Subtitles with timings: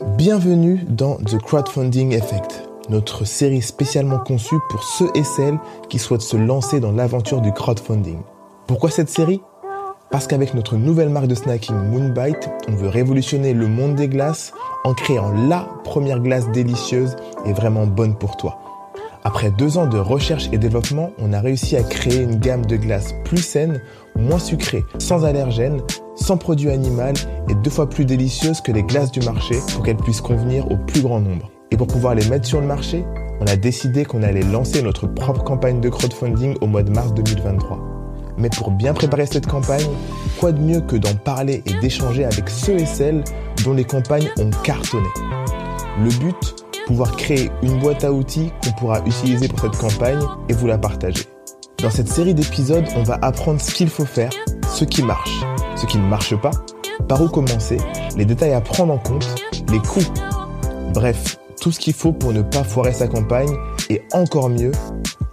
[0.00, 6.22] Bienvenue dans The Crowdfunding Effect, notre série spécialement conçue pour ceux et celles qui souhaitent
[6.22, 8.20] se lancer dans l'aventure du crowdfunding.
[8.68, 9.40] Pourquoi cette série?
[10.12, 14.52] Parce qu'avec notre nouvelle marque de snacking Moonbite, on veut révolutionner le monde des glaces
[14.84, 18.60] en créant la première glace délicieuse et vraiment bonne pour toi.
[19.24, 22.76] Après deux ans de recherche et développement, on a réussi à créer une gamme de
[22.76, 23.82] glaces plus saine,
[24.14, 25.82] moins sucrée, sans allergènes,
[26.20, 27.14] sans produits animaux
[27.48, 30.76] et deux fois plus délicieuse que les glaces du marché pour qu'elles puissent convenir au
[30.76, 31.50] plus grand nombre.
[31.70, 33.04] Et pour pouvoir les mettre sur le marché,
[33.40, 37.14] on a décidé qu'on allait lancer notre propre campagne de crowdfunding au mois de mars
[37.14, 37.78] 2023.
[38.36, 39.86] Mais pour bien préparer cette campagne,
[40.38, 43.24] quoi de mieux que d'en parler et d'échanger avec ceux et celles
[43.64, 45.08] dont les campagnes ont cartonné?
[46.02, 46.54] Le but,
[46.86, 50.78] pouvoir créer une boîte à outils qu'on pourra utiliser pour cette campagne et vous la
[50.78, 51.24] partager.
[51.82, 54.30] Dans cette série d'épisodes, on va apprendre ce qu'il faut faire,
[54.68, 55.44] ce qui marche,
[55.78, 56.50] ce qui ne marche pas,
[57.06, 57.78] par où commencer,
[58.16, 59.26] les détails à prendre en compte,
[59.70, 60.04] les coûts.
[60.92, 63.54] Bref, tout ce qu'il faut pour ne pas foirer sa campagne
[63.88, 64.72] et encore mieux,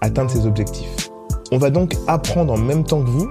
[0.02, 1.10] atteindre ses objectifs.
[1.52, 3.30] On va donc apprendre en même temps que vous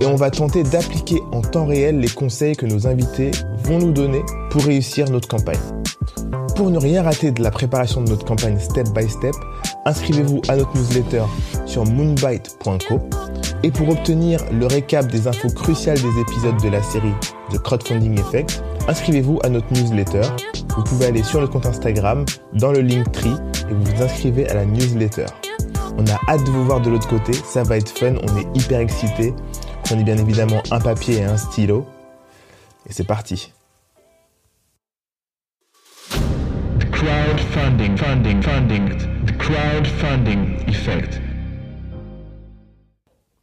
[0.00, 3.30] et on va tenter d'appliquer en temps réel les conseils que nos invités
[3.64, 5.58] vont nous donner pour réussir notre campagne.
[6.56, 9.34] Pour ne rien rater de la préparation de notre campagne step by step,
[9.84, 11.22] inscrivez-vous à notre newsletter
[11.66, 13.00] sur moonbite.co
[13.62, 17.12] et pour obtenir le récap des infos cruciales des épisodes de la série
[17.50, 20.22] The Crowdfunding Effect, inscrivez-vous à notre newsletter.
[20.76, 23.34] Vous pouvez aller sur le compte Instagram, dans le link tree
[23.68, 25.26] et vous vous inscrivez à la newsletter.
[25.96, 28.46] On a hâte de vous voir de l'autre côté, ça va être fun, on est
[28.54, 29.34] hyper excités.
[29.84, 31.86] Prenez bien évidemment un papier et un stylo.
[32.88, 33.52] Et c'est parti.
[39.26, 41.20] the crowdfunding effect.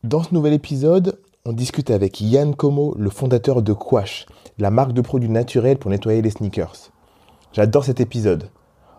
[0.05, 4.27] Dans ce nouvel épisode, on discute avec Yann Como, le fondateur de Quash,
[4.59, 6.91] la marque de produits naturels pour nettoyer les sneakers.
[7.53, 8.51] J'adore cet épisode.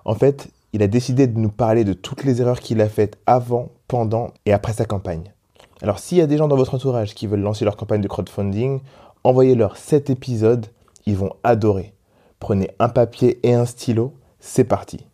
[0.05, 3.19] En fait, il a décidé de nous parler de toutes les erreurs qu'il a faites
[3.25, 5.33] avant, pendant et après sa campagne.
[5.81, 8.09] Alors s'il y a des gens dans votre entourage qui veulent lancer leur campagne de
[8.09, 8.81] crowdfunding,
[9.23, 10.67] envoyez-leur cet épisode,
[11.07, 11.95] ils vont adorer.
[12.41, 15.07] Prenez un papier et un stylo c'est parti.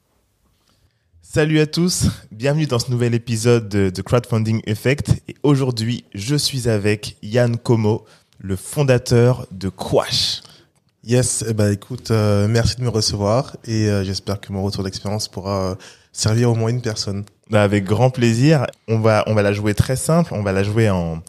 [1.34, 5.14] Salut à tous, bienvenue dans ce nouvel épisode de, Crowdfunding Effect.
[5.28, 8.04] Et aujourd'hui, je suis avec Yann Como,
[8.38, 10.42] le fondateur de Quash.
[11.04, 14.84] Yes, eh ben, écoute, euh, merci de me recevoir et euh, j'espère que mon retour
[14.84, 15.74] d'expérience pourra euh,
[16.12, 17.24] servir au moins une personne.
[17.48, 18.66] Bah, avec grand plaisir.
[18.86, 21.22] On va, on va la jouer très simple, on va la jouer en,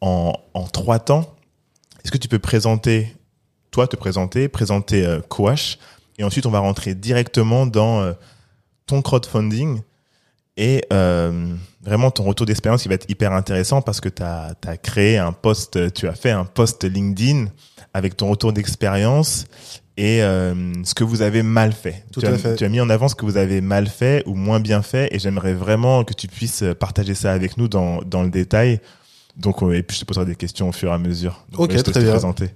[0.00, 1.34] en, en trois temps.
[2.02, 3.14] Est-ce que tu peux présenter,
[3.70, 5.78] toi te présenter, présenter Quash?
[6.16, 8.14] Et ensuite, on va rentrer directement dans
[8.86, 9.80] ton crowdfunding
[10.56, 14.54] et euh, vraiment ton retour d'expérience qui va être hyper intéressant parce que tu as,
[14.82, 17.46] créé un post, tu as fait un post LinkedIn
[17.94, 19.46] avec ton retour d'expérience
[19.96, 22.04] et euh, ce que vous avez mal fait.
[22.12, 22.56] Tout tu, à as, fait.
[22.56, 25.14] tu as mis en avant ce que vous avez mal fait ou moins bien fait
[25.14, 28.80] et j'aimerais vraiment que tu puisses partager ça avec nous dans, dans le détail.
[29.36, 31.46] Donc, et puis je te poserai des questions au fur et à mesure.
[31.50, 32.10] Donc, ok, très bien.
[32.10, 32.50] Présenter.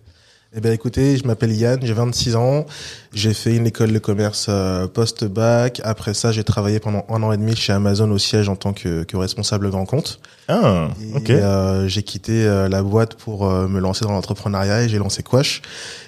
[0.55, 2.67] Eh ben écoutez, je m'appelle Yann, j'ai 26 ans,
[3.13, 5.81] j'ai fait une école de commerce euh, post-bac.
[5.83, 8.73] Après ça, j'ai travaillé pendant un an et demi chez Amazon au siège en tant
[8.73, 10.21] que, que responsable grand compte.
[10.47, 11.31] Ah, ok.
[11.31, 15.63] Euh, j'ai quitté euh, la boîte pour me lancer dans l'entrepreneuriat et j'ai lancé Quash,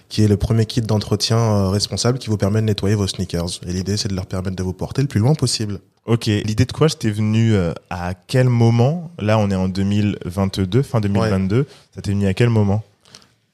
[0.09, 3.61] qui est le premier kit d'entretien responsable qui vous permet de nettoyer vos sneakers.
[3.67, 5.81] Et l'idée, c'est de leur permettre de vous porter le plus loin possible.
[6.07, 7.55] Ok, l'idée de Quash t'es venue
[7.91, 9.11] à quel moment?
[9.19, 11.67] Là, on est en 2022, fin 2022.
[11.95, 12.83] Ça t'est venu à quel moment?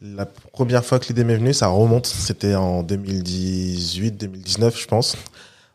[0.04, 5.16] La première fois que l'idée m'est venue, ça remonte, c'était en 2018-2019, je pense.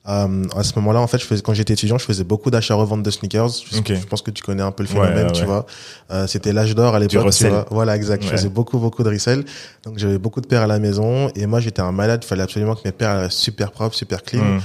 [0.07, 3.03] Euh, à ce moment-là, en fait, je faisais, quand j'étais étudiant, je faisais beaucoup d'achats-reventes
[3.03, 3.49] de sneakers.
[3.49, 5.65] Je, je, pense que tu connais un peu le phénomène, tu vois.
[6.11, 7.33] Euh, c'était l'âge d'or à l'époque.
[7.71, 8.23] Voilà, exact.
[8.23, 9.43] Je faisais beaucoup, beaucoup de resell.
[9.83, 11.29] Donc, j'avais beaucoup de paires à la maison.
[11.35, 12.21] Et moi, j'étais un malade.
[12.23, 14.43] Il fallait absolument que mes paires soient super propres, super clean.
[14.43, 14.59] Mm.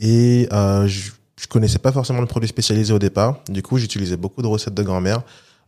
[0.00, 1.10] Et euh, je,
[1.40, 3.40] je connaissais pas forcément le produit spécialisé au départ.
[3.48, 5.22] Du coup, j'utilisais beaucoup de recettes de grand-mère.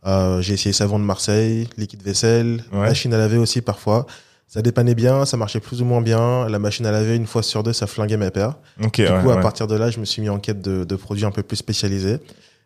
[0.05, 4.05] Euh, j'ai essayé savon de Marseille, liquide vaisselle, machine à laver aussi parfois.
[4.47, 6.47] Ça dépannait bien, ça marchait plus ou moins bien.
[6.47, 8.55] La machine à laver, une fois sur deux, ça flinguait mes paires.
[8.83, 10.95] Okay, du coup, à partir de là, je me suis mis en quête de, de
[10.95, 12.19] produits un peu plus spécialisés.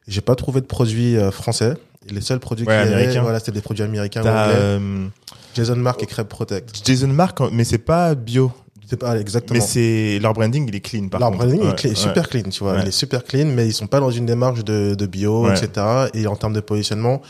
[0.08, 1.76] J'ai pas trouvé de produits euh, français.
[2.10, 4.56] Les seuls produits avaient, voilà, c'était des produits américains ou anglais.
[4.58, 5.08] Euh...
[5.54, 6.82] Jason Mark et Crêpe Protect.
[6.86, 8.52] Jason Mark, mais c'est pas bio.
[8.90, 9.60] C'est pas exactement.
[9.60, 11.46] Mais c'est leur branding, il est clean par leur contre.
[11.46, 12.80] branding est super clean, tu vois.
[12.82, 16.08] Il est super clean, mais ils sont pas dans une démarche de, de bio, etc.
[16.14, 17.22] Et en termes de positionnement,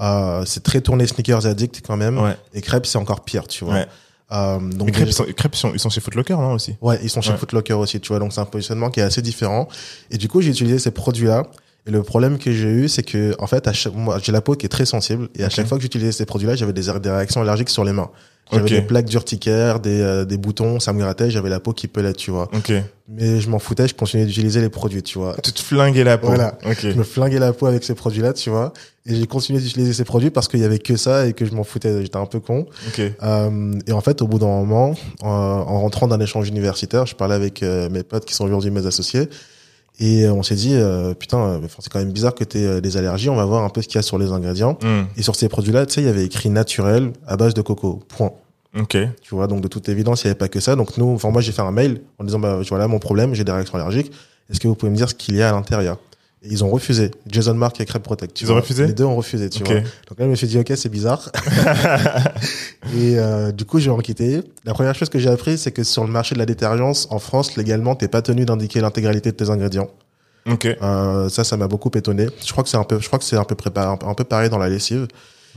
[0.00, 2.20] euh, c'est très tourné sneakers addict quand même.
[2.52, 3.86] Et crêpes, c'est encore pire, tu vois.
[4.32, 6.74] Euh, donc crêpes, sont, crêpes sont, ils sont chez Footlocker, non aussi?
[6.80, 8.18] Ouais, ils sont chez Footlocker aussi, tu vois.
[8.18, 9.68] Donc c'est un positionnement qui est assez différent.
[10.10, 11.44] Et du coup, j'ai utilisé ces produits-là
[11.86, 14.40] Et le problème que j'ai eu, c'est que, en fait, à chaque, moi, j'ai la
[14.40, 15.28] peau qui est très sensible.
[15.38, 17.92] Et à chaque fois que j'utilisais ces produits-là, j'avais des, des réactions allergiques sur les
[17.92, 18.10] mains.
[18.52, 21.88] J'avais des plaques d'urticaire, des, euh, des boutons, ça me grattait, j'avais la peau qui
[21.88, 22.50] pelait, tu vois.
[22.54, 22.72] Ok.
[23.08, 25.34] Mais je m'en foutais, je continuais d'utiliser les produits, tu vois.
[25.42, 26.26] Tu te flinguais la peau.
[26.26, 26.58] Voilà.
[26.78, 28.72] Je me flinguais la peau avec ces produits-là, tu vois.
[29.06, 31.54] Et j'ai continué d'utiliser ces produits parce qu'il y avait que ça et que je
[31.54, 32.02] m'en foutais.
[32.02, 32.66] J'étais un peu con.
[32.98, 37.14] Euh, et en fait, au bout d'un moment, euh, en rentrant d'un échange universitaire, je
[37.14, 39.28] parlais avec euh, mes potes qui sont aujourd'hui mes associés.
[40.00, 42.80] Et euh, on s'est dit, euh, putain, euh, c'est quand même bizarre que tu aies
[42.80, 43.28] des allergies.
[43.28, 44.76] On va voir un peu ce qu'il y a sur les ingrédients.
[44.82, 45.04] Hmm.
[45.16, 48.00] Et sur ces produits-là, tu sais, il y avait écrit naturel à base de coco.
[48.08, 48.32] Point.
[48.76, 48.96] Ok.
[49.22, 50.74] Tu vois, donc de toute évidence, il n'y avait pas que ça.
[50.74, 53.44] Donc nous, enfin moi, j'ai fait un mail en disant, bah voilà mon problème, j'ai
[53.44, 54.10] des réactions allergiques.
[54.50, 55.98] Est-ce que vous pouvez me dire ce qu'il y a à l'intérieur?
[56.44, 57.10] Et ils ont refusé.
[57.26, 58.40] Jason Mark et Crêpe Protect.
[58.42, 59.76] Ils ont refusé Les deux ont refusé, tu vois.
[59.76, 61.30] Donc là, je me suis dit, ok, c'est bizarre.
[62.96, 64.42] et euh, du coup, j'ai enquêté.
[64.64, 67.18] La première chose que j'ai appris, c'est que sur le marché de la détergence, en
[67.18, 69.88] France, légalement, t'es pas tenu d'indiquer l'intégralité de tes ingrédients.
[70.46, 70.66] Ok.
[70.66, 72.26] Euh, ça, ça m'a beaucoup étonné.
[72.44, 74.24] Je crois que c'est un peu, je crois que c'est un peu préparé, un peu-
[74.24, 75.06] pareil dans la lessive.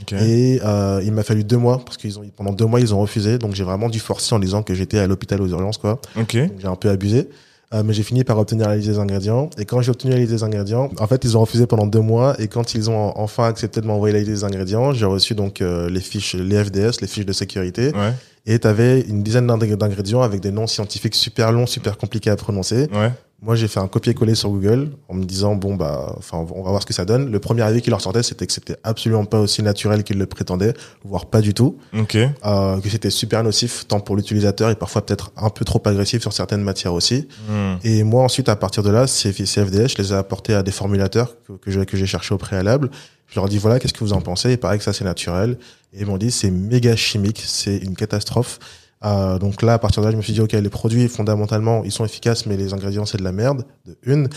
[0.00, 0.12] Ok.
[0.12, 3.00] Et euh, il m'a fallu deux mois parce qu'ils ont pendant deux mois ils ont
[3.00, 3.36] refusé.
[3.36, 6.00] Donc j'ai vraiment dû forcer en disant que j'étais à l'hôpital aux urgences quoi.
[6.16, 6.36] Ok.
[6.36, 7.28] Donc, J'ai un peu abusé.
[7.74, 9.50] Euh, mais j'ai fini par obtenir la liste des ingrédients.
[9.58, 12.00] Et quand j'ai obtenu la liste des ingrédients, en fait, ils ont refusé pendant deux
[12.00, 12.34] mois.
[12.40, 15.60] Et quand ils ont enfin accepté de m'envoyer la liste des ingrédients, j'ai reçu donc
[15.60, 17.92] euh, les fiches, les FDS, les fiches de sécurité.
[17.94, 18.12] Ouais.
[18.46, 22.36] Et t'avais une dizaine d'ing- d'ingrédients avec des noms scientifiques super longs, super compliqués à
[22.36, 22.88] prononcer.
[22.90, 23.12] Ouais.
[23.40, 26.70] Moi, j'ai fait un copier-coller sur Google en me disant bon bah, enfin, on va
[26.70, 27.30] voir ce que ça donne.
[27.30, 30.26] Le premier avis qui leur sortait, c'était que c'était absolument pas aussi naturel qu'ils le
[30.26, 30.74] prétendaient,
[31.04, 31.78] voire pas du tout.
[31.96, 32.16] Ok.
[32.16, 36.20] Euh, que c'était super nocif tant pour l'utilisateur et parfois peut-être un peu trop agressif
[36.20, 37.28] sur certaines matières aussi.
[37.48, 37.76] Hmm.
[37.84, 40.64] Et moi ensuite à partir de là, ces ces FDS, je les ai apportés à
[40.64, 42.90] des formulateurs que, que j'ai que j'ai cherché au préalable.
[43.28, 44.50] Je leur ai dit voilà qu'est-ce que vous en pensez?
[44.50, 45.58] Il paraît que ça c'est naturel.
[45.92, 48.58] Et ils m'ont dit c'est méga chimique, c'est une catastrophe.
[49.04, 51.82] Euh, donc là, à partir de là, je me suis dit, ok, les produits, fondamentalement,
[51.84, 54.28] ils sont efficaces, mais les ingrédients, c'est de la merde, de une.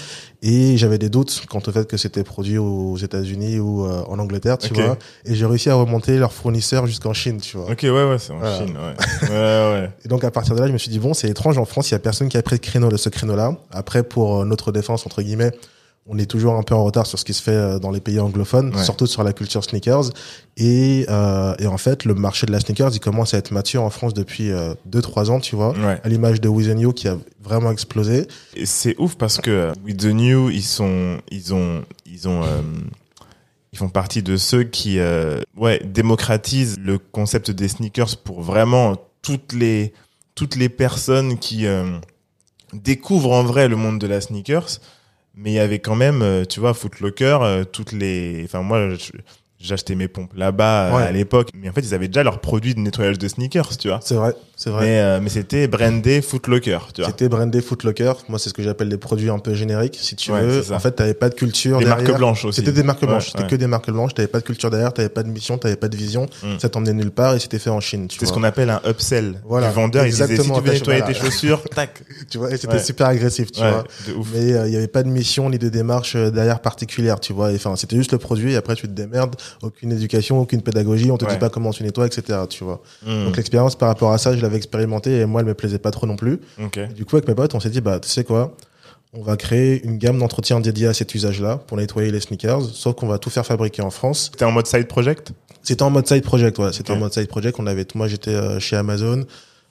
[0.44, 4.20] Et j'avais des doutes quant au fait que c'était produit aux États-Unis ou euh, en
[4.20, 4.98] Angleterre, tu vois.
[5.26, 7.72] Et j'ai réussi à remonter leurs fournisseurs jusqu'en Chine, tu vois.
[7.72, 8.58] Ok, ouais, ouais, c'est en Voilà.
[8.58, 9.30] Chine, ouais.
[9.30, 9.90] ouais, ouais.
[10.06, 11.90] Et donc à partir de là, je me suis dit bon, c'est étrange en France,
[11.90, 13.58] il y a personne qui a pris le créneau de ce créneau-là.
[13.72, 15.52] Après, pour euh, notre défense entre guillemets,
[16.08, 18.02] on est toujours un peu en retard sur ce qui se fait euh, dans les
[18.02, 18.84] pays anglophones, Ouais.
[18.84, 20.10] surtout sur la culture sneakers.
[20.58, 23.84] Et, euh, et en fait, le marché de la sneakers, il commence à être mature
[23.84, 24.50] en France depuis
[24.90, 25.72] 2-3 ans, tu vois.
[25.78, 26.02] Ouais.
[26.04, 28.28] À l'image de With You qui a vraiment explosé.
[28.66, 32.62] C'est ouf parce que euh, With the New, ils sont, ils ont, ils ont, euh,
[33.72, 38.98] ils font partie de ceux qui, euh, ouais, démocratisent le concept des sneakers pour vraiment
[39.22, 39.94] toutes les,
[40.36, 41.86] toutes les personnes qui euh,
[42.74, 44.80] découvrent en vrai le monde de la sneakers.
[45.36, 48.90] Mais il y avait quand même, euh, tu vois, Footlocker, euh, toutes les, enfin moi,
[48.96, 49.12] je-
[49.64, 51.04] j'achetais mes pompes là-bas euh, Ouais.
[51.04, 53.88] à l'époque, mais en fait ils avaient déjà leurs produits de nettoyage de sneakers, tu
[53.88, 54.00] vois.
[54.04, 54.86] C'est vrai, c'est vrai.
[54.86, 57.10] Mais, euh, mais c'était brandé Footlocker, tu vois.
[57.10, 58.14] C'était brandé Footlocker.
[58.30, 60.72] Moi, c'est ce que j'appelle des produits un peu génériques, si tu Ouais, veux.
[60.74, 62.04] En fait, t'avais pas de culture Des derrière.
[62.06, 62.60] marques blanches aussi.
[62.62, 63.32] C'était des marques Ouais, blanches.
[63.32, 64.14] C'était que des marques blanches.
[64.14, 64.94] T'avais pas de culture derrière.
[64.94, 65.58] T'avais pas de mission.
[65.58, 66.28] T'avais pas de vision.
[66.44, 66.60] Mm.
[66.60, 68.08] Ça t'emmenait nulle part et c'était fait en Chine.
[68.08, 69.42] Tu C'est ce qu'on appelle un upsell.
[69.46, 71.14] Voilà, du vendeur, il disait, si exactement, tu veux nettoyer voilà.
[71.14, 72.02] tes chaussures, tac.
[72.30, 73.84] Tu vois, et c'était super agressif, tu vois.
[74.34, 77.34] Mais euh, il y avait pas de mission ni de démarche euh, derrière particulière, tu
[77.34, 77.50] vois.
[77.54, 78.54] Enfin, c'était juste le produit.
[78.54, 79.36] Et après, tu te démerdes.
[79.62, 81.12] Aucune éducation, aucune pédagogie.
[81.12, 81.32] On te Ouais.
[81.34, 82.40] dit pas comment tu nettoies, etc.
[82.50, 82.82] Tu vois.
[83.06, 85.80] Hmm, Donc l'expérience par rapport à ça, je l'avais expérimenté et moi, elle me plaisait
[85.80, 86.40] pas trop non plus.
[86.96, 88.56] du coup, avec mes potes, on s'est dit, bah, tu sais quoi
[89.14, 92.96] On va créer une gamme d'entretien dédiée à cet usage-là pour nettoyer les sneakers, sauf
[92.96, 94.32] qu'on va tout faire fabriquer en France.
[94.38, 95.34] T'es en mode side project?
[95.64, 96.72] C'était en mode side project, ouais.
[96.74, 97.58] C'était en mode side project.
[97.60, 99.26] On avait, moi, j'étais euh, chez Amazon.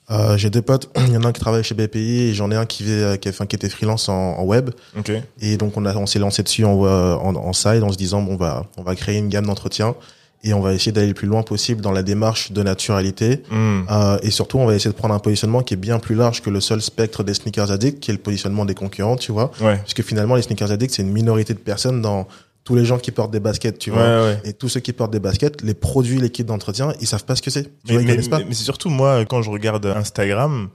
[0.09, 0.89] Euh, j'ai deux potes.
[1.07, 2.91] Il y en a un qui travaille chez BPI et j'en ai un qui, vit,
[2.91, 4.71] euh, qui, enfin, qui était freelance en, en web.
[4.97, 5.11] Ok.
[5.41, 7.97] Et donc, on a, on s'est lancé dessus en, euh, en, en side en se
[7.97, 9.95] disant, bon, on va, on va créer une gamme d'entretien
[10.43, 13.43] et on va essayer d'aller le plus loin possible dans la démarche de naturalité.
[13.51, 16.15] Hmm, Euh, et surtout, on va essayer de prendre un positionnement qui est bien plus
[16.15, 19.31] large que le seul spectre des sneakers addicts, qui est le positionnement des concurrents, tu
[19.31, 19.51] vois.
[19.61, 19.77] Ouais.
[19.83, 22.27] Puisque finalement, les sneakers addicts, c'est une minorité de personnes dans
[22.63, 24.23] tous les gens qui portent des baskets, tu vois.
[24.25, 24.39] ouais.
[24.43, 27.35] Et tous ceux qui portent des baskets, les produits, les kits d'entretien, ils savent pas
[27.35, 27.71] ce que c'est.
[27.89, 30.69] Mais, mais- mais- mais c'est surtout moi, quand je regarde Instagram,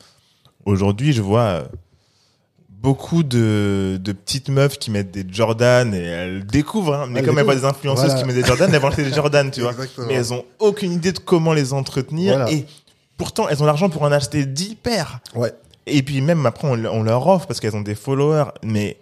[0.65, 1.63] aujourd'hui, je vois
[2.69, 7.27] beaucoup de, de petites meufs qui mettent des Jordan et elles découvrent, hein, mais Elles
[7.27, 8.21] comme elles voient des influenceuses Voilà.
[8.21, 9.71] qui mettent des Jordan, elles vont acheter des Jordan, tu vois.
[9.73, 10.07] Exactement.
[10.09, 12.53] Mais elles ont aucune idée de comment les entretenir Voilà.
[12.53, 12.67] et
[13.17, 15.21] pourtant elles ont l'argent pour en acheter 10 paires.
[15.35, 15.53] Ouais.
[15.87, 18.51] Et puis même après, on, on leur offre parce qu'elles ont des followers.
[18.63, 18.99] Mais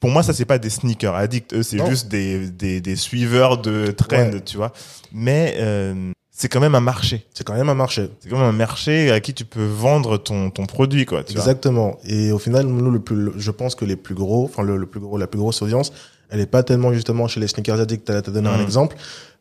[0.00, 1.54] pour moi, ça, c'est pas des sneakers addicts.
[1.54, 4.40] Eux, c'est juste des, des, des suiveurs de trend, Ouais.
[4.44, 4.72] tu vois.
[5.12, 7.24] Mais euh, c'est quand même un marché.
[7.32, 8.10] C'est quand même un marché.
[8.20, 11.22] C'est quand même un marché à qui tu peux vendre ton, ton produit, quoi.
[11.24, 11.40] Tu vois.
[11.42, 11.98] Exactement.
[12.04, 14.86] Et au final, nous, le plus, je pense que les plus gros, enfin, le, le
[14.86, 15.92] plus gros, la plus grosse audience,
[16.28, 18.04] elle est pas tellement justement chez les sneakers addicts.
[18.04, 18.62] T'as, donné un Mhm.
[18.64, 18.96] exemple.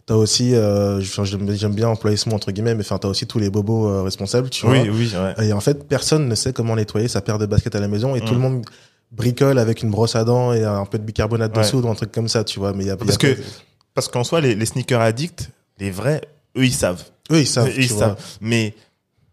[0.06, 3.40] T'as aussi, euh, j'aime, bien employer ce mot entre guillemets, mais enfin, t'as aussi tous
[3.40, 4.76] les bobos euh, responsables, tu vois.
[4.76, 5.48] Oui, oui, ouais.
[5.48, 8.14] Et en fait, personne ne sait comment nettoyer sa paire de baskets à la maison
[8.16, 8.36] et tout Mm.
[8.36, 8.66] le monde
[9.14, 11.96] bricole avec une brosse à dents et un peu de bicarbonate de soude ou un
[11.96, 12.74] truc comme ça, tu vois.
[12.74, 13.38] Mais y a, parce que
[13.94, 16.22] parce qu'en soi, les, les sneakers addicts, les vrais,
[16.58, 17.04] eux, ils savent.
[17.32, 17.68] Eux, ils savent.
[17.68, 18.18] Eux, ils savent.
[18.42, 18.74] Mais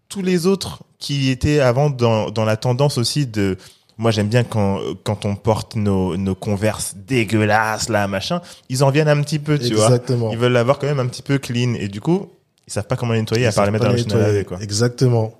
[0.08, 3.56] tous les autres qui étaient avant dans, dans la tendance aussi de
[3.96, 8.90] moi j'aime bien quand quand on porte nos nos converses dégueulasses là machin ils en
[8.90, 10.26] viennent un petit peu tu Exactement.
[10.26, 12.28] vois ils veulent l'avoir quand même un petit peu clean et du coup
[12.66, 14.44] ils savent pas comment les nettoyer Ils à part les mettre dans à nettoyer.
[14.44, 15.34] quoi Exactement.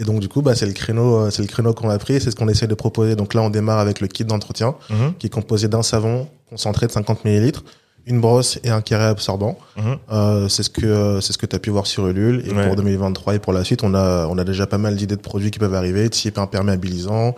[0.00, 2.20] Et donc du coup, bah c'est le créneau, euh, c'est le créneau qu'on a pris,
[2.20, 3.16] c'est ce qu'on essaie de proposer.
[3.16, 5.14] Donc là, on démarre avec le kit d'entretien, Mhm.
[5.18, 7.64] qui est composé d'un savon concentré de 50 millilitres,
[8.06, 9.58] une brosse et un carré absorbant.
[9.76, 9.96] Mhm.
[10.12, 12.42] Euh, c'est ce que euh, c'est ce que tu as pu voir sur Ulule.
[12.46, 12.66] Et Ouais.
[12.66, 15.20] pour 2023 et pour la suite, on a on a déjà pas mal d'idées de
[15.20, 17.34] produits qui peuvent arriver, type imperméabilisant,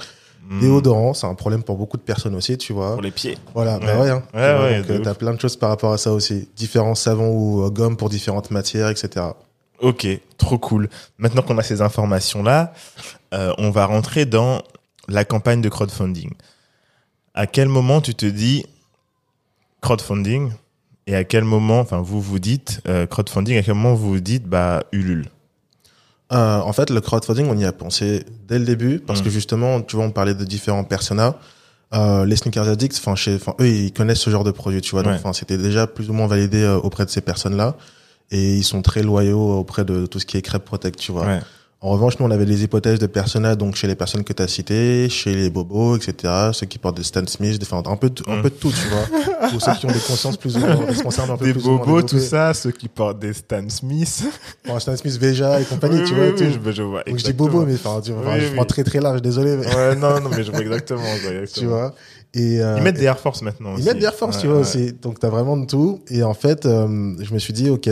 [0.50, 0.60] Mhm.
[0.60, 1.14] déodorant.
[1.14, 2.92] C'est un problème pour beaucoup de personnes aussi, tu vois.
[2.92, 3.86] pour les pieds Voilà, Ouais.
[3.86, 4.10] bah ouais.
[4.10, 6.48] Hein, Ouais, Tu vois, ouais, t'as plein de choses par rapport à ça aussi.
[6.56, 9.26] Différents savons ou euh, gommes pour différentes matières, etc.
[9.80, 10.06] Ok,
[10.38, 10.88] trop cool.
[11.18, 12.72] Maintenant qu'on a ces informations-là,
[13.34, 14.62] euh, on va rentrer dans
[15.08, 16.30] la campagne de crowdfunding.
[17.34, 18.64] À quel moment tu te dis
[19.80, 20.52] crowdfunding
[21.06, 24.20] et à quel moment, enfin vous vous dites euh, crowdfunding, à quel moment vous vous
[24.20, 25.26] dites bah Ulule?
[26.32, 29.24] Euh, en fait, le crowdfunding, on y a pensé dès le début parce Mm.
[29.24, 31.34] que justement, tu vois, on parlait de différents personas.
[31.92, 33.14] Euh, les sneakers addicts, enfin,
[33.60, 35.02] eux, ils connaissent ce genre de produit, tu vois.
[35.02, 35.32] Donc, Ouais.
[35.32, 37.74] c'était déjà plus ou moins validé auprès de ces personnes-là,
[38.30, 41.26] et ils sont très loyaux auprès de tout ce qui est crêpe protect, tu vois.
[41.26, 41.40] Ouais.
[41.82, 44.42] En revanche, nous, on avait les hypothèses de personas, donc chez les personnes que tu
[44.42, 47.96] as citées, chez les bobos, etc., ceux qui portent des Stan Smith, des, enfin, un
[47.96, 49.48] peu, de- un peu de tout, tu vois.
[49.54, 51.70] Ou ceux qui ont des consciences plus ou moins responsables, un peu Des plus ou
[51.70, 54.24] moins bobos, tout ça, ceux qui portent des Stan Smith.
[54.68, 56.28] Enfin, Stan Smith, Veja et compagnie, Oui, tu oui, vois.
[56.28, 56.60] oui, tout.
[56.66, 57.02] je, je vois.
[57.02, 58.54] Donc, je dis bobo, mais enfin, tu vois, Oui, je oui.
[58.56, 61.00] prends très très large, désolé, mais, Ouais, non, non, mais je vois exactement.
[61.16, 61.62] je vois exactement.
[61.62, 61.94] tu vois.
[62.34, 63.70] Et, euh, Ils mettent des Air Force maintenant.
[63.72, 63.84] ils aussi.
[63.88, 64.62] mettent des Air Force, Ouais, tu vois, ouais.
[64.62, 64.92] aussi.
[64.92, 66.00] Donc, t'as vraiment de tout.
[66.08, 67.88] Et en fait, euh, je me suis dit, OK,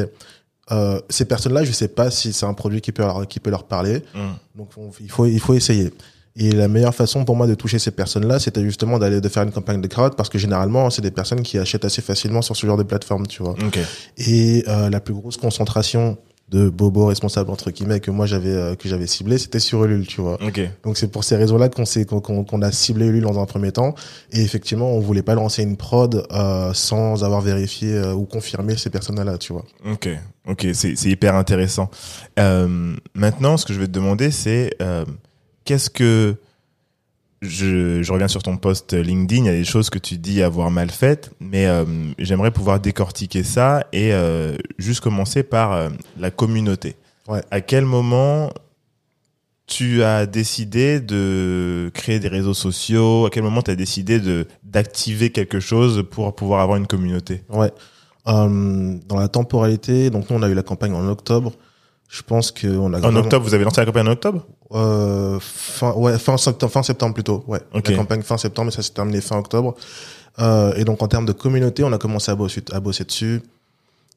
[0.71, 3.51] euh, ces personnes-là, je sais pas si c'est un produit qui peut leur, qui peut
[3.51, 4.03] leur parler.
[4.15, 4.19] Mm.
[4.59, 5.93] Donc, on- il faut, il faut essayer.
[6.37, 9.43] Et la meilleure façon pour moi de toucher ces personnes-là, c'était justement d'aller de faire
[9.43, 12.55] une campagne de crowd parce que généralement, c'est des personnes qui achètent assez facilement sur
[12.55, 13.53] ce genre de plateforme, tu vois.
[13.67, 13.79] Ok.
[14.19, 16.17] Et euh, la plus grosse concentration
[16.51, 20.07] de bobos responsables entre guillemets que moi j'avais euh, que j'avais ciblé, c'était sur Ulule,
[20.07, 20.39] tu vois.
[20.43, 20.61] Ok.
[20.83, 23.45] Donc c'est pour ces raisons-là qu'on s'est qu'on qu'on- qu'on a ciblé Ulule dans un
[23.47, 23.95] premier temps.
[24.33, 28.77] Et effectivement, on voulait pas lancer une prod euh, sans avoir vérifié euh, ou confirmé
[28.79, 29.65] ces personnes-là, tu vois.
[29.91, 30.09] Ok,
[30.47, 31.91] ok, c'est c'est hyper intéressant.
[32.39, 35.05] Euh, maintenant, ce que je vais te demander, c'est euh,
[35.65, 36.35] qu'est-ce que
[37.43, 40.43] je, je reviens sur ton post LinkedIn, il y a des choses que tu dis
[40.43, 41.85] avoir mal faites, mais euh,
[42.19, 46.97] j'aimerais pouvoir décortiquer ça et euh, juste commencer par euh, la communauté.
[47.29, 47.43] Ouais.
[47.51, 48.51] À quel moment
[49.67, 53.27] tu as décidé de créer des réseaux sociaux?
[53.27, 57.43] À quel moment tu as décidé de d'activer quelque chose pour pouvoir avoir une communauté?
[57.51, 57.71] Ouais.
[58.27, 61.53] Euh, dans la temporalité, donc nous on a eu la campagne en octobre.
[62.09, 64.47] Je pense que on a En vraiment- octobre, vous avez lancé la campagne en octobre?
[64.73, 67.45] Euh, fin, ouais, fin septembre, fin septembre plutôt.
[67.47, 67.61] Ouais.
[67.75, 67.89] Ok.
[67.91, 69.75] La campagne fin septembre, mais ça s'est terminé fin octobre.
[70.39, 73.43] Euh, et donc en termes de communauté, on a commencé à bosser, à bosser dessus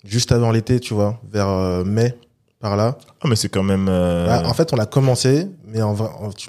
[0.05, 2.15] juste avant l'été, tu vois, vers euh, mai
[2.61, 2.97] par là.
[3.21, 3.87] Ah, mais c'est quand même.
[3.89, 5.95] euh, Bah, en fait, on a commencé, mais en,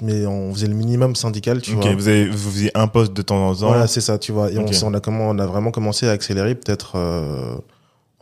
[0.03, 1.95] mais on faisait le minimum syndical, tu ok, vois.
[1.95, 3.67] vous, avez, vous faisiez un poste de temps en temps.
[3.67, 4.49] Voilà, c'est ça, tu vois.
[4.51, 7.55] Et on a comment, on a vraiment commencé à accélérer peut-être euh,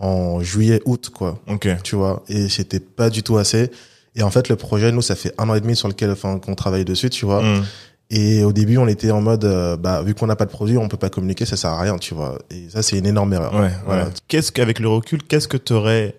[0.01, 1.39] en juillet, août, quoi.
[1.47, 1.69] ok.
[1.83, 3.71] tu vois, et c'était pas du tout assez.
[4.15, 6.39] Et en fait, le projet, nous, ça fait un an et demi sur lequel, enfin,
[6.39, 7.41] qu'on travaille dessus, tu vois.
[7.41, 7.63] Hmm.
[8.09, 10.77] Et au début, on était en mode, euh, bah, vu qu'on n'a pas de produit,
[10.77, 12.39] on peut pas communiquer, ça sert à rien, tu vois.
[12.49, 13.53] Et ça, c'est une énorme erreur.
[13.53, 14.05] Ouais, Voilà.
[14.05, 14.11] ouais.
[14.27, 16.15] Qu'est-ce qu'avec le recul, qu'est-ce que tu aurais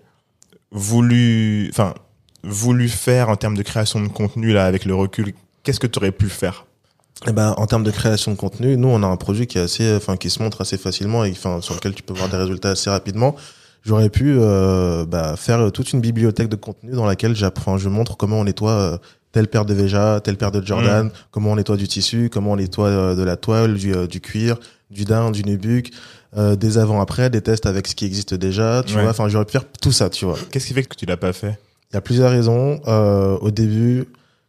[0.71, 1.93] voulu, enfin,
[2.45, 5.35] voulu faire en termes de création de contenu là avec le recul?
[5.65, 6.67] Qu'est-ce que tu aurais pu faire?
[7.29, 9.63] Et ben, en termes de création de contenu, nous, on a un produit qui est
[9.63, 12.37] assez, enfin, qui se montre assez facilement et, enfin, sur lequel tu peux voir des
[12.37, 13.37] résultats assez rapidement.
[13.85, 18.17] J'aurais pu, euh, bah, faire toute une bibliothèque de contenu dans laquelle j'apprends, je montre
[18.17, 18.99] comment on nettoie euh,
[19.33, 22.57] telle paire de Veja, telle paire de Jordan, comment on nettoie du tissu, comment on
[22.57, 24.59] nettoie euh, de la toile, du, euh, du cuir,
[24.91, 25.91] du daim, du nubuck,
[26.37, 29.03] euh, des avant-après, des tests avec ce qui existe déjà, tu Ouais.
[29.03, 29.11] vois.
[29.11, 30.39] Enfin, j'aurais pu faire tout ça, tu vois.
[30.51, 31.59] Qu'est-ce qui fait que tu l'as pas fait?
[31.91, 32.81] Il y a plusieurs raisons.
[32.87, 34.05] Euh, au début,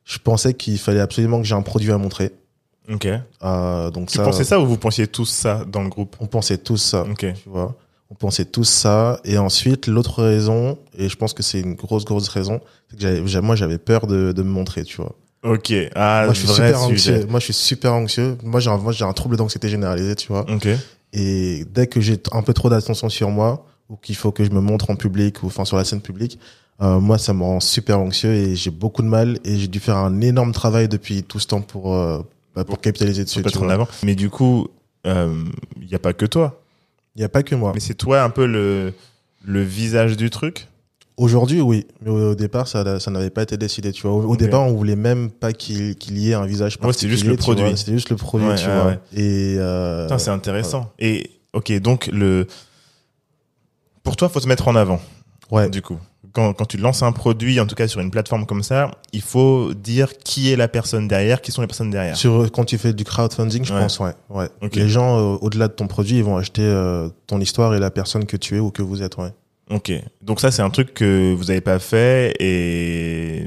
[0.05, 2.31] je pensais qu'il fallait absolument que j'ai un produit à montrer.
[2.91, 3.07] Ok.
[3.43, 6.15] Euh, donc Tu ça, pensais ça ou vous pensiez tous ça dans le groupe?
[6.19, 7.19] On pensait tous ça, Ok.
[7.41, 7.75] tu vois.
[8.13, 9.19] On pensait tous ça.
[9.25, 13.39] Et ensuite, l'autre raison, et je pense que c'est une grosse, grosse raison, c'est que
[13.39, 15.15] moi, j'avais peur de, de me montrer, tu vois.
[15.41, 15.73] Ok.
[15.95, 17.13] Ah, moi, je suis vrai super sujet.
[17.15, 17.27] anxieux.
[17.27, 18.37] Moi, je suis super anxieux.
[18.43, 20.45] Moi, j'ai un, moi, j'ai un trouble d'anxiété généralisé, tu vois.
[20.47, 20.67] Ok.
[21.11, 24.51] Et dès que j'ai un peu trop d'attention sur moi, ou qu'il faut que je
[24.51, 26.37] me montre en public, ou enfin sur la scène publique,
[26.83, 29.39] euh, moi, ça me rend super anxieux et j'ai beaucoup de mal.
[29.43, 32.21] Et j'ai dû faire un énorme travail depuis tout ce temps pour, euh,
[32.55, 33.41] bah, pour capitaliser dessus.
[33.41, 33.73] Tu en vois.
[33.73, 33.87] avant.
[34.03, 34.67] Mais du coup,
[35.03, 36.62] il n'y a pas que toi.
[37.15, 37.71] Il n'y a pas que moi.
[37.73, 38.93] Mais c'est toi un peu le
[39.45, 40.67] le visage du truc.
[41.15, 43.91] Aujourd'hui, oui, mais au départ, ça, ça n'avait pas été décidé.
[43.91, 46.91] Tu vois, au, départ, on voulait même pas qu'il qu'il y ait un visage Ouais,
[46.91, 47.11] c'était particulier.
[47.11, 47.77] juste le produit.
[47.77, 48.93] C'était juste le produit, Ouais, tu ouais, vois.
[49.13, 50.91] Et euh, c'est intéressant.
[50.97, 52.47] Et ok, donc le
[54.01, 54.99] pour toi, faut se mettre en avant.
[55.51, 55.99] ouais, Du coup,
[56.33, 59.21] quand, quand tu lances un produit, en tout cas sur une plateforme comme ça, il
[59.21, 62.17] faut dire qui est la personne derrière, qui sont les personnes derrière.
[62.17, 63.79] Sur quand tu fais du crowdfunding, je Ouais.
[63.81, 64.49] pense, ouais, ouais.
[64.73, 67.91] Les gens, euh, au-delà de ton produit, ils vont acheter euh, ton histoire et la
[67.91, 69.29] personne que tu es ou que vous êtes, ouais.
[69.69, 73.45] Ok, donc ça c'est un truc que vous avez pas fait et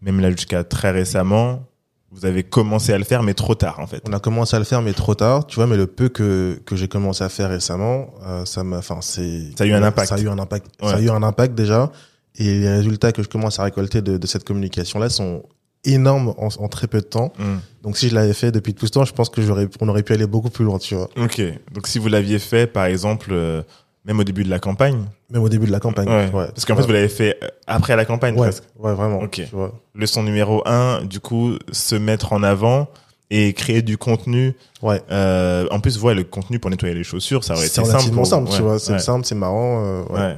[0.00, 1.64] même là jusqu'à très récemment,
[2.10, 4.02] vous avez commencé à le faire mais trop tard en fait.
[4.08, 5.66] On a commencé à le faire, mais trop tard, tu vois.
[5.66, 9.56] Mais le peu que que j'ai commencé à faire récemment, euh, ça m'a, enfin, c'est.
[9.56, 10.08] Ça a eu un impact.
[10.08, 10.66] Ça a eu un impact.
[10.82, 10.88] Ouais.
[10.88, 11.92] Ça a eu un impact déjà.
[12.36, 15.42] Et les résultats que je commence à récolter de, de cette communication-là sont
[15.84, 17.32] énormes en, en très peu de temps.
[17.38, 17.58] Hmm.
[17.82, 20.02] Donc si je l'avais fait depuis tout ce temps, je pense que j'aurais, on aurait
[20.02, 21.08] pu aller beaucoup plus loin, tu vois.
[21.16, 21.40] Ok,
[21.72, 23.62] donc si vous l'aviez fait par exemple euh,
[24.08, 26.08] même au début de la campagne, Même au début de la campagne.
[26.08, 26.30] Ouais.
[26.32, 26.46] Ouais.
[26.48, 28.64] parce qu'en fait vous l'avez fait euh, après la campagne ouais, presque.
[28.78, 29.18] ouais, vraiment.
[29.20, 29.32] Ok.
[29.32, 29.72] Tu vois.
[29.94, 32.88] Leçon numéro un, du coup se mettre en avant
[33.30, 34.56] et créer du contenu.
[34.80, 35.02] Ouais.
[35.10, 38.10] Euh, en plus, voilà, le contenu pour nettoyer les chaussures, ça aurait été simple.
[38.14, 38.78] pour- simple, tu ouais, vois.
[38.78, 38.98] C'est ouais.
[38.98, 39.84] simple, c'est marrant.
[39.84, 40.18] euh, ouais.
[40.18, 40.36] Ouais.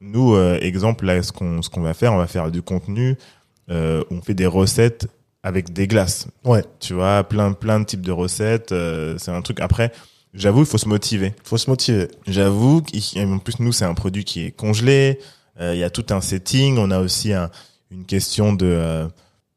[0.00, 3.16] Nous, euh, exemple, là, ce qu'on ce qu'on va faire, on va faire du contenu.
[3.68, 5.08] On fait des recettes
[5.42, 6.28] avec des glaces.
[6.44, 6.62] Ouais.
[6.78, 8.72] Tu vois, plein plein de types de recettes.
[9.18, 9.58] c'est un truc.
[9.60, 9.90] Après,
[10.34, 11.34] j'avoue, il faut se motiver.
[11.44, 12.08] Faut se motiver.
[12.26, 15.18] J'avoue qu'en plus nous, c'est un produit qui est congelé.
[15.60, 16.78] Euh, Il y a tout un setting.
[16.78, 17.50] On a aussi un,
[17.90, 19.06] une question de euh,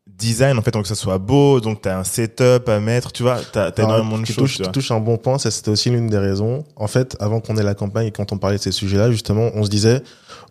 [0.08, 1.60] design en fait, donc que ça soit beau.
[1.60, 3.12] Donc t'as un setup à mettre.
[3.12, 4.44] Tu vois, t'as as Alors, énormément de tu choses.
[4.44, 6.64] touches, tu tu touches un bon point, ça c'était aussi l'une des raisons.
[6.76, 9.50] En fait, avant qu'on ait la campagne et quand on parlait de ces sujets-là, justement,
[9.56, 10.02] on se disait,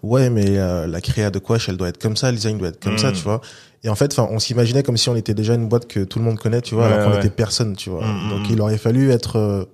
[0.02, 2.69] ouais, mais euh, la créa de Quash, elle doit être comme ça, le design doit
[2.69, 3.14] être comme ça, Mm.
[3.14, 3.41] tu vois.
[3.85, 6.19] Et en fait, enfin, on s'imaginait comme si on était déjà une boîte que tout
[6.21, 7.19] le monde connaît, tu vois, Ouais, alors qu'on ouais.
[7.19, 8.05] était personne, tu vois.
[8.07, 8.52] Mm, Donc mm.
[8.52, 9.64] il aurait fallu être, euh,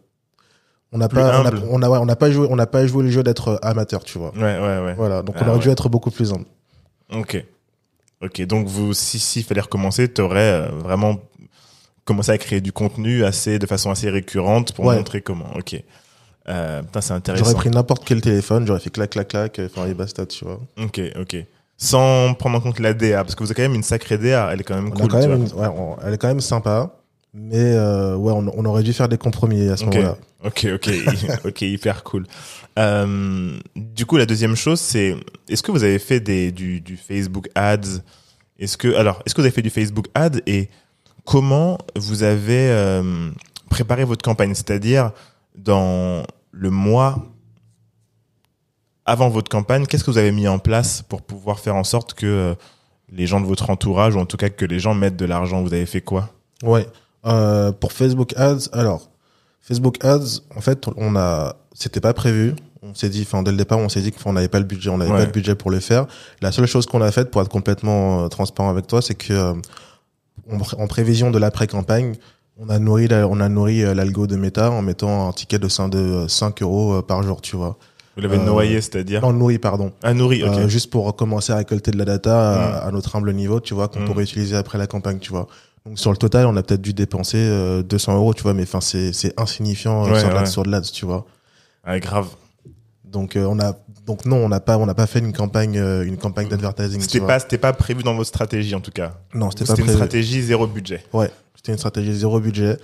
[0.93, 3.03] on n'a pas, on a, on a, on n'a pas joué, on n'a pas joué
[3.05, 4.33] le jeu d'être euh, amateur, tu vois.
[4.35, 4.95] Ouais, ouais, ouais.
[4.95, 5.63] Voilà, donc Ah, on aurait ouais.
[5.63, 6.47] dû être beaucoup plus humble.
[7.13, 7.45] Ok.
[8.23, 11.19] Ok, donc vous, si s'il fallait recommencer, t'aurais euh, vraiment
[12.05, 14.97] commencé à créer du contenu assez, de façon assez récurrente pour Ouais.
[14.97, 15.51] montrer comment.
[15.57, 15.81] Ok.
[16.49, 17.45] Euh, putain, c'est intéressant.
[17.45, 20.59] J'aurais pris n'importe quel téléphone, j'aurais fait clac, clac, clac, enfin, et basta, tu vois.
[20.83, 21.37] Ok, ok.
[21.77, 24.49] Sans prendre en compte la DA, parce que vous avez quand même une sacrée DA,
[24.53, 25.05] elle est quand même On cool.
[25.05, 25.67] a quand tu même vois.
[25.69, 26.91] une- ouais, on- elle est quand même sympa,
[27.39, 30.17] mais euh, ouais, on, on aurait dû faire des compromis à ce moment-là.
[30.45, 30.91] Ok, ok,
[31.45, 32.27] ok, hyper cool.
[32.79, 35.17] Euh, du coup, la deuxième chose, c'est
[35.49, 38.03] est-ce que vous avez fait des du, du Facebook Ads?
[38.59, 40.69] Est-ce que alors, est-ce que vous avez fait du Facebook Ads et
[41.25, 43.31] comment vous avez euh,
[43.71, 44.55] préparé votre campagne?
[44.55, 45.13] C'est-à-dire
[45.57, 47.25] dans le mois
[49.07, 52.15] avant votre campagne, qu'est-ce que vous avez mis en place pour pouvoir faire en sorte
[52.15, 52.55] que
[53.11, 55.63] les gens de votre entourage, ou en tout cas que les gens mettent de l'argent?
[55.63, 56.31] Vous avez fait quoi?
[56.63, 56.87] Ouais.
[57.27, 59.11] Euh, pour Facebook Ads, alors
[59.61, 62.55] Facebook Ads, en fait, on a, c'était pas prévu.
[62.83, 64.89] On s'est dit, enfin dès le départ, on s'est dit qu'on n'avait pas le budget,
[64.89, 65.19] on n'avait Ouais.
[65.19, 66.07] pas le budget pour le faire.
[66.41, 69.33] La seule chose qu'on a faite, pour être complètement euh, transparent avec toi, c'est que
[69.33, 69.53] euh,
[70.49, 72.15] on- en prévision de l'après-campagne,
[72.61, 75.69] on a nourri, la- on a nourri l'algo de Meta en mettant un ticket de
[75.69, 77.77] 5, de 5 euros par jour, tu vois.
[78.17, 79.93] Vous l'avez Euh, noyé, c'est-à-dire Non, nourri, pardon.
[80.03, 80.51] Ah, nourri, ok.
[80.57, 82.89] Euh, juste pour commencer à récolter de la data à, Mm.
[82.89, 84.05] à notre humble niveau, tu vois, qu'on Mm.
[84.07, 85.47] pourrait utiliser après la campagne, tu vois.
[85.89, 88.63] Donc sur le total, on a peut-être dû dépenser euh, 200 euros, tu vois, mais
[88.63, 90.67] enfin c'est c'est insignifiant euh, Ouais, sur, ouais.
[90.67, 91.27] de l'Ads, tu vois.
[91.85, 92.29] Ah, grave.
[93.05, 93.75] Donc euh, on a
[94.07, 97.01] donc non, on n'a pas on n'a pas fait une campagne euh, une campagne d'advertising.
[97.01, 99.15] C'était pas, c'était pas prévu dans votre stratégie en tout cas.
[99.35, 99.97] non, c'était pas C'était une prévu.
[99.99, 101.03] stratégie zéro budget.
[101.13, 102.77] Ouais, c'était une stratégie zéro budget.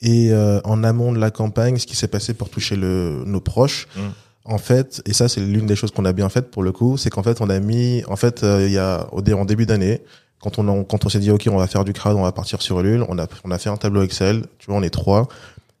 [0.00, 3.40] Et euh, en amont de la campagne, ce qui s'est passé pour toucher le, nos
[3.40, 4.00] proches, Mm.
[4.44, 6.96] en fait, et ça c'est l'une des choses qu'on a bien faites pour le coup,
[6.96, 9.66] c'est qu'en fait on a mis, en fait, euh, il y a au en début
[9.66, 10.00] d'année,
[10.40, 12.32] quand on a- quand on s'est dit ok, on va faire du crowd, on va
[12.32, 14.90] partir sur Ulule, on a on a fait un tableau Excel, tu vois, on est
[14.90, 15.28] trois,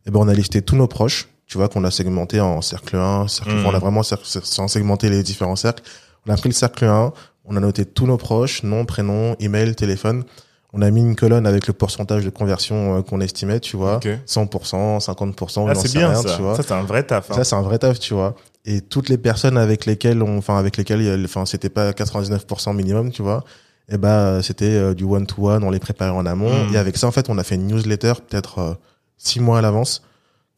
[0.06, 2.96] et ben on a listé tous nos proches, tu vois, qu'on a segmenté en cercle
[2.96, 3.66] 1, cercle, Mm.
[3.66, 5.82] on a vraiment segmenté les différents cercles.
[6.26, 7.12] On a pris le cercle 1,
[7.44, 10.24] on a noté tous nos proches, nom, prénom, email, téléphone.
[10.74, 13.96] On a mis une colonne avec le pourcentage de conversion euh, qu'on estimait, tu vois.
[13.96, 14.08] Ok.
[14.26, 16.36] 100%, 50%, Ah, c'est bien rien, ça.
[16.36, 16.54] tu vois.
[16.56, 17.30] Ça, c'est un vrai taf.
[17.30, 17.34] hein.
[17.34, 18.34] Ça, c'est un vrai taf, tu vois.
[18.66, 23.10] Et toutes les personnes avec lesquelles on, enfin, avec lesquelles, enfin, c'était pas 99% minimum,
[23.10, 23.44] tu vois.
[23.90, 26.50] Et ben, c'était euh, du one to one, on les préparait en amont.
[26.68, 26.74] Mm.
[26.74, 28.74] Et avec ça, en fait, on a fait une newsletter peut-être euh,
[29.16, 30.02] six mois à l'avance,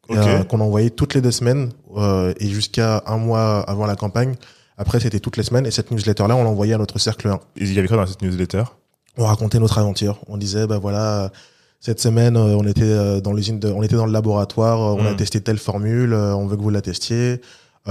[0.08, 0.16] Ok.
[0.18, 4.34] euh, qu'on envoyait toutes les deux semaines euh, et jusqu'à un mois avant la campagne.
[4.76, 5.66] Après, c'était toutes les semaines.
[5.66, 8.22] Et cette newsletter-là, on l'envoyait à notre cercle 1 Il y avait quoi dans cette
[8.22, 8.64] newsletter?
[9.18, 10.18] On racontait notre aventure.
[10.26, 11.28] On disait, bah voilà, euh,
[11.80, 15.06] cette semaine, euh, on était euh, dans l'usine, on était dans le laboratoire, euh, on
[15.06, 15.16] a Mm.
[15.16, 17.40] testé telle formule, euh, on veut que vous la testiez.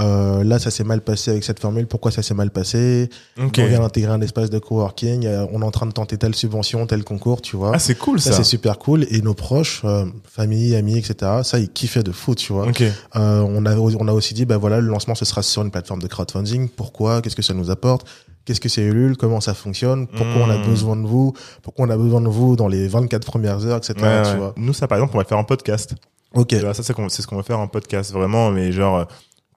[0.00, 1.86] Euh, là, ça s'est mal passé avec cette formule.
[1.86, 3.58] Pourquoi ça s'est mal passé Ok.
[3.62, 5.26] On vient d'intégrer un espace de coworking.
[5.26, 7.72] euh, On est en train de tenter telle subvention, tel concours, tu vois.
[7.74, 8.36] Ah, c'est cool ça, ça.
[8.38, 9.06] c'est super cool.
[9.10, 11.40] Et nos proches, euh, famille, amis, etc.
[11.42, 12.66] Ça, ils kiffaient de fou, tu vois.
[12.66, 12.82] Ok.
[12.82, 15.70] Euh, on a on a aussi dit bah voilà le lancement ce sera sur une
[15.70, 16.68] plateforme de crowdfunding.
[16.68, 17.20] Pourquoi?
[17.20, 18.06] Qu'est-ce que ça nous apporte?
[18.46, 19.16] Qu'est-ce que c'est Ulule?
[19.18, 20.06] Comment ça fonctionne?
[20.06, 20.66] Pourquoi on a Mm.
[20.66, 21.34] besoin de vous?
[21.62, 23.94] Pourquoi on a besoin de vous dans les 24 premières heures, etc.
[24.00, 24.36] Ouais, tu ouais.
[24.36, 25.94] vois Nous, ça, par exemple, on va faire en podcast.
[26.34, 26.54] Ok.
[26.60, 29.04] Ça, c'est ce qu'on va faire en podcast, vraiment, mais genre, euh,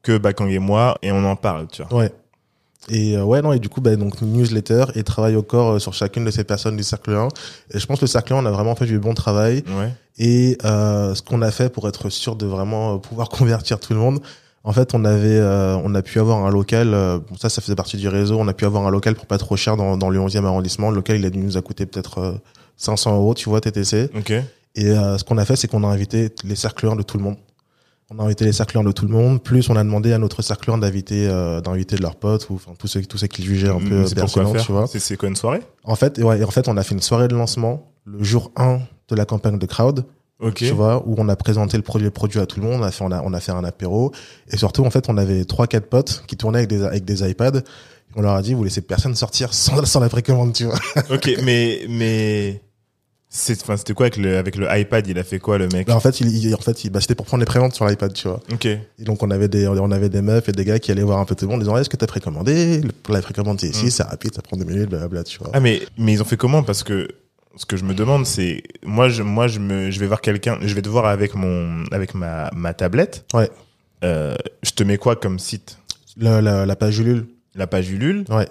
[0.04, 1.94] que Bakang et moi, et on en parle, tu vois.
[2.02, 2.12] Ouais.
[2.90, 5.80] Et euh, ouais non et du coup bah donc newsletter et travail au corps euh,
[5.80, 7.30] sur chacune de ces personnes du cercle 1
[7.74, 9.94] et je pense que le cercle 1 on a vraiment fait du bon travail Ouais.
[10.18, 13.94] et euh, ce qu'on a fait pour être sûr de vraiment euh, pouvoir convertir tout
[13.94, 14.20] le monde
[14.66, 17.62] en fait on avait euh, on a pu avoir un local euh, bon, ça ça
[17.62, 19.96] faisait partie du réseau on a pu avoir un local pour pas trop cher dans,
[19.96, 22.34] dans le 11e arrondissement le local il a dû nous a coûté peut-être euh,
[22.76, 24.32] 500 euros tu vois TTC Ok.
[24.32, 24.44] et
[24.90, 27.38] euh, ce qu'on a fait c'est qu'on a invité les cercleurs de tout le monde
[28.12, 30.42] on a invité les cercleurs de tout le monde plus on a demandé à notre
[30.42, 33.70] cercleur d'inviter euh, d'inviter de leurs potes ou enfin tous ceux tous ceux qui jugeaient
[33.70, 35.62] un peu Mm, c'est pourquoi pertinents tu vois C'est c'est quoi une soirée?
[35.84, 38.52] En fait, ouais, et en fait, on a fait une soirée de lancement le jour
[38.58, 40.06] 1 de la campagne de crowd,
[40.40, 40.56] Ok.
[40.56, 42.84] tu vois, où on a présenté le produit, le produit à tout le monde, on
[42.84, 44.12] a fait, on a, on a fait un apéro,
[44.50, 47.30] et surtout, en fait, on avait trois, quatre potes qui tournaient avec des, avec des
[47.30, 47.62] iPads.
[48.16, 50.78] On leur a dit, vous laissez personne sortir sans, sans la précommande, tu vois.
[51.12, 52.62] ok, mais, mais,
[53.36, 55.88] c'était quoi avec le, avec le iPad, il a fait quoi, le mec?
[55.88, 57.86] Bah, en fait, il, il- en fait, il, bah, c'était pour prendre les préventes sur
[57.88, 58.40] l'iPad, tu vois.
[58.52, 58.66] Ok.
[58.66, 61.20] Et donc, on avait des, on avait des meufs et des gars qui allaient voir
[61.20, 62.82] un peu tout le monde, en disant, est-ce que t'as précommandé?
[63.10, 63.90] La précommande, c'est ici, Mm.
[63.90, 65.50] c'est rapide, ça prend deux minutes, blablabla, tu vois.
[65.54, 66.62] Ah, mais, mais ils ont fait comment?
[66.64, 67.08] Parce que,
[67.56, 70.60] ce que je me demande, c'est, moi, je, moi, je me, je vais voir quelqu'un,
[70.62, 73.26] je vais te voir avec mon, avec ma, ma tablette.
[73.34, 73.50] Ouais.
[74.04, 75.78] Euh, je te mets quoi comme site?
[76.18, 77.26] La, la, la page Ulule.
[77.56, 78.26] La page Ulule?
[78.30, 78.48] Ouais.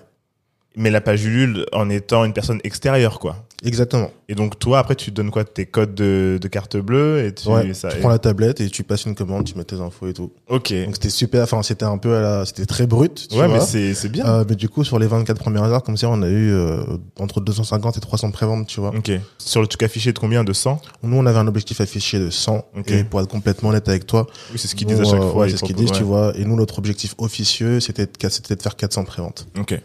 [0.77, 3.37] Mais la page Ulule en étant une personne extérieure, quoi.
[3.65, 4.11] Exactement.
[4.29, 5.45] Et donc, toi, après, tu donnes quoi?
[5.45, 8.61] Tes codes de, de carte bleue et tu, Ouais, ça, tu et- prends la tablette
[8.61, 10.33] et tu passes une commande, tu mets tes infos et tout.
[10.49, 10.73] Ok.
[10.73, 13.59] Donc c'était super, enfin c'était un peu à la, c'était très brut, tu Ouais, vois.
[13.59, 14.27] mais c'est, c'est bien.
[14.27, 16.83] Euh, mais du coup sur les 24 premières heures comme ça on a eu euh,
[17.21, 18.91] entre 250 et 300 préventes, tu vois.
[18.97, 19.13] Ok.
[19.39, 20.43] Sur le truc affiché de combien?
[20.43, 20.81] De 100?
[21.05, 22.91] Nous on avait un objectif affiché de 100 Ok.
[22.91, 25.31] et pour être complètement honnête avec toi, Oui, c'est ce qu'ils disent à chaque euh,
[25.31, 25.43] fois.
[25.43, 26.33] ouais, c'est ce qu'ils disent, tu vois.
[26.37, 29.47] Et nous notre objectif officieux c'était de, c'était de faire 400 préventes.
[29.59, 29.79] Ok.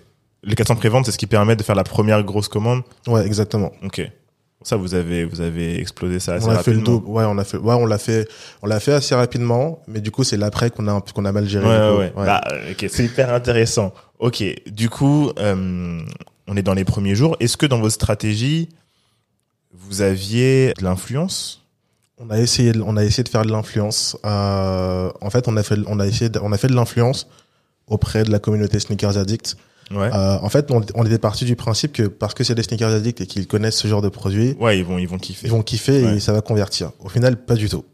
[0.44, 2.84] Les 400 préventes, c'est ce qui permet de faire la première grosse commande.
[3.08, 3.72] Ouais, exactement.
[3.84, 4.02] Ok.
[4.64, 6.98] Ça, vous avez, vous avez explosé ça assez on a fait le rapidement.
[7.00, 7.08] double.
[7.10, 8.28] Ouais, on a fait, ouais, on l'a fait,
[8.62, 11.48] on l'a fait assez rapidement, mais du coup c'est l'après qu'on a qu'on a mal
[11.48, 11.66] géré.
[11.66, 12.26] Ouais, ouais, ouais.
[12.26, 13.94] Bah, euh, ok, c'est hyper intéressant.
[14.20, 14.44] Ok.
[14.68, 16.02] Du coup, euh,
[16.48, 17.38] on est dans les premiers jours.
[17.40, 18.68] Est-ce que dans votre stratégie,
[19.74, 21.64] vous aviez de l'influence?
[22.20, 24.18] On a essayé, de- on a essayé de faire de l'influence.
[24.26, 27.28] Euh, en fait, on a fait, on a essayé, de- on a fait de l'influence
[27.88, 29.56] auprès de la communauté sneakers addict.
[29.92, 30.10] Ouais.
[30.14, 32.92] Euh, en fait, on, on était parti du principe que parce que c'est des sneakers
[32.94, 35.48] addicts et qu'ils connaissent ce genre de produit, Ouais, ils vont, ils vont kiffer.
[35.48, 36.18] ils vont kiffer Ouais.
[36.18, 36.92] et ça va convertir.
[37.00, 37.86] Au final, pas du tout.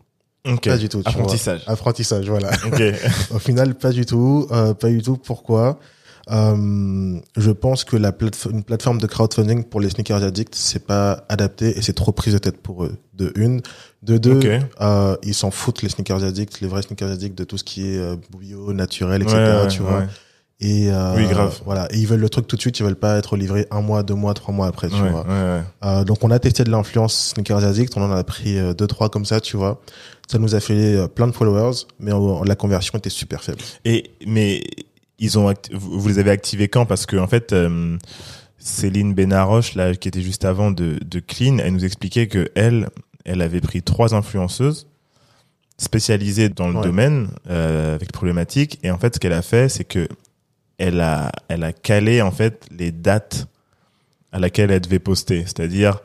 [0.48, 0.64] Ok.
[0.68, 0.98] Pas du tout.
[0.98, 1.12] tu vois.
[1.22, 1.62] Apprentissage.
[1.68, 2.50] Apprentissage, voilà.
[2.66, 2.82] Ok.
[3.36, 4.48] Au final, pas du tout.
[4.52, 5.18] Euh, pas du tout.
[5.18, 5.80] Pourquoi?
[6.32, 10.86] Euh, Je pense que la plate- une plateforme de crowdfunding pour les sneakers addicts, c'est
[10.86, 12.96] pas adapté et c'est trop prise de tête pour eux.
[13.14, 13.62] De une,
[14.04, 14.48] de deux, Ok.
[14.82, 17.88] euh, ils s'en foutent les sneakers addicts, les vrais sneakers addicts de tout ce qui
[17.94, 19.38] est euh, bio, naturel, etc.
[19.38, 20.00] Ouais, ouais, tu vois.
[20.00, 20.08] ouais.
[20.64, 21.60] Et euh, Oui, grave.
[21.66, 21.88] Voilà.
[21.94, 22.80] Et ils veulent le truc tout de suite.
[22.80, 24.88] Ils veulent pas être livrés un mois, deux mois, trois mois après.
[24.88, 25.24] Tu Ouais, vois.
[25.28, 25.62] ouais, ouais.
[25.84, 27.94] Euh, donc on a testé de l'influence sneakers addict.
[27.98, 29.40] On en a pris euh, deux, trois comme ça.
[29.42, 29.82] Tu vois.
[30.32, 33.60] Ça nous a fait euh, plein de followers, mais euh, la conversion était super faible.
[33.84, 34.64] Et mais
[35.20, 36.86] ils ont vous les avez activés quand?
[36.86, 37.98] Parce que en fait, euh,
[38.58, 42.90] Céline Benaroche là, qui était juste avant de, de Clean, elle nous expliquait que elle,
[43.26, 44.88] elle avait pris trois influenceuses
[45.78, 46.84] spécialisées dans le Ouais.
[46.84, 48.80] domaine euh, avec problématiques.
[48.84, 50.08] Et en fait, ce qu'elle a fait, c'est que
[50.78, 53.48] elle a, elle a calé en fait les dates
[54.32, 56.00] à laquelle elle devait poster, c'est-à-dire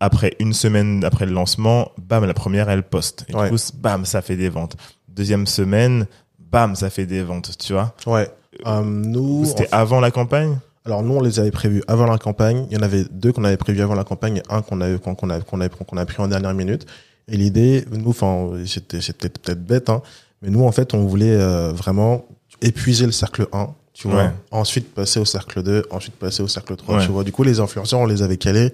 [0.00, 3.24] après une semaine après le lancement, bam, la première elle poste.
[3.28, 3.50] Et Ouais.
[3.50, 4.76] du coup, bam, ça fait des ventes.
[5.08, 6.06] Deuxième semaine,
[6.38, 7.94] bam, ça fait des ventes, tu vois.
[8.06, 8.30] Ouais.
[8.66, 10.58] Euh, nous, C'était en- avant la campagne?
[10.84, 12.66] Alors nous, on les avait prévus avant la campagne.
[12.70, 14.98] Il y en avait deux qu'on avait prévus avant la campagne et un qu'on avait
[14.98, 16.86] qu'on qu'on a qu'on a qu'on a pris en dernière minute.
[17.26, 20.00] Et l'idée, nous, enfin, c'était c'était peut-être bête, hein,
[20.40, 22.24] mais nous, en fait, on voulait euh, vraiment
[22.62, 24.24] épuiser le cercle 1, tu vois.
[24.24, 24.30] Ouais.
[24.50, 27.04] Ensuite passer au cercle 2, ensuite passer au cercle 3, Ouais.
[27.04, 27.24] tu vois.
[27.24, 28.72] Du coup, les influenceurs, on les avait calés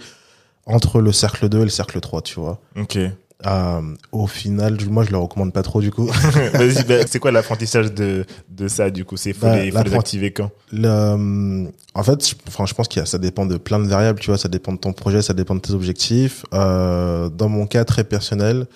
[0.66, 2.58] entre le cercle 2 et le cercle 3, tu vois.
[2.76, 2.98] Ok.
[3.46, 6.06] Euh, au final, moi, je le recommande pas trop, du coup.
[6.54, 9.18] Vas-y, bah, c'est quoi l'apprentissage de, de ça, du coup?
[9.18, 10.50] C'est faut, Bah, les, faut les activer quand?
[10.72, 13.80] Le, euh, en fait, je, enfin, je pense qu'il y a, ça dépend de plein
[13.80, 16.46] de variables, tu vois, ça dépend de ton projet, ça dépend de tes objectifs.
[16.54, 18.66] Euh, dans mon cas très personnel,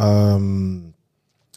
[0.00, 0.78] euh,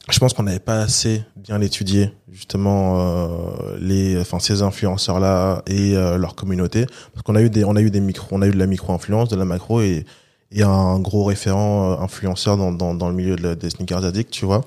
[0.10, 5.62] je pense qu'on n'avait pas assez bien étudié justement euh, les, enfin ces influenceurs là
[5.68, 8.42] et euh, leur communauté, parce qu'on a eu des, on a eu des micros, on
[8.42, 10.06] a eu de la micro influence, de la macro et
[10.54, 14.06] et un gros référent euh, influenceur dans, dans, dans le milieu de la- des sneakers
[14.06, 14.64] addicts, tu vois.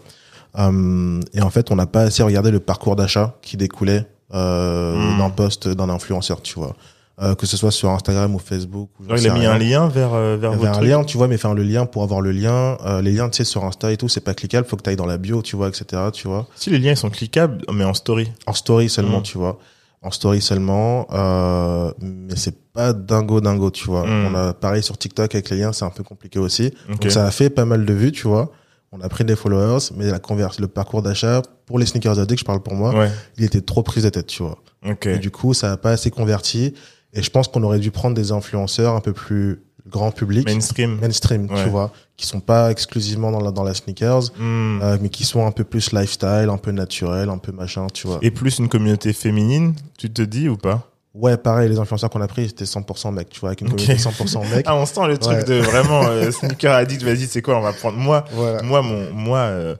[0.58, 5.14] Euh, et en fait, on n'a pas assez regardé le parcours d'achat qui découlait euh,
[5.14, 5.18] Hmm.
[5.18, 6.76] d'un post d'un influenceur, tu vois.
[7.22, 8.88] Euh, que ce soit sur Instagram ou Facebook.
[8.98, 9.52] Ou il a mis rien.
[9.52, 10.88] un lien vers, euh, vers votre un truc.
[10.88, 13.36] lien, tu vois, mais enfin le lien pour avoir le lien, euh, les liens, tu
[13.36, 15.42] sais, sur Insta et tout, c'est pas cliquable, faut que tu ailles dans la bio,
[15.42, 16.00] tu vois, etc.
[16.14, 18.32] Tu vois, Si les liens ils sont cliquables, mais en story.
[18.46, 19.24] en story seulement, Mm.
[19.24, 19.58] tu vois,
[20.00, 24.06] en story seulement, euh, mais c'est pas dingo dingo, tu vois.
[24.06, 24.26] Mm.
[24.30, 26.72] On a pareil sur TikTok avec les liens, c'est un peu compliqué aussi.
[26.88, 28.50] Donc ça a fait pas mal de vues, tu vois.
[28.92, 32.40] On a pris des followers, mais la converse, le parcours d'achat pour les sneakers addicts,
[32.40, 33.10] je parle pour moi, Ouais.
[33.36, 34.56] il était trop prise de tête, tu vois.
[34.88, 35.06] Ok.
[35.06, 36.72] Et du coup, ça a pas assez converti.
[37.12, 40.98] Et je pense qu'on aurait dû prendre des influenceurs un peu plus grand public Mainstream.
[41.00, 41.64] mainstream, Ouais.
[41.64, 44.78] tu vois, qui sont pas exclusivement dans la, dans la sneakers, Hmm.
[44.82, 48.06] euh, mais qui sont un peu plus lifestyle, un peu naturel, un peu machin, tu
[48.06, 48.18] vois.
[48.22, 50.86] Et plus une communauté féminine, tu te dis ou pas?
[51.12, 53.78] Ouais, pareil, les influenceurs qu'on a pris, c'était 100% mecs, tu vois, avec une Ok.
[53.78, 54.64] communauté 100% mecs.
[54.68, 55.44] Ah, on sent le truc Ouais.
[55.44, 57.02] de vraiment euh, sneaker addict.
[57.02, 58.24] Vas-y, c'est quoi On va prendre moi.
[58.32, 58.62] Voilà.
[58.62, 59.74] Moi, mon, moi, euh,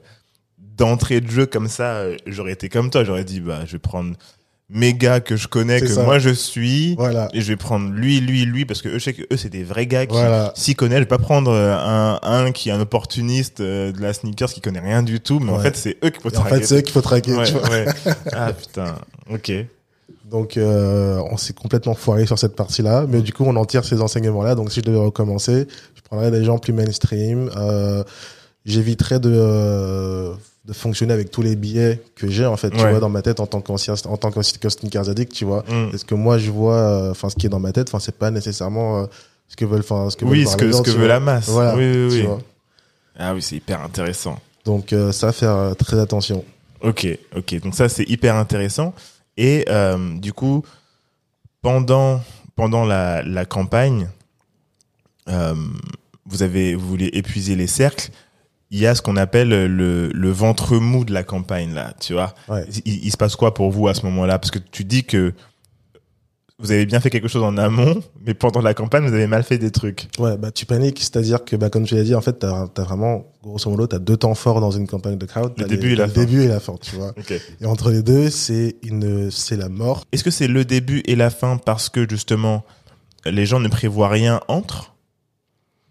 [0.57, 3.03] d'entrée de jeu comme ça, euh, j'aurais été comme toi.
[3.05, 4.15] J'aurais dit, bah, je vais prendre
[4.73, 6.03] mes gars que je connais, que ça.
[6.03, 7.27] moi je suis, Voilà.
[7.33, 9.49] et je vais prendre lui, lui, lui, parce que eux, je sais que eux, c'est
[9.49, 10.53] des vrais gars qui Voilà.
[10.55, 10.99] s'y connaissent.
[10.99, 14.51] Je vais pas prendre euh, un, un qui est un opportuniste euh, de la sneakers
[14.53, 16.55] qui connaît rien du tout, mais en fait, c'est eux qu'il faut Et en traquer.
[16.61, 17.69] fait, c'est eux qu'il faut traquer, Ouais, tu vois.
[17.69, 17.85] ouais.
[18.31, 18.95] Ah putain,
[19.29, 19.51] ok.
[20.29, 23.83] Donc, euh, on s'est complètement foiré sur cette partie-là, mais du coup, on en tire
[23.83, 24.55] ces enseignements-là.
[24.55, 27.49] Donc, si je devais recommencer, je prendrais des gens plus mainstream.
[27.57, 28.03] Euh,
[28.63, 30.33] J'éviterais de, euh,
[30.71, 32.91] de fonctionner avec tous les billets que j'ai, en fait, tu Ouais.
[32.91, 35.63] vois, dans ma tête en tant qu'ancien, en tant sneakers addict, tu vois.
[35.67, 35.91] Mm.
[35.91, 38.15] Parce que moi, je vois, euh, enfin, ce qui est dans ma tête, enfin, c'est
[38.17, 39.05] pas nécessairement euh,
[39.49, 40.99] ce que veulent, enfin, ce que Oui, ce que, les ce gens, que tu veut
[41.05, 41.07] vois.
[41.09, 41.49] la masse.
[41.49, 42.33] Voilà, oui, oui, tu oui.
[43.19, 44.39] Ah oui, c'est hyper intéressant.
[44.63, 46.45] Donc, euh, ça, faire euh, très attention.
[46.81, 47.05] Ok,
[47.35, 47.59] ok.
[47.61, 48.93] Donc ça, c'est hyper intéressant.
[49.37, 50.63] Et euh, du coup,
[51.61, 52.21] pendant,
[52.55, 54.09] pendant la, la campagne,
[55.27, 55.53] euh,
[56.25, 58.09] vous avez vous voulez épuiser les cercles.
[58.71, 62.13] Il y a ce qu'on appelle le, le ventre mou de la campagne, là, tu
[62.13, 62.33] vois.
[62.47, 62.65] Ouais.
[62.85, 64.39] Il, il se passe quoi pour vous à ce moment-là?
[64.39, 65.33] Parce que tu dis que
[66.57, 69.41] vous avez bien fait quelque chose en amont, mais pendant la campagne, vous avez mal
[69.43, 70.07] fait des trucs.
[70.19, 72.83] Ouais, bah, tu paniques, c'est-à-dire que, bah, comme tu l'as dit, en fait, t'as, as
[72.83, 75.53] vraiment, grosso modo, t'as deux temps forts dans une campagne de crowd.
[75.57, 76.21] Le début les- et la le fin.
[76.21, 77.09] début et la fin, tu vois.
[77.17, 77.33] Ok.
[77.61, 80.03] Et entre les deux, c'est une, c'est la mort.
[80.11, 82.63] Est-ce que c'est le début et la fin parce que justement
[83.25, 84.93] les gens ne prévoient rien entre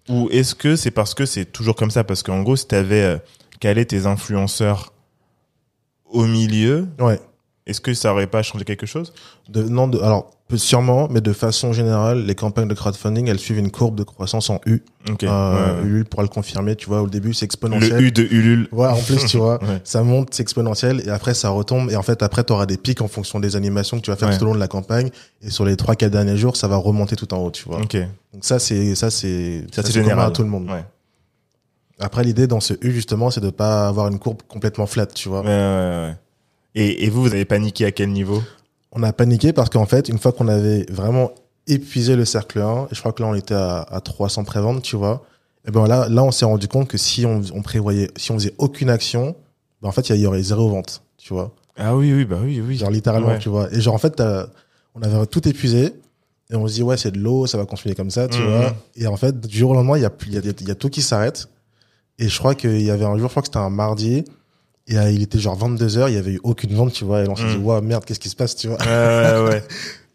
[0.09, 2.05] Ou est-ce que c'est parce que c'est toujours comme ça?
[2.05, 3.21] Parce qu'en gros, si tu avais
[3.61, 4.93] calé tes influenceurs
[6.07, 6.89] au milieu.
[7.71, 9.13] Est-ce que ça aurait pas changé quelque chose?
[9.49, 13.59] De, non, de, alors, sûrement, mais de façon générale, les campagnes de crowdfunding, elles suivent
[13.59, 14.83] une courbe de croissance en U.
[15.09, 15.23] Ok.
[15.25, 15.29] Euh,
[15.77, 15.87] ouais, ouais.
[15.87, 17.93] Ulule pourra le confirmer, tu vois, au début, c'est exponentiel.
[17.93, 18.69] Le U de Ulule.
[18.73, 19.81] Voilà, en plus, tu vois, Ouais.
[19.85, 22.77] ça monte, c'est exponentiel, et après, ça retombe, et en fait, après, tu auras des
[22.77, 25.11] pics en fonction des animations que tu vas faire tout au long de la campagne,
[25.43, 27.79] et sur les trois, quatre derniers jours, ça va remonter tout en haut, tu vois.
[27.81, 27.95] Donc
[28.43, 30.27] ça, c'est, ça, c'est, Ça, c'est général.
[30.27, 30.69] à tout le monde.
[32.03, 35.29] Après, l'idée dans ce U, justement, c'est de pas avoir une courbe complètement flat, tu
[35.29, 35.43] vois.
[35.43, 35.53] Ouais, ouais,
[36.09, 36.15] ouais.
[36.75, 38.43] Et, et vous, vous avez paniqué à quel niveau?
[38.93, 41.31] On a paniqué parce qu'en fait, une fois qu'on avait vraiment
[41.67, 44.83] épuisé le cercle 1, et je crois que là, on était à, à 300 préventes,
[44.83, 45.25] tu vois.
[45.67, 48.35] Et ben là, là, on s'est rendu compte que si on, on prévoyait, si on
[48.39, 49.37] faisait aucune action,
[49.83, 51.53] ben en fait, il y aurait zéro vente, tu vois.
[51.77, 52.77] Ah oui, oui, bah oui, oui.
[52.77, 53.39] Genre littéralement, Ouais.
[53.39, 53.73] tu vois.
[53.73, 54.21] Et genre en fait,
[54.95, 55.95] on avait tout épuisé
[56.51, 58.49] et on se dit ouais c'est de l'eau, ça va continuer comme ça, tu Mhm.
[58.49, 58.75] vois.
[58.97, 60.75] Et en fait, du jour au lendemain, il y a y a, il y a
[60.75, 61.49] tout qui s'arrête.
[62.19, 64.25] Et je crois qu'il y avait un jour, je crois que c'était un mardi.
[64.89, 67.23] Et euh, il était genre 22 h il y avait eu aucune vente, tu vois.
[67.25, 68.79] Et on s'est dit ouais merde, qu'est-ce qui se passe, tu vois.
[68.79, 69.63] Ouais, ouais, ouais.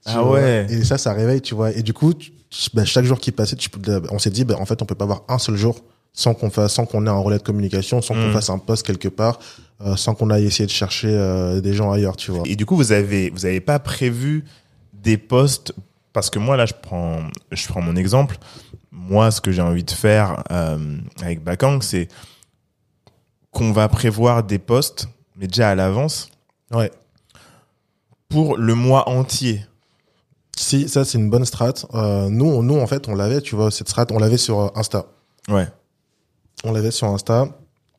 [0.07, 0.33] Tu ah vois.
[0.33, 0.67] ouais.
[0.69, 1.71] Et ça, ça réveille, tu vois.
[1.71, 2.31] Et du coup, tu-
[2.75, 3.69] bah, chaque jour qui passait, tu,
[4.11, 5.79] on s'est dit, bah, en fait, on peut pas avoir un seul jour
[6.13, 8.33] sans qu'on fasse, sans qu'on ait un relais de communication, sans qu'on Mm.
[8.33, 9.39] fasse un post quelque part,
[9.81, 12.43] euh, sans qu'on aille essayer de chercher euh, des gens ailleurs, tu vois.
[12.45, 14.45] Et du coup, vous avez, vous avez pas prévu
[14.93, 15.73] des postes
[16.13, 18.37] parce que moi là, je prends, je prends mon exemple.
[18.91, 20.77] Moi, ce que j'ai envie de faire euh,
[21.21, 22.07] avec Bakang, c'est
[23.55, 26.29] qu'on va prévoir des postes, mais déjà à l'avance,
[26.73, 26.91] Ouais.
[28.29, 29.65] pour le mois entier.
[30.57, 31.73] Si, ça, c'est une bonne strat.
[31.93, 34.59] Euh, nous, on- nous, en fait, on l'avait, tu vois, cette strat, on l'avait sur
[34.59, 35.05] euh, Insta.
[35.49, 35.67] Ouais.
[36.63, 37.47] On l'avait sur Insta.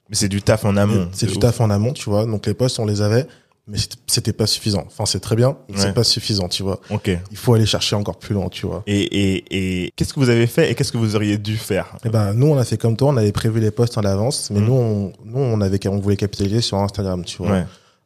[0.08, 1.08] Mais c'est du taf en amont.
[1.12, 1.38] C'est du ouf.
[1.40, 2.24] taf en amont, tu vois.
[2.26, 3.26] Donc, les posts, on les avait,
[3.66, 4.84] mais c'était- pas suffisant.
[4.86, 5.80] Enfin, c'est très bien, mais Ouais.
[5.82, 6.80] c'est pas suffisant, tu vois.
[6.90, 7.10] Ok.
[7.30, 8.82] Il faut aller chercher encore plus loin, tu vois.
[8.86, 11.96] Et, et, et qu'est-ce que vous avez fait et qu'est-ce que vous auriez dû faire?
[12.04, 14.50] Eh ben, nous, on a fait comme toi, on avait prévu les posts en avance,
[14.50, 14.66] mais Mhm.
[14.66, 17.50] nous, on, nous, on avait, on voulait capitaliser sur Instagram, tu vois.
[17.50, 17.64] Ouais.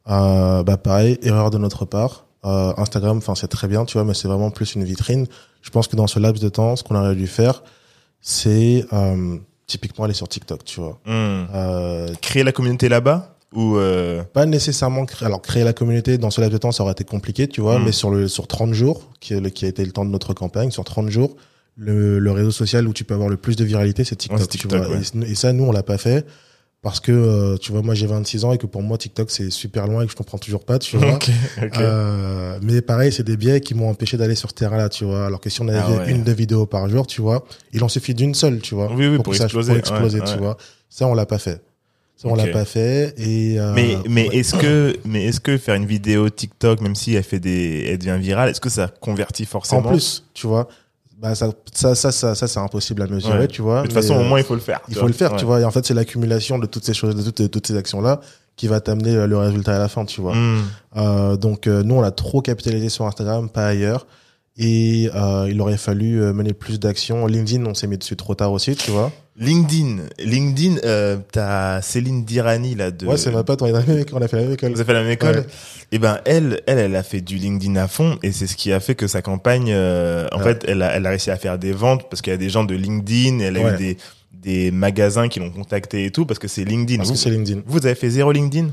[0.09, 2.25] Euh, bah, pareil, erreur de notre part.
[2.43, 5.27] Euh, Instagram, enfin, c'est très bien, tu vois, mais c'est vraiment plus une vitrine.
[5.61, 7.61] Je pense que dans ce laps de temps, ce qu'on aurait dû faire,
[8.19, 10.99] c'est, euh, typiquement aller sur TikTok, tu vois.
[11.05, 11.45] Hmm.
[11.53, 13.35] Euh, Créer la communauté là-bas?
[13.53, 14.23] Ou euh...
[14.23, 17.03] pas nécessairement créer, alors créer la communauté dans ce laps de temps, ça aurait été
[17.03, 17.85] compliqué, tu vois, Mhm.
[17.85, 20.09] mais sur le, sur 30 jours, qui, est le- qui a été le temps de
[20.11, 21.35] notre campagne, sur 30 jours,
[21.77, 24.47] le, le réseau social où tu peux avoir le plus de viralité, c'est TikTok, Ouais,
[24.47, 24.79] tu vois.
[24.87, 24.99] ouais.
[25.27, 26.25] Et, et ça, nous, on l'a pas fait.
[26.83, 29.51] parce que euh, tu vois moi j'ai 26 ans et que pour moi TikTok c'est
[29.51, 31.29] super loin et que je comprends toujours pas tu vois Ok,
[31.61, 31.77] ok.
[31.77, 35.05] Euh, mais pareil c'est des biais qui m'ont empêché d'aller sur ce terrain là tu
[35.05, 36.09] vois alors que si on avait Ah ouais.
[36.11, 39.05] une deux vidéos par jour tu vois il en suffit d'une seule tu vois Oui,
[39.05, 40.57] oui, pour que ça- exploser, pour exploser tu vois
[40.89, 41.61] ça on l'a pas fait
[42.21, 42.37] ça on Ok.
[42.37, 44.35] l'a pas fait et euh, mais mais ouais.
[44.37, 47.97] est-ce que mais est-ce que faire une vidéo TikTok même si elle fait des elle
[47.97, 50.67] devient virale est-ce que ça convertit en forcément plus tu vois
[51.19, 53.47] bah ça ça ça ça, ça, c'est impossible à mesurer Ouais.
[53.47, 55.13] tu vois de toute façon au euh, moins il faut le faire il faut le
[55.13, 55.37] faire Ouais.
[55.39, 57.75] tu vois et en fait c'est l'accumulation de toutes ces choses de toutes, toutes ces
[57.77, 58.19] actions là
[58.55, 60.59] qui va t'amener euh, le résultat à la fin tu vois Hmm.
[60.97, 64.05] Euh, donc nous on a trop capitalisé sur Instagram, pas ailleurs.
[64.57, 67.25] Et euh, il aurait fallu euh, mener plus d'actions.
[67.25, 69.11] LinkedIn, on s'est mis dessus trop tard aussi, tu vois.
[69.37, 73.87] LinkedIn LinkedIn euh, t'as Céline Dirani là de Ouais, c'est ma pote, on, a fait
[73.87, 74.71] la même école.
[74.73, 75.45] vous avez fait la même école Ouais.
[75.93, 78.73] et ben elle elle elle a fait du LinkedIn à fond et c'est ce qui
[78.73, 80.43] a fait que sa campagne euh, en Ouais.
[80.43, 82.49] fait elle a elle a réussi à faire des ventes parce qu'il y a des
[82.49, 83.73] gens de LinkedIn elle a Ouais.
[83.75, 83.97] eu des
[84.33, 87.61] des magasins qui l'ont contacté et tout parce que c'est LinkedIn que c'est LinkedIn.
[87.65, 88.67] vous avez fait zéro LinkedIn?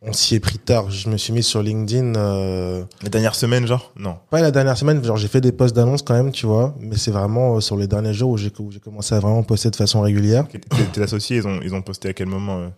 [0.00, 0.90] On s'y est pris tard.
[0.90, 3.92] Je me suis mis sur LinkedIn, euh, la dernière semaine genre?
[3.98, 6.74] Non pas la dernière semaine, genre j'ai fait des posts d'annonce quand même, tu vois.
[6.80, 9.76] Mais c'est vraiment euh, sur les derniers jours où j'ai commencé à vraiment poster de
[9.76, 10.46] façon régulière.
[10.92, 12.68] Tes- associés ils ont ils ont posté à quel moment euh?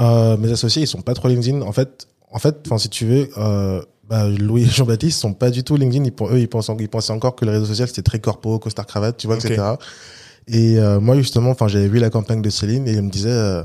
[0.00, 1.62] Euh, mes associés, ils sont pas trop LinkedIn.
[1.62, 5.50] En fait, en fait, enfin, si tu veux, euh, bah, Louis et Jean-Baptiste sont pas
[5.50, 6.04] du tout LinkedIn.
[6.04, 8.86] Ils, eux, ils pensent, ils pensaient encore que le réseau social c'était très corpo, costard
[8.86, 9.62] cravate, tu vois, etc.
[10.46, 13.28] Et euh, moi, justement, enfin, j'avais vu la campagne de Céline et il me disait,
[13.30, 13.62] euh,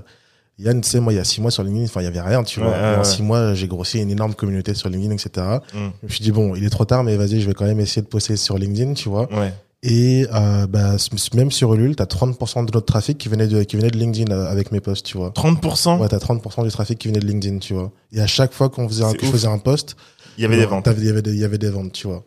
[0.60, 2.22] Yann, tu sais, moi, il y a six mois sur LinkedIn, enfin, il y avait
[2.22, 2.76] rien, tu Ouais, vois.
[2.76, 5.30] ouais, Et en six mois, j'ai grossi une énorme communauté sur LinkedIn, etc.
[5.74, 5.90] Hmm.
[6.04, 7.80] Je me suis dit bon, il est trop tard, mais vas-y, je vais quand même
[7.80, 9.28] essayer de poster sur LinkedIn, tu vois.
[9.34, 10.96] ouais Et euh, bah,
[11.34, 14.32] même sur Ulule, t'as 30% de notre trafic qui venait de qui venait de LinkedIn
[14.32, 15.32] euh, avec mes posts, tu vois.
[15.32, 17.92] 30% Ouais, t'as 30% du trafic qui venait de LinkedIn, tu vois.
[18.14, 19.96] Et à chaque fois qu'on faisait un, que je faisais un post,
[20.38, 21.70] il y avait des euh, ventes t'avais- Il y avait des, il y avait des
[21.72, 22.24] ventes, tu vois.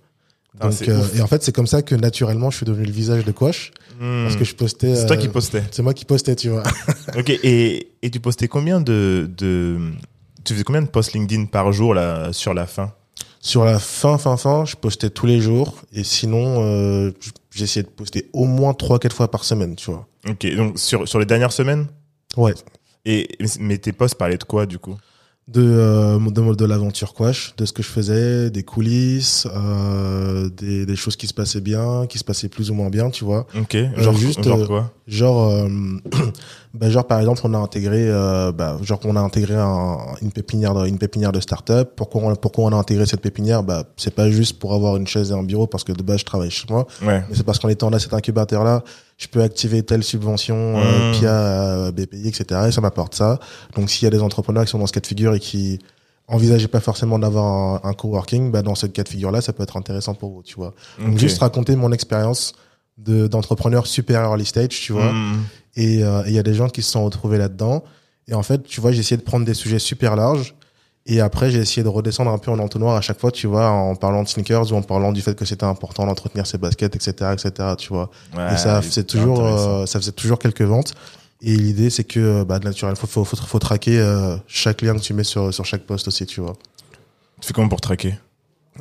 [0.57, 2.85] Putain, Donc, c'est euh, et en fait, c'est comme ça que naturellement, je suis devenu
[2.87, 4.25] le visage de Quash Hmm.
[4.25, 4.95] parce que je postais.
[4.95, 6.63] c'est toi euh, qui postais C'est moi qui postais, tu vois.
[7.17, 9.79] Ok, et, et tu postais combien de, de.
[10.45, 12.93] Tu faisais combien de posts LinkedIn par jour là, sur la fin?
[13.41, 15.77] Sur la fin, fin, fin, je postais tous les jours.
[15.95, 17.11] Et sinon, euh,
[17.51, 20.07] j'essayais de poster au moins 3-4 fois par semaine, tu vois.
[20.29, 21.87] Ok, donc sur, sur les dernières semaines?
[22.37, 22.53] Ouais.
[23.07, 23.29] et,
[23.61, 24.97] Mais tes posts parlaient de quoi du coup?
[25.49, 30.85] De euh, de, de l'aventure Quash, de ce que je faisais, des coulisses, euh, des,
[30.87, 33.47] des choses qui se passaient bien, qui se passaient plus ou moins bien, tu vois.
[33.57, 35.69] Ok, genre, juste, genre euh, quoi Genre, euh,
[36.75, 40.33] bah, genre par exemple, on a intégré, euh, bah, genre on a intégré un- une
[40.33, 41.93] pépinière, de, une pépinière de start-up.
[41.95, 43.63] Pourquoi on, pourquoi on a intégré cette pépinière?
[43.63, 46.19] Bah, c'est pas juste pour avoir une chaise et un bureau parce que de base
[46.21, 47.23] je travaille chez moi, Ouais.
[47.29, 48.83] mais c'est parce qu'en étant là cet incubateur là,
[49.17, 51.13] je peux activer telle subvention euh, Mmh.
[51.19, 52.67] PIA, euh, BPI, etc.
[52.69, 53.39] Et ça m'apporte ça.
[53.75, 55.79] Donc s'il y a des entrepreneurs qui sont dans ce cas de figure et qui
[56.29, 59.53] envisageaient pas forcément d'avoir un, un coworking, bah dans ce cas de figure là, ça
[59.53, 60.75] peut être intéressant pour vous, tu vois.
[60.99, 62.53] Donc juste raconter mon expérience
[62.99, 65.13] de d'entrepreneur super early stage, tu vois.
[65.77, 67.85] Et euh, et il y a des gens qui se sont retrouvés là-dedans.
[68.29, 70.55] Et en fait, tu vois, j'ai essayé de prendre des sujets super larges.
[71.09, 73.69] Et après, j'ai essayé de redescendre un peu en entonnoir à chaque fois, tu vois,
[73.69, 76.97] en parlant de sneakers ou en parlant du fait que c'était important d'entretenir ses baskets,
[76.97, 78.11] etc., etc., tu vois.
[78.37, 80.95] Ouais, et ça faisait toujours, euh, ça faisait toujours quelques ventes.
[81.43, 85.01] Et l'idée, c'est que, bah, naturellement, faut, faut, faut, faut traquer euh, chaque lien que
[85.01, 86.55] tu mets sur, sur chaque post aussi, tu vois.
[87.41, 88.15] Tu fais comment pour traquer?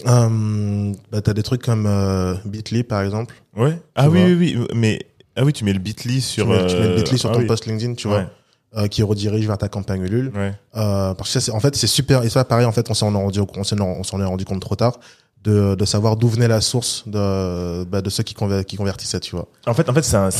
[0.08, 3.36] Euh, bah, t'as des trucs comme euh, Bitly, par exemple.
[3.56, 3.80] Ouais.
[3.96, 4.68] Ah oui, oui, oui.
[4.74, 5.00] Mais.
[5.36, 6.46] Ah oui, tu mets le bit.ly sur.
[6.46, 7.46] tu mets, tu mets le euh, Bitly sur ah ton oui.
[7.46, 8.14] post LinkedIn, tu Ouais.
[8.14, 8.32] vois,
[8.78, 10.32] euh, qui redirige vers ta campagne Ulule.
[10.36, 10.54] Ouais.
[10.76, 12.24] Euh, parce que ça, c'est- en fait, c'est super.
[12.24, 13.64] Et ça, pareil, en fait, on s'en est rendu, on
[14.04, 15.00] s'en est rendu compte trop tard
[15.44, 19.20] de, de savoir d'où venait la source de, bah, de ceux qui, conver- qui convertissaient,
[19.20, 19.48] tu vois.
[19.68, 20.32] En fait, en fait, c'est un,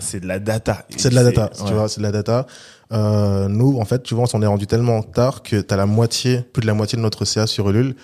[0.00, 0.84] c'est de la data.
[0.96, 1.66] C'est de la data, ouais.
[1.66, 2.46] tu vois, c'est de la data.
[2.92, 5.86] Euh, nous, en fait, tu vois, on s'en est rendu tellement tard que t'as la
[5.86, 7.94] moitié, plus de la moitié de notre CA sur Ulule.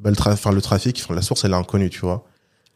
[0.00, 2.24] Bah, le, tra le trafic, la source, elle est inconnue, tu vois.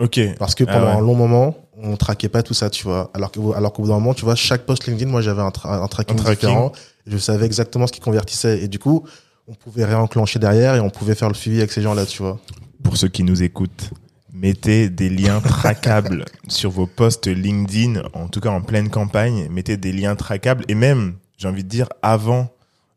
[0.00, 0.20] Ok.
[0.38, 0.92] Parce que Ah pendant ouais.
[0.92, 3.10] un long moment, on traquait pas tout ça, tu vois.
[3.14, 5.48] Alors que, alors qu'au bout d'un moment, tu vois, chaque post LinkedIn, moi, j'avais un,
[5.50, 6.48] tra- un tracking Un tracking.
[6.48, 6.72] différent.
[7.06, 8.60] Je savais exactement ce qui convertissait.
[8.62, 9.04] Et du coup,
[9.46, 12.38] on pouvait réenclencher derrière et on pouvait faire le suivi avec ces gens-là, tu vois.
[12.82, 13.90] Pour ceux qui nous écoutent,
[14.32, 19.48] mettez des liens traquables sur vos posts LinkedIn, en tout cas en pleine campagne.
[19.50, 22.48] Mettez des liens traquables et même, j'ai envie de dire, avant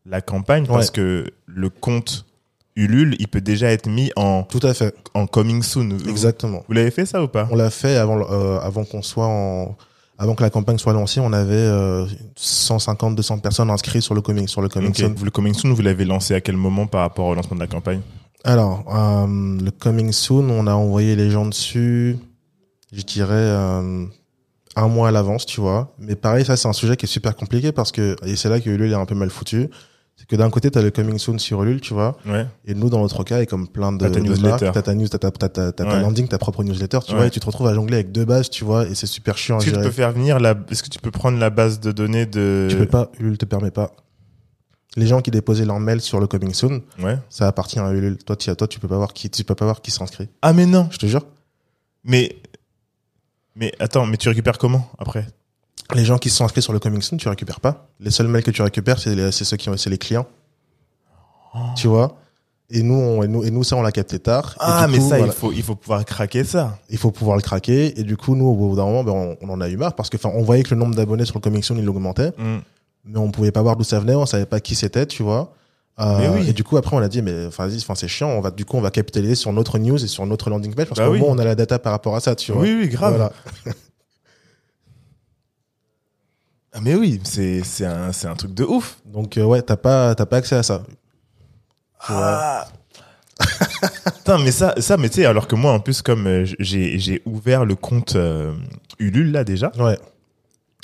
[0.06, 0.94] la campagne, parce Ouais.
[0.94, 2.26] que le compte
[2.78, 4.96] Ulule, il peut déjà être mis en, Tout à fait.
[5.14, 5.90] en coming soon.
[5.98, 6.64] Vous- Exactement.
[6.68, 7.48] Vous l'avez fait ça ou pas?
[7.52, 9.76] On l'a fait avant, euh, avant qu'on soit en,
[10.20, 14.22] avant que la campagne soit lancée, on avait euh, 150, 200 personnes inscrites sur le
[14.22, 15.16] coming, sur le coming soon.
[15.24, 17.68] Le coming soon, vous l'avez lancé à quel moment par rapport au lancement de la
[17.68, 18.02] campagne?
[18.44, 19.28] Alors, euh,
[19.62, 22.18] le coming soon, on a envoyé les gens dessus,
[22.94, 24.06] je dirais, euh,
[24.76, 25.94] un mois à l'avance, tu vois.
[26.00, 28.60] Mais pareil, ça, c'est un sujet qui est super compliqué parce que, et c'est là
[28.60, 29.70] que Ulule est un peu mal foutu,
[30.20, 32.18] C'est que d'un côté, t'as le coming soon sur Ulule, tu vois.
[32.26, 32.48] Ouais.
[32.66, 34.72] Et nous, dans notre cas, et comme plein de, T'as ta newsletter.
[34.74, 36.02] t'as ta news, t'as ta, t'as ta, t'as ta Ouais.
[36.02, 37.18] landing, ta propre newsletter, tu Ouais.
[37.18, 39.38] vois, et tu te retrouves à jongler avec deux bases, tu vois, et c'est super
[39.38, 41.80] chiant Est-ce que tu peux faire venir la, est-ce que tu peux prendre la base
[41.80, 43.92] de données de, Tu peux pas, Ulule te permet pas.
[44.96, 46.82] Les gens qui déposaient leur mail sur le coming soon,
[47.30, 48.18] ça appartient à Ulule.
[48.18, 50.28] Toi, tu, toi, tu peux pas voir qui, tu peux pas voir qui s'inscrit.
[50.42, 50.88] Ah, mais non.
[50.90, 51.28] Je te jure.
[52.04, 52.36] Mais,
[53.56, 55.28] mais attends, mais tu récupères comment après?
[55.96, 57.88] Les gens qui se sont inscrits sur le coming soon, tu récupères pas.
[58.00, 60.26] Les seuls mails que tu récupères, c'est les, ceux qui c'est les clients.
[61.56, 61.60] Oh.
[61.76, 62.18] Tu vois?
[62.70, 64.56] Et nous, on, et nous, et nous, ça, on l'a capté tard.
[64.60, 65.32] Ah, mais coup, ça, voilà.
[65.32, 66.78] il faut, il faut pouvoir craquer ça.
[66.90, 67.98] il faut pouvoir le craquer.
[67.98, 69.94] Et du coup, nous, au bout d'un moment, ben, on, on en a eu marre
[69.96, 72.32] parce que, enfin, on voyait que le nombre d'abonnés sur le Comic Soon, il augmentait,
[72.38, 72.58] Mm.
[73.06, 75.54] mais on pouvait pas voir d'où ça venait, on savait pas qui c'était, tu vois.
[76.00, 76.50] Euh, oui.
[76.50, 78.76] Et du coup, après, on a dit, mais, enfin, c'est chiant, on va, du coup,
[78.76, 81.20] on va capitaliser sur notre news et sur notre landing page parce Bah qu'au oui.
[81.20, 82.62] moins, on a la data par rapport à ça, tu vois.
[82.64, 83.16] Oui, oui, grave.
[83.16, 83.32] Voilà.
[86.78, 89.00] Ah, mais oui, c'est, c'est un, c'est un truc de ouf.
[89.06, 90.84] Donc, euh, ouais, t'as pas, t'as pas accès à ça.
[92.08, 92.68] Ah.
[94.18, 97.00] Putain, mais ça, ça, mais tu sais, alors que moi, en plus, comme euh, j'ai,
[97.00, 98.54] j'ai ouvert le compte euh,
[99.00, 99.98] Ulule, là, déjà, Ouais.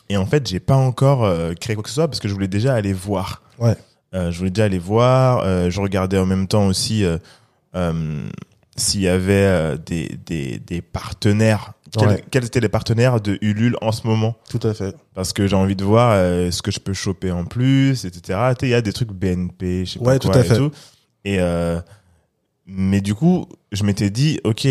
[0.09, 2.33] et en fait, j'ai pas encore euh, créé quoi que ce soit parce que je
[2.33, 3.41] voulais déjà aller voir.
[3.59, 3.75] Ouais.
[4.13, 5.39] Euh, je voulais déjà aller voir.
[5.43, 7.17] euh, je regardais en même temps aussi euh,
[7.75, 8.23] euh,
[8.75, 11.73] s'il y avait euh, des, des, des partenaires.
[11.97, 12.23] Quels, Ouais.
[12.31, 14.35] quels étaient les partenaires de Ulule en ce moment?
[14.49, 14.95] Tout à fait.
[15.13, 18.39] Parce que j'ai envie de voir euh, ce que je peux choper en plus, etc.
[18.63, 20.57] Il y a des trucs BNP, je sais pas Ouais, quoi tout à et fait.
[20.57, 20.71] tout.
[21.23, 21.79] Et euh,
[22.65, 24.67] mais du coup, je m'étais dit, ok,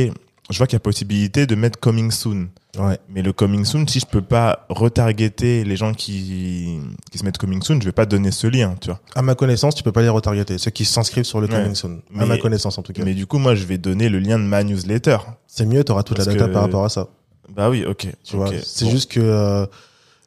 [0.51, 2.49] je vois qu'il y a possibilité de mettre coming soon.
[2.79, 2.99] Ouais.
[3.11, 6.81] Mais le coming soon, si je peux pas retargeter les gens qui,
[7.11, 9.01] qui se mettent coming soon, je vais pas donner ce lien, tu vois.
[9.15, 10.57] À ma connaissance, tu peux pas les retargeter.
[10.59, 11.55] Ceux qui s'inscrivent sur le Ouais.
[11.55, 11.97] Coming Soon.
[12.15, 13.05] À Mais- ma connaissance, en tout cas.
[13.05, 15.19] Mais du coup, moi, je vais donner le lien de ma newsletter.
[15.47, 17.09] C'est mieux, t'auras toute la data que- par rapport à ça.
[17.55, 18.07] Bah oui, ok.
[18.25, 18.91] Tu vois, c'est Bon.
[18.91, 19.67] juste que euh,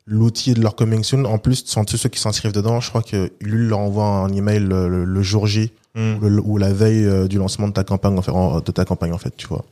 [0.05, 2.79] l'outil de leur coming soon, en plus, sont tous ceux qui s'inscrivent dedans.
[2.79, 6.15] Je crois que Ulule leur envoie un email le, le- le jour J Hmm.
[6.21, 8.85] ou, le- ou la veille euh, du lancement de ta campagne, en fait, de ta
[8.85, 9.63] campagne en fait, tu vois.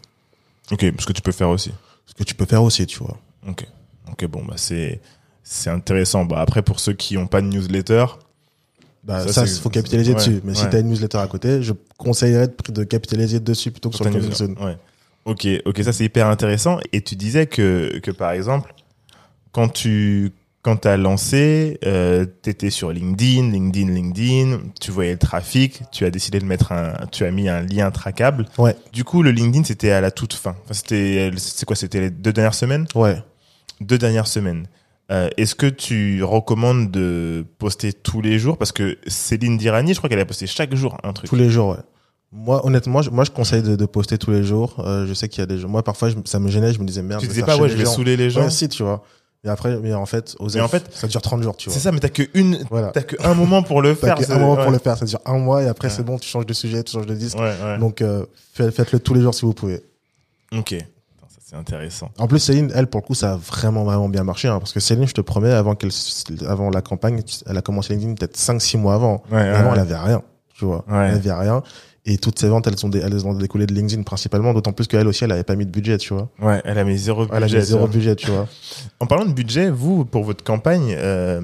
[0.72, 1.72] Ok, ce que tu peux faire aussi.
[2.06, 3.18] Ce que tu peux faire aussi, tu vois.
[3.48, 3.66] Ok.
[4.12, 5.02] Ok, bon, bah c'est
[5.44, 6.26] c'est intéressant.
[6.26, 8.06] Bah après, pour ceux qui ont pas de newsletter,
[9.04, 10.42] Bah, Ça, c'est- faut capitaliser ouais, dessus.
[10.46, 10.70] Mais si ouais.
[10.70, 14.12] t'as une newsletter à côté, je conseillerais de, de capitaliser dessus plutôt que sur le.
[14.64, 14.78] Ouais.
[15.26, 16.80] Ok, ok, ça c'est hyper intéressant.
[16.94, 18.74] Et tu disais que que par exemple,
[19.52, 20.32] quand tu
[20.64, 26.10] quand t'as lancé, euh, t'étais sur LinkedIn, LinkedIn, LinkedIn, tu voyais le trafic, tu as
[26.10, 28.46] décidé de mettre un, tu as mis un lien traquable.
[28.58, 30.56] Ouais, Du coup, le LinkedIn c'était à la toute fin.
[30.64, 32.88] Enfin, c'était, c'est quoi C'était les deux dernières semaines?
[32.96, 33.18] Ouais.
[33.82, 34.66] deux dernières semaines.
[35.12, 38.58] Euh, Est-ce que tu recommandes de poster tous les jours?
[38.58, 41.30] Parce que Céline Dirani, je crois qu'elle a posté chaque jour un truc.
[41.30, 41.84] Tous les jours, ouais.
[42.32, 44.78] Moi, honnêtement, je, moi, je conseille de, de poster tous les jours.
[44.80, 45.68] Euh, je sais qu'il y a des gens.
[45.68, 46.74] Moi, parfois, je- ça me gênait.
[46.74, 47.22] Je me disais merde.
[47.22, 47.92] tu disais pas, ouais, je vais gens.
[47.92, 48.44] saouler les gens.
[48.44, 49.04] Ouais, si, tu vois.
[49.46, 51.74] Et après, mais en fait, aux Mais en fait- ça dure 30 jours, tu vois.
[51.74, 52.90] C'est ça, mais t'as que une, Voilà.
[52.90, 54.18] t'as que un moment pour le T'as faire.
[54.20, 54.64] c'est- un moment ouais.
[54.64, 54.98] pour le faire.
[54.98, 55.94] Ça dure un mois et après, Ouais.
[55.94, 57.38] c'est bon, tu changes de sujet, tu changes de disque.
[57.38, 57.78] Ouais, ouais.
[57.78, 59.84] Donc, euh, fait- faites-le tous les jours si vous pouvez.
[60.58, 60.76] Ok.
[61.46, 62.10] C'est intéressant.
[62.18, 64.48] En plus, Céline, elle, pour le coup, ça a vraiment, vraiment bien marché.
[64.48, 65.92] Hein, parce que Céline, je te promets, avant, qu'elle,
[66.48, 69.24] avant la campagne, elle a commencé LinkedIn peut-être 5-6 mois avant.
[69.30, 70.22] Avant, elle avait rien.
[70.58, 70.84] Tu vois.
[70.88, 71.10] Ouais.
[71.10, 71.62] Elle avait rien.
[72.06, 74.54] Et toutes ses ventes, elles, sont des, elles ont découlé de LinkedIn principalement.
[74.54, 76.30] D'autant plus qu'elle aussi, elle avait pas mis de budget, tu vois.
[76.42, 77.56] Ouais, elle a mis zéro Elle budget.
[77.56, 77.98] avait zéro tu vois.
[77.98, 78.48] budget, tu vois.
[79.00, 81.40] En parlant de budget, vous, pour votre campagne, euh,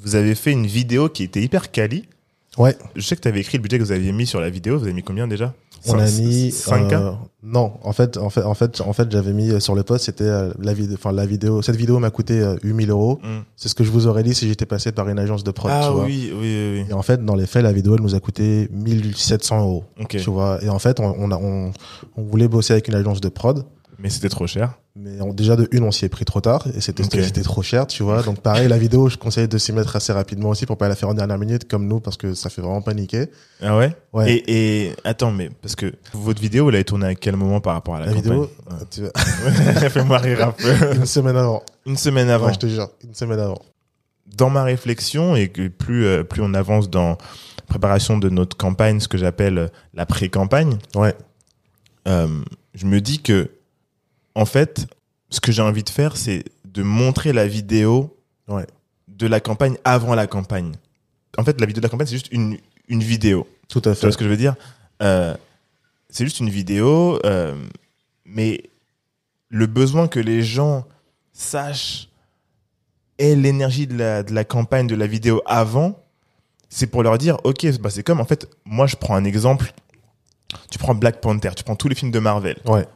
[0.00, 2.08] vous avez fait une vidéo qui était hyper quali.
[2.56, 2.74] Ouais.
[2.96, 4.78] Je sais que tu avais écrit le budget que vous aviez mis sur la vidéo.
[4.78, 5.52] Vous avez mis combien déjà?
[5.86, 7.12] On a mis 5K euh,
[7.44, 10.06] non en fait en fait en fait en fait j'avais mis euh, sur le post
[10.06, 13.20] c'était euh, la vidéo enfin la vidéo cette vidéo m'a coûté euh, 8000 euros.
[13.22, 13.40] Hmm.
[13.54, 15.70] c'est ce que je vous aurais dit si j'étais passé par une agence de prod
[15.72, 16.04] Ah tu vois.
[16.04, 16.86] oui, oui, oui, oui.
[16.88, 20.18] et en fait dans les faits la vidéo elle nous a coûté 1700 euros tu
[20.30, 20.58] vois.
[20.64, 21.72] Et en fait on on, a, on
[22.16, 23.64] on voulait bosser avec une agence de prod
[23.98, 24.74] Mais c'était trop cher.
[24.96, 27.10] mais on- déjà de une on s'y est pris trop tard et c'était Ok.
[27.22, 30.12] c'était trop cher tu vois donc pareil la vidéo je conseille de s'y mettre assez
[30.12, 32.60] rapidement aussi pour pas la faire en dernière minute comme nous parce que ça fait
[32.62, 33.26] vraiment paniquer
[33.62, 34.32] Ah ouais, Ouais.
[34.32, 37.60] Et, et attends, mais parce que votre vidéo, elle a été tournée à quel moment
[37.60, 39.00] par rapport à la, la vidéo campagne tu
[39.82, 39.90] Ouais.
[39.90, 40.72] Fais-moi rire un peu.
[40.96, 42.46] une semaine avant Une semaine avant.
[42.46, 43.58] Ouais, je te jure une semaine avant
[44.36, 48.56] Dans ma réflexion, et que plus, euh, plus on avance dans la préparation de notre
[48.56, 51.14] campagne, ce que j'appelle la pré-campagne, ouais
[52.06, 52.28] euh,
[52.74, 53.50] je me dis que,
[54.34, 54.86] en fait,
[55.30, 58.16] ce que j'ai envie de faire, c'est de montrer la vidéo
[58.48, 58.66] Ouais.
[59.08, 60.72] de la campagne avant la campagne.
[61.38, 62.58] En fait, la vidéo de la campagne, c'est juste une,
[62.88, 63.46] une vidéo.
[63.68, 64.00] Tout à Tu fait.
[64.06, 64.54] vois ce que je veux dire?
[65.02, 65.34] Euh,
[66.10, 67.54] C'est juste une vidéo, euh,
[68.24, 68.62] mais
[69.48, 70.84] le besoin que les gens
[71.32, 72.08] sachent
[73.18, 75.98] et l'énergie de la, de la campagne, de la vidéo avant,
[76.68, 79.72] c'est pour leur dire, ok, bah c'est comme, en fait, moi je prends un exemple,
[80.70, 82.58] tu prends Black Panther, tu prends tous les films de Marvel.
[82.66, 82.86] Ouais.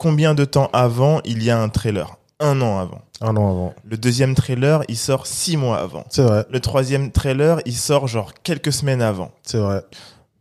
[0.00, 2.16] Combien de temps avant il y a un trailer?
[2.38, 3.02] Un an avant.
[3.20, 3.74] Un an avant.
[3.84, 6.06] Le deuxième trailer, il sort six mois avant.
[6.08, 6.46] C'est vrai.
[6.50, 9.30] Le troisième trailer, il sort genre quelques semaines avant.
[9.42, 9.84] C'est vrai.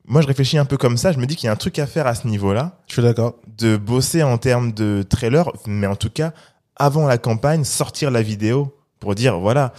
[0.06, 1.12] Moi, je réfléchis un peu comme ça.
[1.12, 2.78] Je me dis qu'il y a un truc à faire à ce niveau-là.
[2.88, 3.36] Je suis d'accord.
[3.58, 6.32] De bosser en termes de trailer, mais en tout cas,
[6.78, 9.74] avant la campagne, sortir la vidéo pour dire voilà,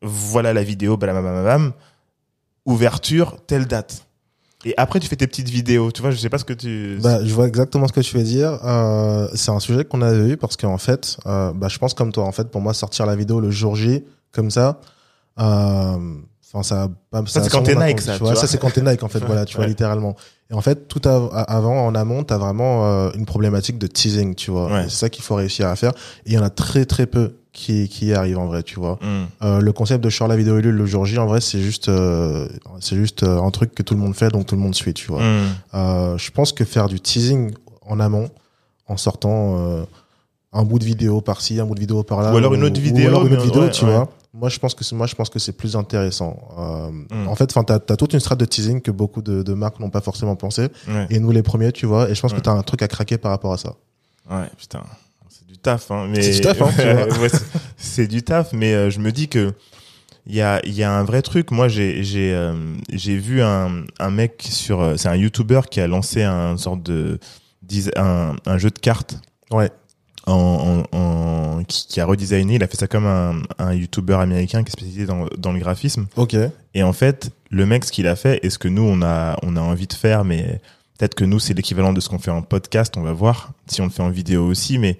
[0.00, 1.72] voilà la vidéo, bam,
[2.66, 4.06] ouverture, telle date.
[4.64, 5.90] Et après, tu fais tes petites vidéos.
[5.92, 6.98] Tu vois, je sais pas ce que tu.
[7.02, 8.58] Bah, je vois exactement ce que tu veux dire.
[8.64, 12.12] Euh, c'est un sujet qu'on avait eu parce qu'en fait, euh, bah, je pense comme
[12.12, 12.24] toi.
[12.24, 14.80] En fait, pour moi, sortir la vidéo le jour J, comme ça,
[15.38, 15.96] euh,
[16.52, 16.88] enfin, ça,
[17.26, 18.16] ça, c'est quand t'es Nike, ça.
[18.16, 19.20] Tu vois, ça c'est quand t'es Nike, en fait.
[19.20, 20.16] voilà, tu vois littéralement.
[20.50, 24.50] Et en fait, tout avant, en amont, t'as vraiment euh, une problématique de teasing, tu
[24.50, 24.84] vois.
[24.84, 25.92] C'est ça qu'il faut réussir à faire.
[26.26, 28.98] Et il y en a très très peu qui qui arrive en vrai, tu vois.
[29.00, 29.24] Mm.
[29.42, 32.46] Euh, le concept de short la vidéo le jour J, en vrai, c'est juste euh,
[32.80, 34.92] c'est juste euh, un truc que tout le monde fait, donc tout le monde suit,
[34.92, 35.22] tu vois.
[35.22, 35.46] Mm.
[35.74, 37.52] Euh, je pense que faire du teasing
[37.86, 38.28] en amont,
[38.88, 39.86] en sortant
[40.52, 43.04] un bout de vidéo par-ci, un bout de vidéo par-là, ou alors une autre vidéo,
[43.04, 44.10] ou alors une autre vidéo, tu vois.
[44.36, 46.36] Moi, je pense que c'est moi, je pense que c'est plus intéressant.
[47.10, 47.28] Mm.
[47.28, 49.78] En fait, enfin, t'as as toute une strate de teasing que beaucoup de, de marques
[49.78, 50.68] n'ont pas forcément pensé,
[51.08, 52.10] et nous les premiers, tu vois.
[52.10, 53.74] Et je pense que t'as un truc à craquer par rapport à ça.
[54.28, 54.82] Ouais, putain
[55.64, 55.90] taf.
[55.90, 57.08] Hein, mais c'est du taf, hein,
[57.76, 59.52] c'est du taf, mais euh, je me dis que
[60.26, 61.50] il y a, y a un vrai truc.
[61.50, 62.54] Moi, j'ai j'ai euh,
[62.92, 66.82] j'ai vu un, un mec sur, euh, c'est un YouTuber qui a lancé un sorte
[66.82, 67.18] de
[67.96, 69.18] un, un jeu de cartes.
[69.50, 69.70] Ouais.
[70.26, 74.62] En, en, en, qui, a redesigné, il a fait ça comme un, un YouTuber américain
[74.62, 76.06] qui est spécialisé dans, dans le graphisme.
[76.16, 76.34] Ok.
[76.72, 79.36] Et en fait, le mec, ce qu'il a fait, et ce que nous on a
[79.42, 80.60] on a envie de faire, mais
[80.98, 83.82] peut-être que nous c'est l'équivalent de ce qu'on fait en podcast, on va voir si
[83.82, 84.98] on le fait en vidéo aussi, mais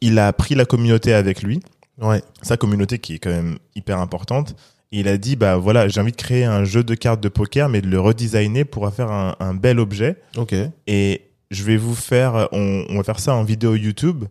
[0.00, 1.60] il a pris la communauté avec lui.
[2.00, 2.22] Ouais.
[2.42, 4.56] Sa communauté qui est quand même hyper importante.
[4.92, 7.68] il a dit, bah voilà, j'ai envie de créer un jeu de cartes de poker,
[7.68, 10.16] mais de le redesigner pour faire un, un bel objet.
[10.36, 10.54] Ok.
[10.86, 14.24] Et je vais vous faire, on, on, va faire ça en vidéo YouTube.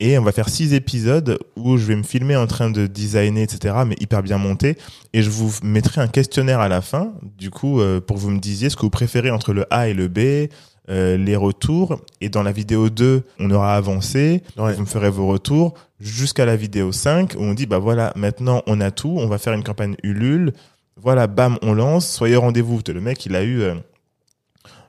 [0.00, 3.44] Et on va faire six épisodes où je vais me filmer en train de designer,
[3.44, 4.76] etc., mais hyper bien monté.
[5.12, 8.30] Et je vous mettrai un questionnaire à la fin, du coup, euh, pour que vous
[8.30, 10.50] me disiez ce que vous préférez entre le A et le B,
[10.88, 12.00] euh, les retours.
[12.20, 14.42] Et dans la vidéo 2, on aura avancé.
[14.56, 18.62] Vous me ferez vos retours jusqu'à la vidéo 5 où on dit, bah voilà, maintenant
[18.66, 19.14] on a tout.
[19.16, 20.52] On va faire une campagne Ulule.
[20.96, 22.08] Voilà, bam, on lance.
[22.08, 22.80] Soyez au rendez-vous.
[22.86, 23.74] Le mec, il a eu, euh,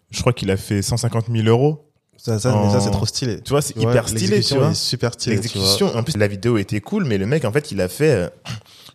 [0.10, 1.90] je crois qu'il a fait 150 000 euros.
[2.18, 3.42] Ça, ça, mais ça c'est trop stylé.
[3.42, 4.74] Tu vois, c'est hyper stylé, tu vois.
[4.74, 5.36] super stylé.
[5.36, 8.12] L'exécution, en plus, la vidéo était cool, mais le mec, en fait, il a fait
[8.12, 8.30] euh,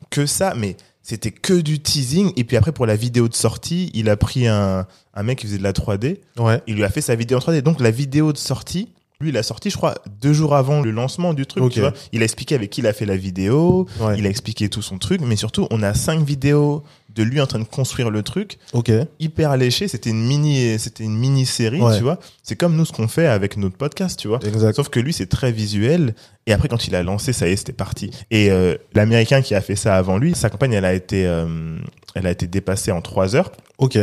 [0.08, 0.54] que ça.
[0.56, 0.76] Mais
[1.08, 2.32] c'était que du teasing.
[2.36, 5.46] Et puis après, pour la vidéo de sortie, il a pris un, un mec qui
[5.46, 6.18] faisait de la 3D.
[6.36, 6.60] Ouais.
[6.66, 7.62] Il lui a fait sa vidéo en 3D.
[7.62, 8.90] Donc la vidéo de sortie,
[9.20, 11.72] lui, il a sorti, je crois, deux jours avant le lancement du truc.
[11.72, 13.88] Tu vois il a expliqué avec qui il a fait la vidéo.
[14.16, 15.20] Il a expliqué tout son truc.
[15.22, 16.84] Mais surtout, on a cinq vidéos
[17.16, 18.58] de lui en train de construire le truc.
[18.74, 18.92] Ok.
[19.18, 19.88] Hyper alléché.
[19.88, 22.20] C'était une mini, c'était une mini série, tu vois.
[22.44, 24.38] C'est comme nous ce qu'on fait avec notre podcast, tu vois.
[24.46, 24.76] Exact.
[24.76, 26.14] Sauf que lui, c'est très visuel.
[26.46, 28.12] Et après, quand il a lancé, ça y est, c'était parti.
[28.30, 31.76] Et euh, l'américain qui a fait ça avant lui, sa campagne, elle a été, euh,
[32.14, 33.50] elle a été dépassée en trois heures.
[33.78, 33.98] Ok.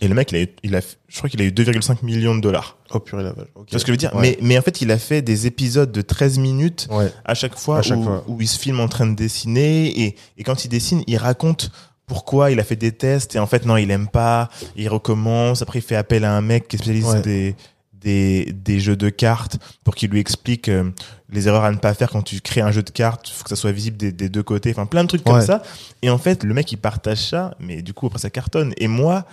[0.00, 2.40] Et le mec, il a, il a je crois qu'il a eu 2,5 millions de
[2.40, 2.78] dollars.
[2.90, 3.48] Oh purée la vache.
[3.54, 3.66] Okay.
[3.66, 4.14] Tu vois ce que je veux dire?
[4.16, 6.88] Mais, mais en fait, il a fait des épisodes de 13 minutes
[7.24, 9.88] à chaque fois, où, où, il se filme en train de dessiner.
[10.00, 11.70] Et, et quand il dessine, il raconte
[12.06, 13.36] pourquoi il a fait des tests.
[13.36, 14.48] Et en fait, non, il aime pas.
[14.74, 15.62] Il recommence.
[15.62, 17.54] Après, il fait appel à un mec qui est spécialiste des,
[17.92, 20.90] des, des jeux de cartes pour qu'il lui explique euh,
[21.30, 23.28] les erreurs à ne pas faire quand tu crées un jeu de cartes.
[23.28, 24.70] faut que ça soit visible des, des deux côtés.
[24.70, 25.62] Enfin, plein de trucs comme ça.
[26.02, 27.54] Et en fait, le mec, il partage ça.
[27.60, 28.72] Mais du coup, après, ça cartonne.
[28.78, 29.26] Et moi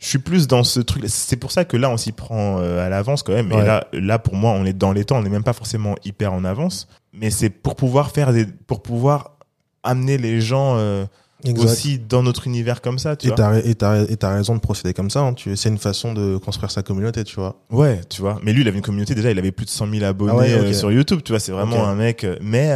[0.00, 1.04] je suis plus dans ce truc.
[1.08, 3.52] C'est pour ça que là, on s'y prend euh, à l'avance quand même.
[3.52, 5.18] Et là, là, pour moi, on est dans les temps.
[5.18, 6.88] On n'est même pas forcément hyper en avance.
[7.12, 9.36] Mais c'est pour pouvoir faire des, pour pouvoir
[9.82, 11.04] amener les gens euh,
[11.58, 13.14] aussi dans notre univers comme ça.
[13.14, 15.20] Tu et t'as et t'as raison de procéder comme ça.
[15.20, 15.34] Hein.
[15.34, 17.60] Tu c'est une façon de construire sa communauté, tu vois.
[17.70, 18.40] Ouais, tu vois.
[18.42, 19.30] Mais lui, il avait une communauté déjà.
[19.30, 21.20] Il avait plus de 100 000 abonnés ah euh, sur YouTube.
[21.22, 22.26] Tu vois, c'est vraiment un mec.
[22.40, 22.72] Mais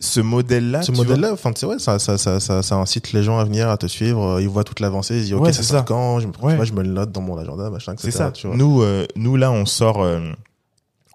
[0.00, 0.82] ce modèle-là.
[0.82, 3.86] Ce modèle-là, enfin, ouais, ça, ça, ça, ça, incite les gens à venir, à te
[3.86, 4.22] suivre.
[4.22, 6.82] Euh, ils voient toute l'avancée, ils disent, ok, ça sort quand, je, moi, je me
[6.82, 8.08] le note dans mon agenda, machin, etc.
[8.10, 8.32] C'est ça.
[8.32, 8.56] Tu vois.
[8.56, 10.32] Nous, euh, nous, là, on sort, euh,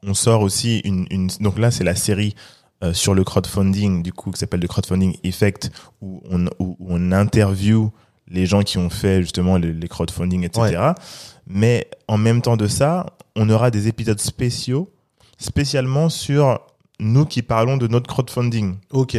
[0.04, 2.36] on sort aussi une, une, donc là, c'est la série
[2.84, 5.72] euh, sur le crowdfunding, du coup, qui s'appelle le crowdfunding effect,
[6.02, 7.92] où on, où, on interview
[8.28, 10.92] les gens qui ont fait justement les, les crowdfunding, etc.
[11.48, 14.92] Mais en même temps de ça, on aura des épisodes spéciaux,
[15.38, 16.60] spécialement sur
[17.00, 18.76] nous qui parlons de notre crowdfunding.
[18.92, 19.18] Ok.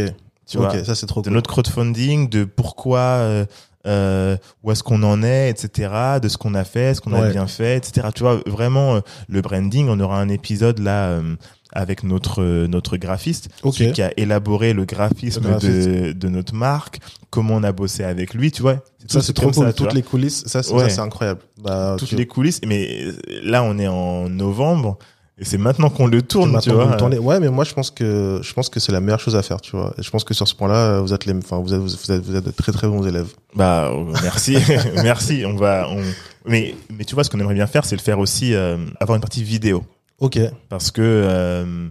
[0.49, 3.45] Tu vois, ça c'est trop De notre crowdfunding, de pourquoi, euh,
[3.87, 7.31] euh, où est-ce qu'on en est, etc., de ce qu'on a fait, ce qu'on a
[7.31, 8.09] bien fait, etc.
[8.15, 11.37] Tu vois, vraiment, euh, le branding, on aura un épisode là euh,
[11.73, 17.01] avec notre notre graphiste qui, a élaboré le graphisme de, de notre marque,
[17.31, 18.83] comment on a bossé avec lui, tu vois.
[19.09, 19.73] Ça c'est trop cool.
[19.73, 21.41] Toutes les coulisses, ça c'est incroyable.
[21.63, 23.07] Bah, Toutes les coulisses, mais
[23.43, 24.99] là on est en novembre
[25.39, 26.97] Et c'est maintenant qu'on le tourne, tu vois.
[27.03, 29.61] Ouais, mais moi je pense que je pense que c'est la meilleure chose à faire,
[29.61, 29.93] tu vois.
[29.99, 32.23] Et je pense que sur ce point-là, vous êtes les, enfin vous êtes, vous êtes,
[32.23, 33.29] vous êtes de très très bons élèves.
[33.55, 34.57] Bah oh, merci,
[34.95, 35.45] merci.
[35.47, 36.01] On va, on...
[36.47, 39.17] mais mais tu vois ce qu'on aimerait bien faire, c'est le faire aussi euh, avoir
[39.17, 39.85] une partie vidéo.
[40.21, 40.39] Ok.
[40.71, 41.89] Parce que euh,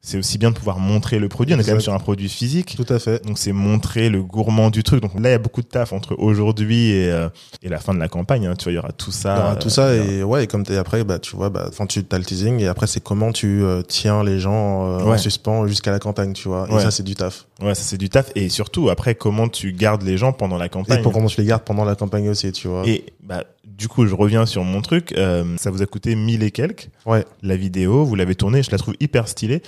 [0.00, 1.54] c'est aussi bien de pouvoir montrer le produit.
[1.54, 2.76] On est quand même sur un produit physique.
[2.76, 3.24] Tout à fait.
[3.26, 5.02] Donc c'est montrer le gourmand du truc.
[5.02, 7.28] Donc là, il y a beaucoup de taf entre aujourd'hui et, euh,
[7.62, 8.46] et la fin de la campagne.
[8.46, 8.54] Hein.
[8.56, 9.34] Tu vois, il y aura tout ça.
[9.34, 11.50] Il y aura tout ça euh, et ouais, et comme t'es après, bah tu vois,
[11.50, 15.18] bah, tu as le teasing et après c'est comment tu euh, tiens les gens en
[15.18, 16.66] suspens jusqu'à la campagne, tu vois.
[16.70, 17.46] Et ça c'est du taf.
[17.60, 20.68] Ouais, ça c'est du taf et surtout après comment tu gardes les gens pendant la
[20.68, 21.00] campagne.
[21.00, 22.86] Et pour comment tu les gardes pendant la campagne aussi, tu vois.
[22.86, 23.44] Et bah
[23.78, 25.12] du coup, je reviens sur mon truc.
[25.16, 26.90] Euh, ça vous a coûté 1000 et quelques.
[27.06, 27.24] Ouais.
[27.42, 29.62] La vidéo, vous l'avez tournée, je la trouve hyper stylée.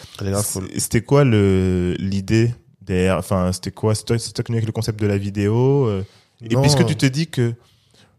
[0.76, 2.52] C'était quoi le l'idée
[2.82, 5.86] derrière Enfin, c'était quoi C'est toi, toi qui avec le concept de la vidéo.
[5.86, 6.02] Euh,
[6.42, 7.54] et puisque tu te dis que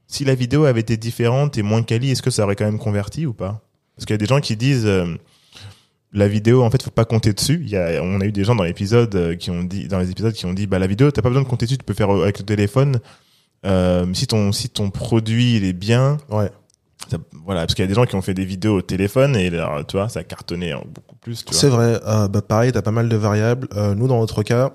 [0.07, 2.79] si la vidéo avait été différente et moins quali, est-ce que ça aurait quand même
[2.79, 3.61] converti ou pas?
[3.97, 5.05] Parce qu'il y a des gens qui disent euh,
[6.13, 7.59] la vidéo, en fait, faut pas compter dessus.
[7.63, 10.09] Il y a, on a eu des gens dans l'épisode qui ont dit, dans les
[10.09, 11.93] épisodes qui ont dit, bah la vidéo, t'as pas besoin de compter dessus, tu peux
[11.93, 13.01] faire avec le téléphone.
[13.65, 16.49] Euh, si ton si ton produit il est bien, ouais.
[17.45, 19.49] voilà, parce qu'il y a des gens qui ont fait des vidéos au téléphone et
[19.49, 21.45] là, tu vois, ça a cartonné beaucoup plus.
[21.51, 21.99] C'est vrai.
[22.07, 23.67] Euh, bah pareil, t'as pas mal de variables.
[23.75, 24.71] Euh, nous, dans notre cas,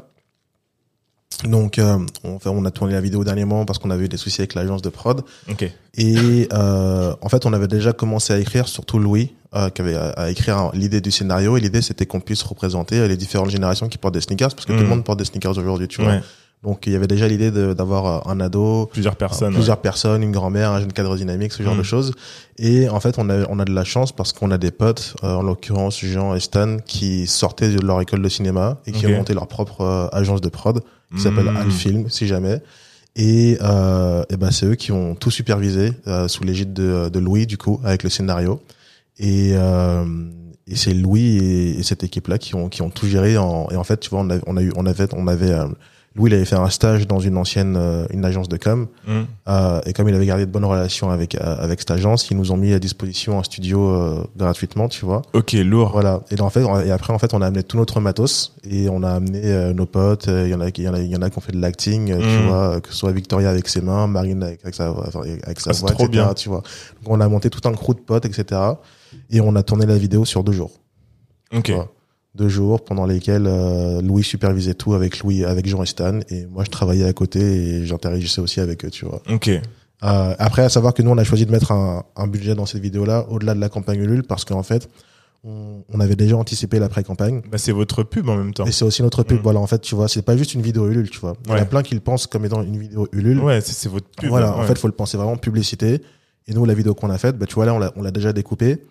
[1.44, 4.40] donc euh, on, on a tourné la vidéo dernièrement parce qu'on avait eu des soucis
[4.40, 5.22] avec l'agence de prod.
[5.50, 5.72] Okay.
[5.94, 9.96] Et euh, en fait, on avait déjà commencé à écrire, surtout Louis, euh, qui avait
[9.96, 11.56] à, écrire l'idée du scénario.
[11.56, 14.72] Et l'idée, c'était qu'on puisse représenter les différentes générations qui portent des sneakers, parce que
[14.72, 14.88] tout le mm.
[14.88, 16.20] monde porte des sneakers aujourd'hui, tu vois.
[16.62, 20.32] Donc il y avait déjà l'idée d'avoir euh, un ado, plusieurs personnes, plusieurs personnes, une
[20.32, 21.84] grand-mère, un jeune cadre dynamique, ce genre de mm.
[21.84, 22.12] choses.
[22.58, 25.14] Et en fait, on a on a de la chance parce qu'on a des potes,
[25.22, 29.06] euh, en l'occurrence Jean et Stan, qui sortaient de leur école de cinéma et qui
[29.06, 30.82] ont monté leur propre euh, agence de prod
[31.14, 31.56] qui s'appelle mm.
[31.56, 32.60] Alfilm, si jamais.
[33.14, 35.92] Et, euh, et ben c'est eux qui ont tout supervisé
[36.26, 38.60] sous l'égide de, de Louis du coup avec le scénario.
[39.18, 39.52] Et
[40.68, 41.36] et c'est Louis
[41.78, 44.10] et, cette équipe là qui ont qui ont tout géré en, et en fait tu
[44.10, 45.54] vois on a, on a eu on avait on avait
[46.16, 48.86] Louis, il avait fait un stage dans une ancienne euh, une agence de com.
[49.06, 49.12] Mm.
[49.48, 52.36] Euh, et comme il avait gardé de bonnes relations avec euh, avec cette agence, ils
[52.36, 55.22] nous ont mis à disposition un studio euh, gratuitement, tu vois.
[55.34, 55.90] Ok, lourd.
[55.92, 56.22] Voilà.
[56.30, 59.02] Et en fait, et après en fait, on a amené tout notre matos et on
[59.02, 60.26] a amené nos potes.
[60.28, 61.52] Il y en a, il y en a, il y en a qui ont fait
[61.52, 62.46] de l'acting, tu mm.
[62.48, 64.88] vois, que ce soit Victoria avec ses mains, Marine avec, sa,
[65.44, 66.32] avec sa ah, voix, trop Bien.
[66.34, 66.62] Tu vois.
[67.02, 68.60] Donc on a monté tout un crew de potes, etc.
[69.28, 70.72] Et on a tourné la vidéo sur deux jours.
[71.54, 71.72] Ok
[72.36, 76.46] deux jours pendant lesquels euh, Louis supervisait tout avec Louis, avec Jean et Stan, et
[76.46, 79.22] moi je travaillais à côté et j'interagissais aussi avec eux, tu vois.
[79.30, 79.48] Ok.
[79.48, 79.60] Euh,
[80.38, 82.82] après, à savoir que nous on a choisi de mettre un, un budget dans cette
[82.82, 84.88] vidéo-là au-delà de la campagne Ulule parce qu'en fait
[85.44, 87.42] on, on, avait déjà anticipé l'après-campagne.
[87.50, 88.66] Bah, c'est votre pub en même temps.
[88.66, 89.38] Et c'est aussi notre pub.
[89.38, 89.42] Mm.
[89.42, 91.34] Voilà, en fait, tu vois, c'est pas juste une vidéo Ulule, tu vois.
[91.46, 93.38] Il y en a plein qui le pensent comme étant une vidéo Ulule.
[93.38, 94.28] Ouais, c'est votre pub.
[94.28, 96.02] Voilà, en fait, faut le penser vraiment publicité.
[96.48, 98.82] Et nous, la vidéo qu'on a faite, bah, tu vois, là, on l'a déjà découpée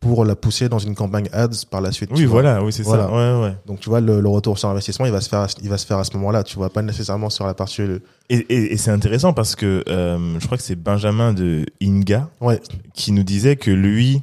[0.00, 2.10] pour la pousser dans une campagne ads par la suite.
[2.14, 3.10] Oui, voilà, oui, c'est ça.
[3.10, 3.54] Ouais, ouais.
[3.66, 5.86] Donc, tu vois, le, le, retour sur investissement, il va se faire, il va se
[5.86, 6.42] faire à ce moment-là.
[6.42, 7.82] Tu vois, pas nécessairement sur la partie.
[8.30, 12.30] Et, et, et c'est intéressant parce que euh, je crois que c'est Benjamin de Inga
[12.40, 12.60] ouais.
[12.94, 14.22] qui nous disait que lui,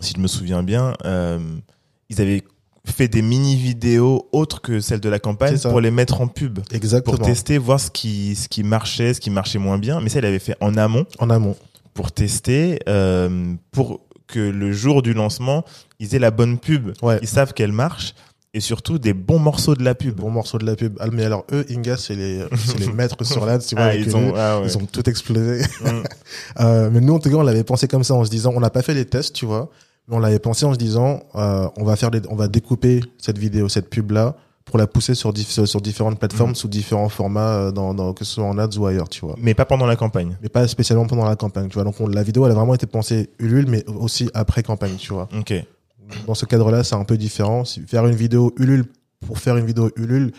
[0.00, 1.38] si je me souviens bien, euh,
[2.08, 2.42] ils avaient
[2.86, 6.60] fait des mini vidéos autres que celles de la campagne pour les mettre en pub.
[6.72, 7.18] Exactement.
[7.18, 10.00] Pour tester, voir ce qui, ce qui marchait, ce qui marchait moins bien.
[10.00, 11.04] Mais ça, il avait fait en amont.
[11.18, 11.56] En amont.
[11.92, 14.00] Pour tester, euh, pour
[14.32, 15.64] que le jour du lancement,
[16.00, 16.92] ils aient la bonne pub.
[17.20, 18.14] Ils savent qu'elle marche
[18.54, 20.16] et surtout des bons morceaux de la pub.
[20.16, 20.96] Bons morceaux de la pub.
[21.00, 22.44] Ah, mais alors eux, Inga, c'est les,
[22.78, 23.64] les maîtres sur l'ad.
[23.64, 25.62] Tu vois, ah, ils, ont, ah, ils ont tout explosé.
[25.80, 25.86] Mm.
[26.60, 28.60] euh, mais nous, en tout cas, on l'avait pensé comme ça en se disant, on
[28.60, 29.70] n'a pas fait les tests, tu vois,
[30.08, 33.38] mais on l'avait pensé en se disant, euh, on va faire on va découper cette
[33.38, 36.56] vidéo, cette pub là pour la pousser sur, sur différentes plateformes mm.
[36.56, 39.34] sous différents formats euh, dans, dans, que ce soit en ads ou ailleurs tu vois.
[39.38, 40.36] Mais pas pendant la campagne.
[40.42, 41.84] Mais pas spécialement pendant la campagne tu vois.
[41.84, 45.28] Donc la vidéo elle a vraiment été pensée Ulule mais aussi après campagne tu vois.
[45.38, 45.54] Ok.
[46.26, 47.64] Dans ce cadre là c'est un peu différent.
[47.86, 48.84] Faire une vidéo Ulule
[49.26, 50.32] pour faire une vidéo Ulule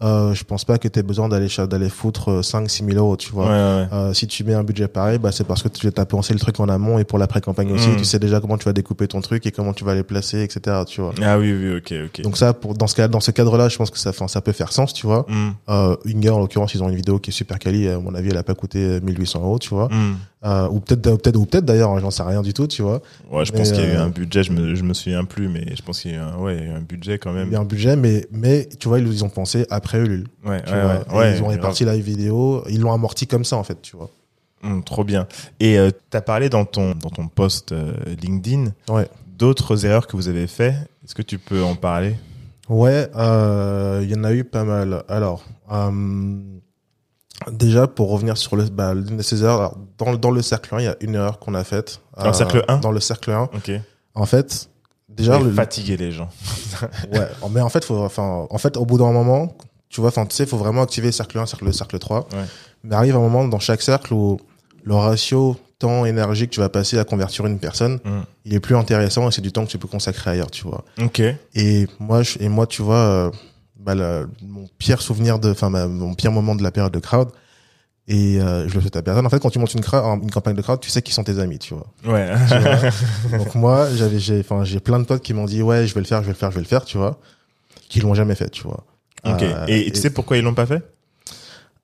[0.00, 3.16] euh, je pense pas que tu aies besoin d'aller d'aller foutre 5 6 000 euros
[3.16, 3.48] tu vois.
[3.48, 6.38] Euh, si tu mets un budget pareil bah c'est parce que tu as pensé le
[6.38, 7.96] truc en amont et pour l'après campagne aussi mm.
[7.96, 10.42] tu sais déjà comment tu vas découper ton truc et comment tu vas les placer
[10.42, 11.12] etc tu vois.
[11.20, 12.20] Ah oui oui ok ok.
[12.22, 14.40] Donc ça pour dans ce cas dans ce cadre là je pense que ça ça
[14.40, 15.26] peut faire sens tu vois.
[15.28, 15.50] Mm.
[15.68, 18.28] euh, Inga en l'occurrence ils ont une vidéo qui est super quali à mon avis
[18.30, 19.88] elle a pas coûté 1800 euros tu vois.
[19.88, 20.16] Mm.
[20.44, 23.02] Euh, ou peut-être peut-être ou peut-être d'ailleurs hein, j'en sais rien du tout tu vois.
[23.32, 25.48] Ouais je pense qu'il y a eu un budget je me je me souviens plus
[25.48, 27.48] mais je pense qu'il y a eu un, ouais un budget quand même.
[27.48, 30.62] Il y a un budget mais mais tu vois ils ont pensé après Ulule ouais,
[30.70, 33.96] ouais, ouais ils ont réparti la vidéo ils l'ont amorti comme ça en fait tu
[33.96, 34.10] vois
[34.62, 35.26] hum, trop bien
[35.60, 38.72] et euh, tu as parlé dans ton dans ton post euh, LinkedIn
[39.36, 40.74] d'autres erreurs que vous avez fait
[41.04, 42.16] est-ce que tu peux en parler?
[42.68, 45.44] Ouais il y en a eu pas mal alors
[47.52, 50.80] Déjà, pour revenir sur le, bah, l'une de ces erreurs, dans, dans le cercle 1,
[50.80, 52.00] il y a une erreur qu'on a faite.
[52.16, 53.42] Dans le cercle 1 Dans le cercle 1.
[53.54, 53.70] Ok.
[54.14, 54.68] En fait,
[55.08, 56.28] déjà le- fatiguer les gens.
[57.12, 59.56] ouais mais en fait faut enfin en fait au bout d'un moment
[59.88, 62.38] tu vois enfin tu sais faut vraiment activer cercle 1 cercle cercle 3 Ouais.
[62.84, 64.38] mais arrive un moment dans chaque cercle où
[64.84, 68.20] le ratio temps énergie que tu vas passer à convertir une personne Mm.
[68.46, 70.84] il est plus intéressant et c'est du temps que tu peux consacrer ailleurs tu vois
[71.00, 71.22] Ok.
[71.54, 73.30] et moi je, et moi tu vois euh,
[73.78, 73.94] bah,
[74.42, 77.28] mon pire souvenir de enfin mon pire moment de la période de crowd
[78.10, 80.62] et euh, je le souhaite à personne en fait quand tu montes une, campagne de
[80.62, 82.28] crowd tu sais qui sont tes amis tu vois Ouais.
[82.48, 83.38] tu vois.
[83.38, 86.00] Donc moi, j'avais, j'ai, enfin, j'ai plein de potes qui m'ont dit ouais, je vais
[86.00, 87.18] le faire, je vais le faire, je vais le faire, tu vois,
[87.90, 88.82] qui l'ont jamais fait, tu vois.
[89.24, 89.42] Ok.
[89.42, 90.82] Euh, et, tu sais pourquoi ils l'ont pas fait?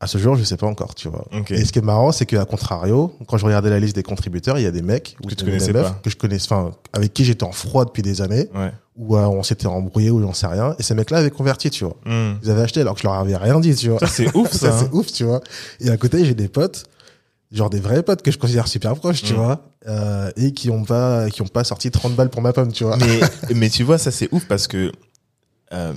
[0.00, 1.24] À ce jour, je sais pas encore, tu vois.
[1.34, 1.50] Ok.
[1.52, 4.58] Et ce qui est marrant, c'est qu'à contrario, quand je regardais la liste des contributeurs,
[4.58, 5.98] il y a des mecs ou des meufs pas.
[6.02, 8.72] que je connaissais, enfin, avec qui j'étais en froid depuis des années, Ouais.
[8.96, 11.84] où euh, on s'était embrouillé ou j'en sais rien, et ces mecs-là avaient converti, tu
[11.84, 11.96] vois.
[12.04, 12.34] Hmm.
[12.42, 14.00] Ils avaient acheté alors que je leur avais rien dit, tu vois.
[14.00, 14.58] Ça c'est ouf ça.
[14.58, 14.80] Ça, hein.
[14.90, 15.40] c'est ouf, tu vois.
[15.80, 16.84] Et à côté, j'ai des potes,
[17.50, 19.36] genre des vrais potes que je considère super proches, tu Mm.
[19.36, 22.72] vois, euh, et qui ont pas, qui ont pas sorti 30 balles pour ma pomme,
[22.72, 22.98] tu vois.
[22.98, 23.20] mais,
[23.54, 24.92] mais tu vois, ça c'est ouf parce que
[25.72, 25.94] euh,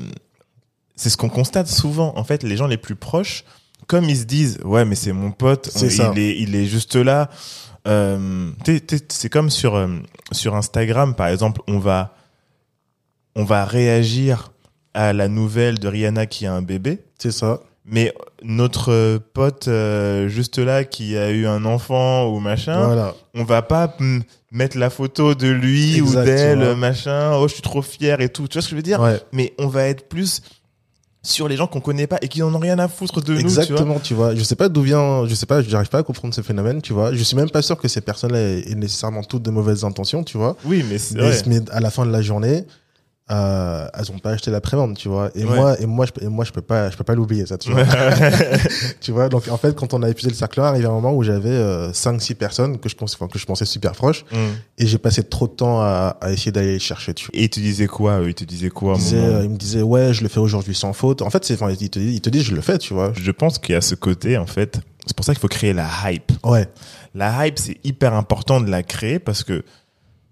[0.98, 2.12] c'est ce qu'on constate souvent.
[2.18, 3.46] En fait, les gens les plus proches,
[3.88, 6.12] comme ils se disent, ouais, mais c'est mon pote, ça.
[6.14, 7.30] il est, il est juste là.
[7.88, 9.88] Euh, t'es- t'es- c'est comme sur euh,
[10.34, 12.14] sur Instagram, par exemple, on va
[13.36, 14.52] on va réagir
[14.94, 17.00] à la nouvelle de Rihanna qui a un bébé.
[17.18, 17.62] C'est ça.
[17.86, 23.14] Mais notre pote euh, juste là qui a eu un enfant ou machin, Voilà.
[23.34, 23.96] on va pas
[24.52, 27.32] mettre la photo de lui ou d'elle, machin.
[27.38, 28.48] Oh, je suis trop fier et tout.
[28.50, 29.00] Tu vois ce que je veux dire?
[29.00, 29.22] Ouais.
[29.32, 30.42] Mais on va être plus
[31.28, 33.40] sur les gens qu'on connaît pas et qui en ont rien à foutre de nous.
[33.40, 34.34] Exactement, tu vois.
[34.34, 36.94] Je sais pas d'où vient, je sais pas, j'arrive pas à comprendre ce phénomène, tu
[36.94, 37.14] vois.
[37.14, 40.38] Je suis même pas sûr que ces personnes-là aient nécessairement toutes de mauvaises intentions, tu
[40.38, 40.56] vois.
[40.66, 42.66] oui, mais c'est Mais, mais à la fin de la journée,
[43.30, 45.30] euh, elles ont pas acheté la prévente, tu vois.
[45.36, 45.56] Et Ouais.
[45.58, 47.58] moi, et moi, je, peux- et moi, je peux pas, je peux pas l'oublier, ça,
[47.58, 47.84] tu vois.
[49.02, 49.28] tu vois.
[49.30, 51.50] Donc, en fait, quand on a épuisé le cercle 1, arrivé un moment où j'avais
[51.50, 54.38] euh, 5-6 personnes que je pensais, enfin, que je pensais super proches, Mm.
[54.78, 57.32] et j'ai passé trop de temps à, à essayer d'aller les chercher, tu vois.
[57.40, 58.30] Et ils te disaient quoi eux?
[58.30, 59.36] Ils te disaient quoi à un Il, disait, moment?
[59.36, 61.22] euh, il me disait, ouais, je le fais aujourd'hui sans faute.
[61.22, 63.12] En fait, c'est, enfin, il te dit, il te dit, je le fais, tu vois.
[63.14, 64.80] Je pense qu'il y a ce côté, en fait.
[65.06, 66.32] C'est pour ça qu'il faut créer la hype.
[66.46, 66.68] Ouais.
[67.16, 69.64] La hype, c'est hyper important de la créer parce que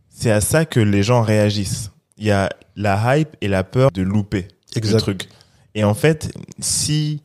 [0.10, 1.92] c'est à ça que les gens réagissent.
[2.18, 4.96] Il y a la hype et la peur de louper Exact.
[4.96, 5.30] le truc.
[5.74, 7.22] Et en fait, si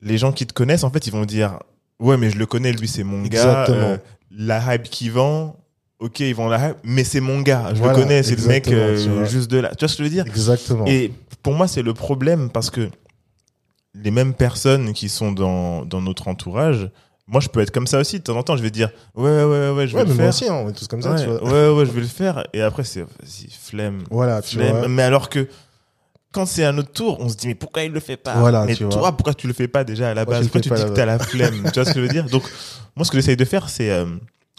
[0.00, 1.58] les gens qui te connaissent, en fait, ils vont dire
[2.00, 3.66] ouais, mais je le connais, lui, c'est mon gars.
[3.68, 3.96] Euh,
[4.30, 5.56] la hype qui vend,
[5.98, 7.70] ok, ils vont la hype, mais c'est mon gars.
[7.74, 9.70] Je Voilà, le connais, c'est le mec euh, juste de là.
[9.70, 10.26] Tu vois ce que je veux dire?
[10.26, 10.86] Exactement.
[10.86, 12.88] et pour moi, c'est le problème parce que
[13.94, 16.90] les mêmes personnes qui sont dans, dans notre entourage,
[17.26, 18.18] moi, je peux être comme ça aussi.
[18.18, 20.14] De temps en temps, je vais dire, ouais, ouais, ouais, je vais ouais, le mais
[20.14, 20.28] moi faire.
[20.28, 21.42] aussi, hein, on est tous comme ça, ouais, tu vois.
[21.42, 22.46] ouais, ouais, je vais le faire.
[22.52, 24.04] Et après, c'est, vas-y, flemme.
[24.10, 24.78] Voilà, tu flemme.
[24.78, 24.88] vois.
[24.88, 25.48] Mais alors que
[26.32, 28.34] quand c'est à notre tour, on se dit, mais pourquoi il le fait pas?
[28.34, 29.12] Voilà, Mais tu toi, vois.
[29.12, 30.42] pourquoi tu le fais pas déjà à la base?
[30.42, 31.62] Pourquoi tu dis que t'as la flemme?
[31.72, 32.24] Tu vois ce que je veux dire?
[32.28, 32.42] Donc,
[32.96, 34.04] moi, ce que j'essaye de faire, c'est, euh,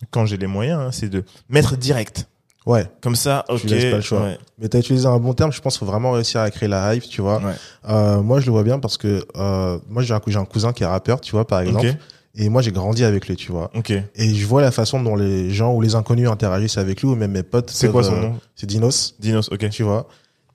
[0.09, 2.27] quand j'ai les moyens, hein, c'est de mettre direct.
[2.65, 2.87] Ouais.
[3.01, 3.61] Comme ça, ok.
[3.61, 4.21] Tu laisses pas le choix.
[4.21, 4.39] ouais.
[4.57, 6.95] Mais t'as utilisé un bon terme, je pense qu'il faut vraiment réussir à créer la
[6.95, 7.37] hype, tu vois.
[7.37, 7.53] Ouais.
[7.89, 10.87] Euh, moi, je le vois bien parce que euh, moi, j'ai un, cousin qui est
[10.87, 11.93] rappeur, tu vois, par exemple.
[12.37, 13.71] Et moi, j'ai grandi avec lui, tu vois.
[13.75, 13.91] Ok.
[13.91, 17.15] Et je vois la façon dont les gens ou les inconnus interagissent avec lui, ou
[17.15, 17.69] même mes potes.
[17.69, 19.69] C'est quoi son euh, nom C'est Dinos, Dinos, ok.
[19.69, 20.07] tu vois.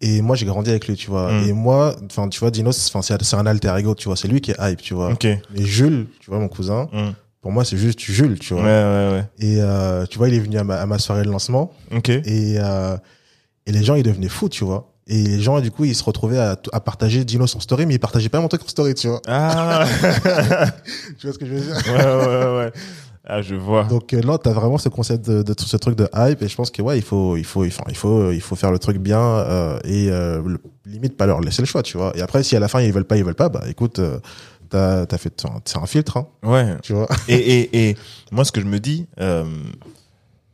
[0.02, 1.30] Et moi, j'ai grandi avec lui, tu vois.
[1.32, 1.48] Mm.
[1.48, 4.16] Et moi, enfin, tu vois, Dinos, enfin, c'est un alter ego, tu vois.
[4.16, 5.10] C'est lui qui est hype, tu vois.
[5.12, 5.24] Ok.
[5.24, 7.10] Mais Jules, tu vois, mon cousin, Mm.
[7.42, 8.68] pour moi, c'est juste Jules, tu Ouais, vois.
[8.70, 9.24] ouais, ouais.
[9.38, 11.72] Et euh, tu vois, il est venu à ma, à ma soirée de lancement.
[11.94, 12.08] Ok.
[12.10, 12.96] Et, euh,
[13.66, 14.89] et les gens, ils devenaient fous, tu vois.
[15.12, 17.94] Et les gens, du coup, ils se retrouvaient à, à partager Dinos en story, mais
[17.94, 19.20] ils partageaient pas mon truc en story, tu vois.
[19.26, 19.84] Ah
[21.18, 21.76] Tu vois ce que je veux dire?
[21.88, 22.72] Ouais, ouais, ouais.
[23.24, 23.84] Ah, je vois.
[23.84, 26.56] Donc euh, là, t'as vraiment ce concept de, de ce truc de hype, et je
[26.56, 28.96] pense que ouais, il faut, il faut, enfin, il faut, il faut faire le truc
[28.98, 32.16] bien euh, et euh, le- limite pas leur laisser le choix, tu vois.
[32.16, 34.18] Et après, si à la fin ils veulent pas, ils veulent pas, bah écoute, euh,
[34.68, 36.76] t'as, t'as fait, c'est un filtre, hein, Ouais.
[36.82, 37.08] tu vois?
[37.28, 37.96] Et, et, et
[38.32, 39.44] moi, ce que je me dis, euh,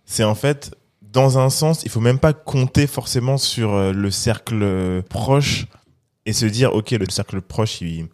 [0.05, 0.73] c'est en fait,
[1.17, 5.67] dans un sens, il faut même pas compter forcément sur euh, le cercle euh, proche
[6.27, 8.07] et se dire, OK, le cercle proche, il,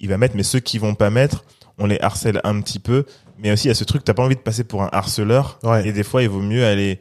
[0.00, 1.44] il va mettre, mais ceux qui vont pas mettre,
[1.78, 3.04] on les harcèle un petit peu.
[3.38, 5.60] Mais aussi, il y a ce truc, t'as pas envie de passer pour un harceleur.
[5.62, 5.86] Ouais.
[5.88, 6.98] Et des fois, il vaut mieux aller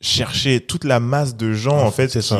[0.00, 2.38] chercher toute la masse de gens, en fait, qui, ça.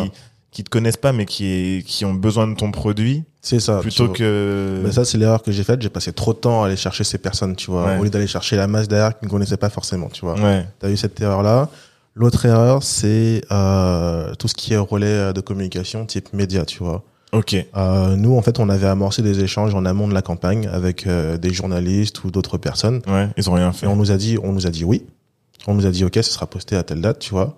[0.50, 3.80] qui te connaissent pas, mais qui, est, qui ont besoin de ton produit, C'est ça.
[3.80, 4.80] plutôt que...
[4.82, 5.82] Mais ça, c'est l'erreur que j'ai faite.
[5.82, 7.98] J'ai passé trop de temps à aller chercher ces personnes, tu vois, Ouais.
[7.98, 10.40] au lieu d'aller chercher la masse derrière qui ne connaissait pas forcément, tu vois.
[10.40, 10.66] Ouais.
[10.78, 11.68] T'as eu cette erreur-là.
[12.14, 17.04] L'autre erreur, c'est euh, tout ce qui est relais de communication type média, tu vois.
[17.34, 17.56] Ok.
[17.76, 21.08] Euh, nous, en fait, on avait amorcé des échanges en amont de la campagne avec
[21.08, 23.02] euh, des journalistes ou d'autres personnes.
[23.08, 23.86] Ouais, ils ont rien fait.
[23.86, 25.04] Et on nous a dit, on nous a dit oui.
[25.66, 27.56] On nous a dit ok, ce sera posté à telle date, tu vois.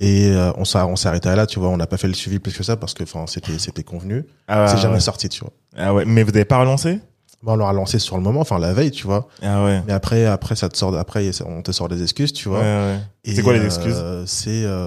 [0.00, 1.68] Et euh, on s'est on s'est arrêté à là, tu vois.
[1.68, 4.24] On n'a pas fait le suivi plus que ça parce que enfin c'était c'était convenu.
[4.48, 4.80] Ah, c'est ouais.
[4.80, 5.52] jamais sorti, tu vois.
[5.76, 6.98] Ah ouais, mais vous n'avez pas relancé?
[7.42, 9.28] Bon, on l'aura lancé sur le moment, enfin la veille, tu vois.
[9.42, 9.82] Ah ouais.
[9.86, 12.60] Mais après, après ça te sort, après on te sort des excuses, tu vois.
[12.60, 12.98] Ouais, ouais.
[13.24, 14.86] C'est quoi les euh, excuses C'est euh,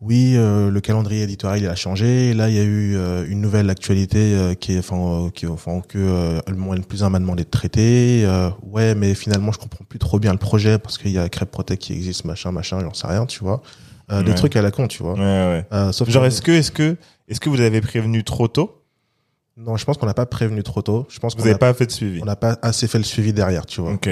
[0.00, 2.34] oui, euh, le calendrier éditorial il a changé.
[2.34, 5.80] Là, il y a eu euh, une nouvelle actualité euh, qui est, enfin, qui, enfin,
[5.80, 8.28] que euh, le plus un m'a demandé de traiter.
[8.62, 11.50] ouais, mais finalement, je comprends plus trop bien le projet parce qu'il y a Crêpe
[11.50, 13.62] Protect qui existe, machin, machin, j'en sais rien, tu vois.
[14.24, 15.14] Des trucs à la con, tu vois.
[15.14, 15.92] Ouais, ouais.
[15.92, 16.96] sauf Genre, est-ce que, est-ce que,
[17.28, 18.83] est-ce que vous avez prévenu trop tôt?
[19.56, 21.06] Non, je pense qu'on n'a pas prévenu trop tôt.
[21.08, 22.20] Je pense vous n'avez pas fait de suivi.
[22.22, 23.92] On n'a pas assez fait le suivi derrière, tu vois.
[23.92, 24.08] Ok.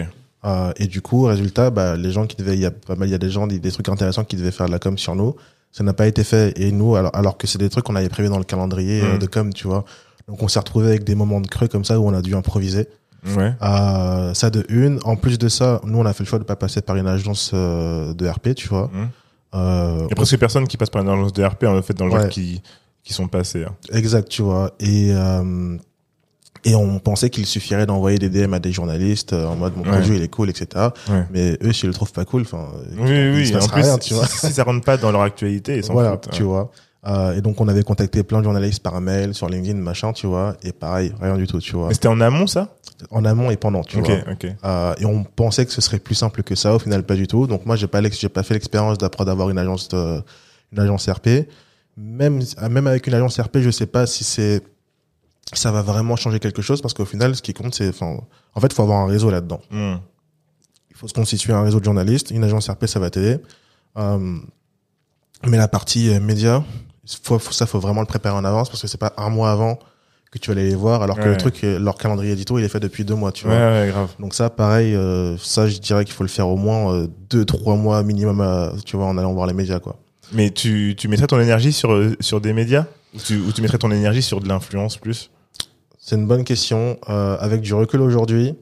[0.76, 3.12] et du coup, résultat, bah, les gens qui devaient, il y a pas mal, il
[3.12, 5.14] y a des gens, des, des trucs intéressants qui devaient faire de la com sur
[5.14, 5.34] nous
[5.72, 6.58] ça n'a pas été fait.
[6.60, 9.16] Et nous, alors, alors que c'est des trucs qu'on avait prévu dans le calendrier euh,
[9.16, 9.18] mm.
[9.18, 9.84] de com, tu vois.
[10.28, 12.36] Donc on s'est retrouvé avec des moments de creux comme ça où on a dû
[12.36, 12.86] improviser.
[13.36, 13.54] Ouais.
[13.62, 15.00] Euh, ça de une.
[15.04, 17.06] En plus de ça, nous on a fait le choix de pas passer par une
[17.06, 18.90] agence euh, de RP, tu vois.
[18.92, 19.08] Mm.
[19.54, 21.94] Euh, Il y a presque personne qui passe par une agence de RP en fait
[21.94, 22.28] dans le ouais.
[22.28, 22.62] qui
[23.04, 23.64] qui sont passés.
[23.64, 23.74] Hein.
[23.92, 24.74] Exact, tu vois.
[24.80, 25.76] Et euh,
[26.64, 29.82] et on pensait qu'il suffirait d'envoyer des DM à des journalistes euh, en mode mon
[29.82, 30.88] produit il est cool, etc.
[31.30, 33.46] Mais eux, s'ils le trouvent pas cool, enfin, oui, oui.
[33.46, 34.26] Se en plus, rien, tu vois.
[34.26, 36.70] Si, ça rentre pas dans leur actualité, ils s'en voilà, tu vois.
[37.04, 40.28] Euh, et donc on avait contacté plein de journalistes par mail, sur LinkedIn, machin, tu
[40.28, 40.56] vois.
[40.62, 41.88] Et pareil, rien du tout, tu vois.
[41.88, 42.76] Mais c'était en amont ça?
[43.10, 44.14] En amont et pendant, tu vois.
[44.32, 44.54] Okay.
[44.64, 47.26] Euh, et on pensait que ce serait plus simple que ça, au final pas du
[47.26, 47.48] tout.
[47.48, 50.22] Donc moi j'ai pas j'ai pas fait l'expérience d'après d'avoir une agence de,
[50.72, 51.48] une agence RP.
[51.96, 54.62] Même même avec une agence RP, je sais pas si c'est
[55.52, 58.16] ça va vraiment changer quelque chose parce qu'au final, ce qui compte, c'est, enfin,
[58.54, 59.60] en fait, faut avoir un réseau là-dedans.
[59.70, 59.96] Hmm.
[60.90, 62.30] Il faut se constituer un réseau de journalistes.
[62.30, 63.38] Une agence RP, ça va t'aider.
[63.98, 64.38] Euh,
[65.46, 66.64] mais la partie euh, média,
[67.22, 69.50] faut, faut, ça, faut vraiment le préparer en avance parce que c'est pas un mois
[69.50, 69.78] avant
[70.32, 72.64] que tu vas aller les voir, alors que le truc, euh, leur calendrier édito, il
[72.64, 73.54] est fait depuis deux mois, tu vois.
[73.54, 74.08] Ouais, grave.
[74.18, 77.44] Donc ça, pareil, euh, ça, je dirais qu'il faut le faire au moins euh, deux,
[77.44, 78.42] trois mois minimum,
[78.86, 79.98] tu vois, en allant voir les médias, quoi.
[80.30, 82.86] Mais tu, tu mettrais ton énergie sur, sur des médias?
[83.14, 85.30] Ou tu, ou tu mettrais ton énergie sur de l'influence plus?
[85.98, 86.98] C'est une bonne question.
[87.08, 88.54] Euh, avec du recul aujourd'hui,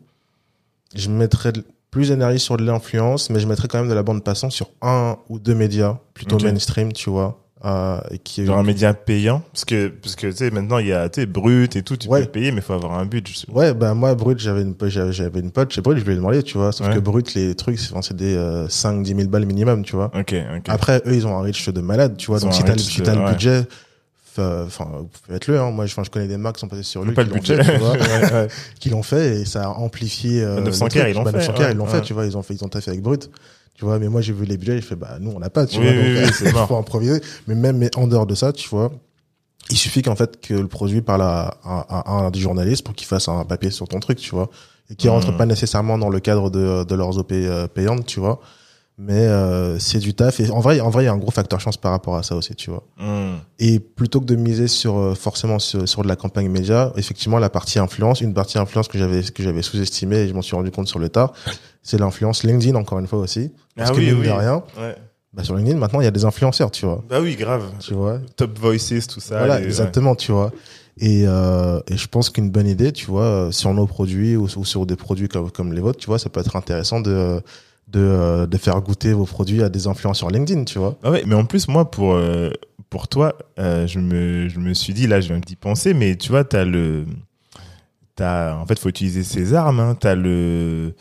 [0.94, 1.52] je mettrais
[1.90, 4.70] plus d'énergie sur de l'influence, mais je mettrais quand même de la bande passante sur
[4.82, 7.42] un ou deux médias plutôt mainstream, tu vois.
[7.62, 10.94] Euh, qui genre un média payant parce que parce que tu sais maintenant il y
[10.94, 13.28] a tu sais brut et tout tu peux payer mais il faut avoir un but
[13.28, 16.14] je ouais ben moi brut j'avais une j'avais j'avais une pote chez brut je lui
[16.14, 19.28] ai demandé tu vois sauf que brut les trucs c'est des euh, 5 10 000
[19.28, 20.10] balles minimum tu vois.
[20.68, 23.14] Après eux ils ont un reach de malade tu vois donc si t'as si as
[23.14, 23.66] le budget
[24.38, 24.86] enfin
[25.28, 25.70] faites-le hein.
[25.70, 27.78] moi je, je connais des marques qui sont passées sur lui qui l'ont fait tu
[27.78, 27.96] vois,
[28.80, 31.76] qui l'ont fait et ça a amplifié euh, 900 k ils l'ont bah, fait ils
[31.76, 33.30] l'ont fait tu vois ils ont fait ils ont fait avec brut
[33.80, 35.64] tu vois mais moi j'ai vu les budgets j'ai fait bah nous on n'a pas
[35.64, 37.18] tu vois donc il faut improviser.
[37.46, 38.92] Mais même mais en dehors de ça tu vois
[39.70, 43.06] il suffit qu'en fait que le produit parle à, à, un des journalistes pour qu'il
[43.06, 44.50] fasse un papier sur ton truc tu vois
[44.90, 45.36] et qui rentre hmm.
[45.38, 48.42] pas nécessairement dans le cadre de, de leurs OP euh, payantes tu vois
[49.00, 50.40] mais euh, c'est du taf.
[50.40, 52.22] Et en vrai en vrai il y a un gros facteur chance par rapport à
[52.22, 52.84] ça aussi tu vois.
[52.98, 53.36] Hmm.
[53.58, 57.38] et plutôt que de miser sur euh, forcément sur, sur, de la campagne média effectivement
[57.38, 60.54] la partie influence une partie influence que j'avais que j'avais sous-estimée et je m'en suis
[60.54, 61.32] rendu compte sur le tard
[61.82, 63.50] c'est l'influence LinkedIn encore une fois aussi.
[63.74, 64.30] Parce ah que oui, oui.
[64.30, 64.94] rien ouais.
[65.32, 67.02] bah sur LinkedIn maintenant il y a des influenceurs tu vois.
[67.08, 67.64] Bah oui grave.
[67.80, 68.18] Tu vois.
[68.36, 70.52] Top voices tout ça voilà exactement tu vois.
[70.98, 74.64] Et, euh, et je pense qu'une bonne idée tu vois sur nos produits ou, ou
[74.66, 77.40] sur des produits comme, comme les vôtres tu vois ça peut être intéressant de
[77.90, 80.96] de, euh, de faire goûter vos produits à des influenceurs LinkedIn, tu vois.
[81.02, 82.50] Ah ouais, mais en plus, moi, pour, euh,
[82.88, 86.16] pour toi, euh, je, me, je me suis dit, là, je viens d'y penser, mais
[86.16, 87.06] tu vois, t'as le.
[88.18, 89.80] As, en fait, faut utiliser ses armes.
[89.80, 89.96] Hein.
[89.98, 90.94] T'as le.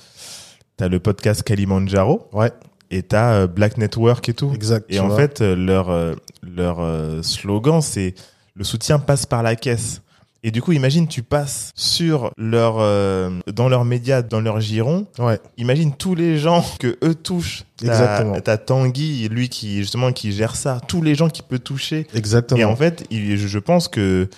[0.78, 2.30] T'as le podcast Kalimandjaro.
[2.32, 2.52] Ouais.
[2.92, 4.52] Et t'as Black Network et tout.
[4.54, 4.86] Exact.
[4.90, 5.94] Et en fait, leur,
[6.42, 8.16] leur slogan, c'est
[8.56, 10.02] le soutien passe par la caisse.
[10.42, 15.06] Et du coup, imagine, tu passes sur leur, euh, dans leurs médias, dans leur giron.
[15.18, 15.40] Ouais.
[15.58, 17.66] Imagine tous les gens que eux touchent.
[17.82, 18.40] Exactement.
[18.40, 20.80] T'as Tanguy, lui qui, justement, qui gère ça.
[20.88, 22.08] Tous les gens qui peut toucher.
[22.14, 22.60] Exactement.
[22.60, 24.30] Et en fait, il, je pense que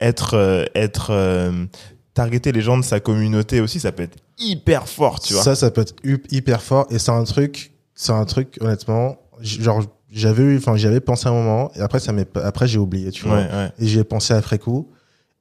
[0.00, 1.66] être, euh, être, euh,
[2.14, 5.42] targeter les gens de sa communauté aussi, ça peut être hyper fort, tu vois.
[5.42, 5.94] Ça, ça peut être
[6.30, 6.86] hyper fort.
[6.90, 11.32] Et c'est un truc, c'est un truc, honnêtement, genre, j'avais enfin, j'y avais pensé un
[11.32, 11.70] moment.
[11.76, 13.38] Et après, ça m'est, après, j'ai oublié, tu vois.
[13.38, 13.72] Ouais, ouais.
[13.78, 14.88] Et j'y ai pensé après coup.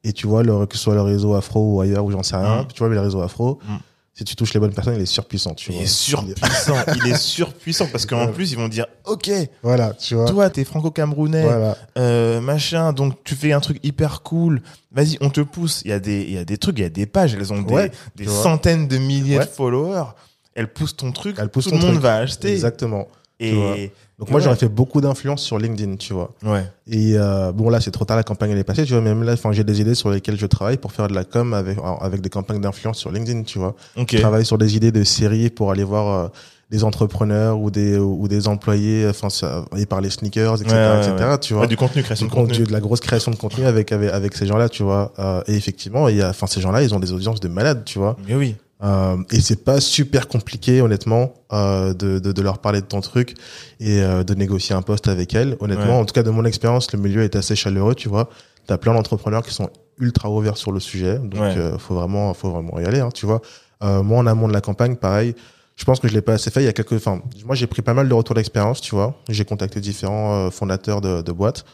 [0.04, 2.36] Et tu vois, le, que ce soit le réseau afro ou ailleurs, ou j'en sais
[2.36, 2.68] rien, mm.
[2.74, 3.76] tu vois, mais le réseau afro, mm.
[4.14, 5.84] si tu touches les bonnes personnes, il est surpuissant, tu il vois.
[5.84, 9.32] Est surpuissant, il est surpuissant parce qu'en plus, ils vont dire, OK.
[9.62, 10.26] Voilà, tu vois.
[10.26, 11.78] Toi, t'es franco-camerounais, voilà.
[11.98, 14.62] euh, machin, donc tu fais un truc hyper cool.
[14.92, 15.82] Vas-y, on te pousse.
[15.86, 17.54] Il y a des, il y a des trucs, il y a des pages, elles
[17.54, 19.46] ont des, ouais, des centaines de milliers ouais.
[19.46, 20.12] de followers.
[20.54, 22.04] Elles poussent ton truc, elles poussent tout le monde truc.
[22.04, 22.52] va acheter.
[22.52, 23.08] Exactement.
[23.40, 23.92] Et,
[24.24, 26.32] donc moi j'aurais fait beaucoup d'influence sur LinkedIn, tu vois.
[26.46, 26.64] Ouais.
[26.88, 29.02] Et euh, bon là c'est trop tard, la campagne elle est passée, tu vois.
[29.02, 31.54] Même là, enfin j'ai des idées sur lesquelles je travaille pour faire de la com
[31.54, 33.76] avec avec des campagnes d'influence sur LinkedIn, tu vois.
[33.98, 34.16] Okay.
[34.16, 36.30] Je travaille sur des idées de séries pour aller voir euh,
[36.72, 39.28] des entrepreneurs ou des ou des employés, enfin
[39.76, 41.28] et par les sneakers, etc., ouais, etc.
[41.28, 41.38] Ouais.
[41.40, 41.68] Tu vois.
[41.68, 44.38] du contenu, création du de contenu, de la grosse création de contenu avec avec avec
[44.38, 45.12] ces gens-là, tu vois.
[45.20, 47.84] Euh, et effectivement, il y a, enfin ces gens-là, ils ont des audiences de malades,
[47.84, 48.16] tu vois.
[48.26, 48.56] Mais oui.
[48.84, 53.00] Euh, et c'est pas super compliqué, honnêtement, euh, de, de, de, leur parler de ton
[53.00, 53.36] truc
[53.80, 55.56] et euh, de négocier un poste avec elles.
[55.62, 58.30] Honnêtement, en tout cas, de mon expérience, le milieu est assez chaleureux, tu vois.
[58.68, 59.70] T'as plein d'entrepreneurs qui sont
[60.00, 63.26] ultra ouverts sur le sujet, donc euh, faut vraiment, faut vraiment y aller, hein, tu
[63.26, 63.42] vois.
[63.84, 65.36] Euh, moi, en amont de la campagne, pareil.
[65.76, 66.62] Je pense que je l'ai pas assez fait.
[66.62, 69.16] Il y a quelques, enfin, moi j'ai pris pas mal de retours d'expérience, tu vois.
[69.30, 71.66] J'ai contacté différents fondateurs de, de boîtes.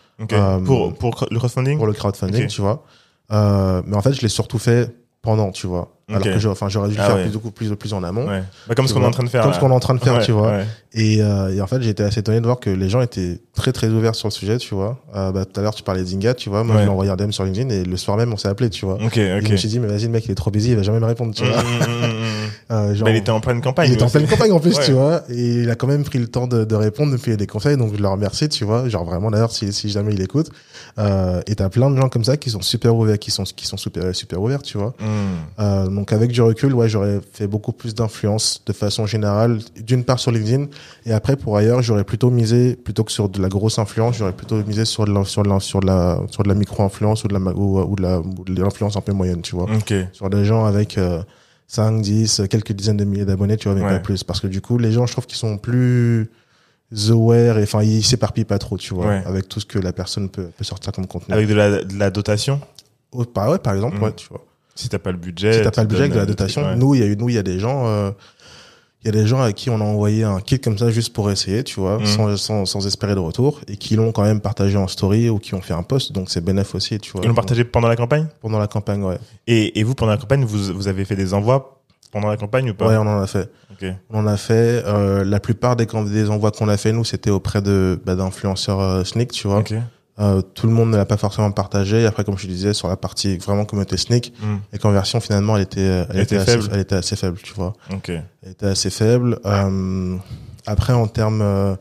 [0.65, 1.77] pour pour le crowdfunding?
[1.77, 2.85] Pour le crowdfunding, tu vois.
[3.29, 5.98] mais en fait, je l'ai surtout fait pendant, tu vois.
[6.09, 8.27] Alors que j'aurais dû le ah faire plus, beaucoup plus, plus en amont.
[8.27, 8.43] Ouais.
[8.67, 9.43] Bah, comme ce qu'on est en train de faire.
[9.43, 10.59] Comme ce qu'on est en train de faire, tu vois.
[10.93, 13.71] Et, euh, et, en fait, été assez étonné de voir que les gens étaient très,
[13.71, 14.97] très ouverts sur le sujet, tu vois.
[15.15, 16.63] Euh, bah, tout à l'heure, tu parlais d'Inga, tu vois.
[16.63, 18.47] Moi, je lui ai envoyé un DM sur LinkedIn et le soir même, on s'est
[18.47, 18.95] appelé, tu vois.
[18.95, 19.17] Ok, ok.
[19.17, 20.81] Et je me suis dit, mais vas-y, le mec, il est trop busy, il va
[20.81, 21.61] jamais me répondre, tu vois.
[21.61, 23.89] Mm, mm, mm, euh, genre, bah, il était en pleine campagne.
[23.89, 25.21] Il était en pleine campagne, en plus, tu vois.
[25.29, 27.47] Et il a quand même pris le temps de, de répondre, de me filer des
[27.47, 28.89] conseils, donc je le remercie, tu vois.
[28.89, 30.49] Genre, vraiment, d'ailleurs, si, si jamais il écoute.
[30.97, 33.67] Euh, et t'as plein de gens comme ça qui sont super ouverts, qui sont, qui
[33.67, 34.93] sont super, super ouverts, tu vois.
[35.59, 40.05] Euh, donc, avec du recul, ouais, j'aurais fait beaucoup plus d'influence de façon générale, d'une
[40.05, 40.67] part sur LinkedIn,
[41.05, 44.31] et après pour ailleurs, j'aurais plutôt misé, plutôt que sur de la grosse influence, j'aurais
[44.31, 47.25] plutôt misé sur de la, sur de la, sur de la, sur de la micro-influence
[47.25, 49.67] ou de la, ou, de la, de l'influence un peu moyenne, tu vois.
[50.13, 50.97] Sur des gens avec,
[51.67, 54.23] 5, euh, 10, quelques dizaines de milliers d'abonnés, tu vois, mais pas plus.
[54.23, 56.29] Parce que du coup, les gens, je trouve qu'ils sont plus
[57.09, 60.29] aware et enfin, ils s'éparpillent pas trop, tu vois, avec tout ce que la personne
[60.29, 61.33] peut, peut sortir comme contenu.
[61.33, 62.61] Avec de la, de la dotation?
[63.11, 64.03] Oh, par, ouais, par exemple, mm.
[64.03, 64.45] ouais, tu vois.
[64.79, 65.53] Si t'as pas le budget.
[65.53, 66.75] Si t'as pas le budget avec de la dotation.
[66.77, 68.11] Nous, il y a eu, nous, il y a des gens, euh,
[69.03, 71.11] il y a des gens à qui on a envoyé un kit comme ça juste
[71.11, 72.05] pour essayer, tu vois, mmh.
[72.05, 75.37] sans, sans, sans, espérer de retour, et qui l'ont quand même partagé en story ou
[75.37, 77.21] qui ont fait un post, donc c'est bénéf aussi, tu vois.
[77.23, 78.27] Ils l'ont partagé pendant la campagne?
[78.41, 79.17] Pendant la campagne, ouais.
[79.47, 82.69] Et, et vous, pendant la campagne, vous, vous avez fait des envois pendant la campagne
[82.69, 82.87] ou pas?
[82.87, 83.51] Ouais, on en a fait.
[83.73, 83.95] Okay.
[84.09, 84.83] On en a fait.
[84.85, 88.79] Euh, la plupart des, des envois qu'on a fait, nous, c'était auprès de bah, d'influenceurs
[88.79, 89.59] euh, Sneak, tu vois.
[89.59, 89.79] Okay.
[90.19, 92.05] Euh, tout le monde ne l'a pas forcément partagé.
[92.05, 94.33] Après, comme je disais, sur la partie vraiment communauté sneak,
[94.73, 96.69] et conversion finalement, elle était, elle, elle était, assez, faible.
[96.73, 97.73] elle était assez faible, tu vois.
[97.91, 98.21] Okay.
[98.43, 99.39] Elle était assez faible.
[99.45, 100.17] Euh,
[100.65, 101.75] après, en termes, euh,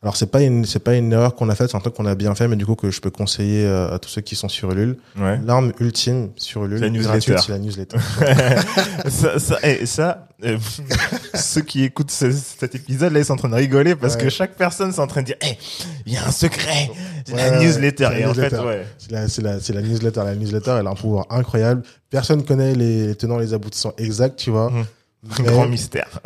[0.00, 2.06] alors c'est pas une, c'est pas une erreur qu'on a faite, c'est un truc qu'on
[2.06, 4.36] a bien fait, mais du coup que je peux conseiller euh, à tous ceux qui
[4.36, 4.96] sont sur Ulule.
[5.18, 5.40] Ouais.
[5.44, 7.36] L'arme ultime sur Ulule, la newsletter.
[7.38, 7.98] c'est la newsletter.
[9.08, 10.56] ça, ça, et ça, euh,
[11.34, 14.54] ceux qui écoutent cet épisode là, ils sont en train de rigoler parce que chaque
[14.54, 15.58] personne est en train de dire, hey,
[16.06, 16.92] il y a un secret,
[17.24, 18.08] c'est la newsletter.
[18.18, 18.86] Et en fait, ouais.
[18.98, 20.22] C'est la, c'est la, c'est la newsletter.
[20.24, 21.82] La newsletter, elle a un pouvoir incroyable.
[22.08, 24.70] Personne connaît les tenants, les aboutissants exacts, tu vois.
[24.70, 24.84] Mmh.
[25.40, 26.20] Un grand mystère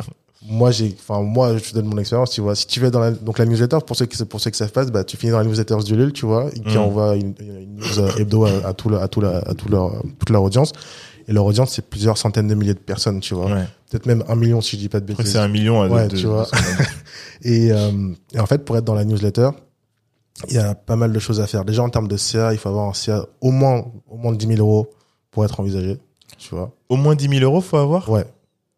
[0.45, 2.55] moi j'ai enfin moi je te donne mon expérience tu vois.
[2.55, 4.71] Si tu vas dans la donc la newsletter pour ceux qui pour ceux ça se
[4.71, 6.81] passe bah tu finis dans la newsletter du LUL tu vois qui mm.
[6.81, 9.69] envoie une, une, news euh, hebdo à, à tout le, à tout la, à tout
[9.69, 10.73] leur toute leur audience.
[11.27, 13.45] Et leur audience c'est plusieurs centaines de milliers de personnes tu vois.
[13.45, 13.65] Ouais.
[13.89, 15.31] peut-être même un million si je dis pas de bêtises.
[15.31, 16.47] c'est un million ouais, tu vois.
[17.43, 17.91] et, euh,
[18.33, 19.49] et en fait pour être dans la newsletter
[20.49, 21.63] il y a pas mal de choses à faire.
[21.63, 24.37] Déjà en termes de CA il faut avoir un CA au moins au moins de
[24.37, 24.89] 10 000 euros
[25.31, 25.97] pour être envisagé
[26.37, 26.71] tu vois.
[26.89, 28.09] Au moins 10 000 euros faut avoir?
[28.09, 28.25] Ouais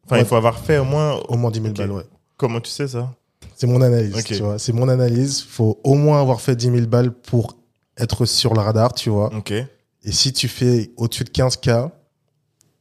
[0.05, 1.15] Enfin, il faut avoir fait au moins.
[1.27, 2.03] Au moins 10 000 balles, ouais.
[2.37, 3.13] Comment tu sais ça?
[3.55, 4.59] C'est mon analyse, tu vois.
[4.59, 5.41] C'est mon analyse.
[5.41, 7.57] faut au moins avoir fait 10 000 balles pour
[7.97, 9.33] être sur le radar, tu vois.
[9.35, 9.51] Ok.
[9.51, 11.89] Et si tu fais au-dessus de 15K,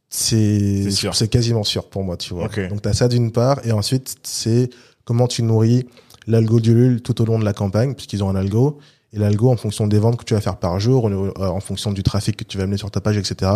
[0.09, 2.45] c'est c'est quasiment sûr pour moi, tu vois.
[2.45, 2.67] Okay.
[2.67, 3.65] Donc, tu as ça d'une part.
[3.65, 4.69] Et ensuite, c'est
[5.05, 5.87] comment tu nourris
[6.27, 8.79] l'algo du LUL tout au long de la campagne, puisqu'ils ont un algo.
[9.13, 11.91] Et l'algo, en fonction des ventes que tu vas faire par jour, euh, en fonction
[11.93, 13.51] du trafic que tu vas amener sur ta page, etc.,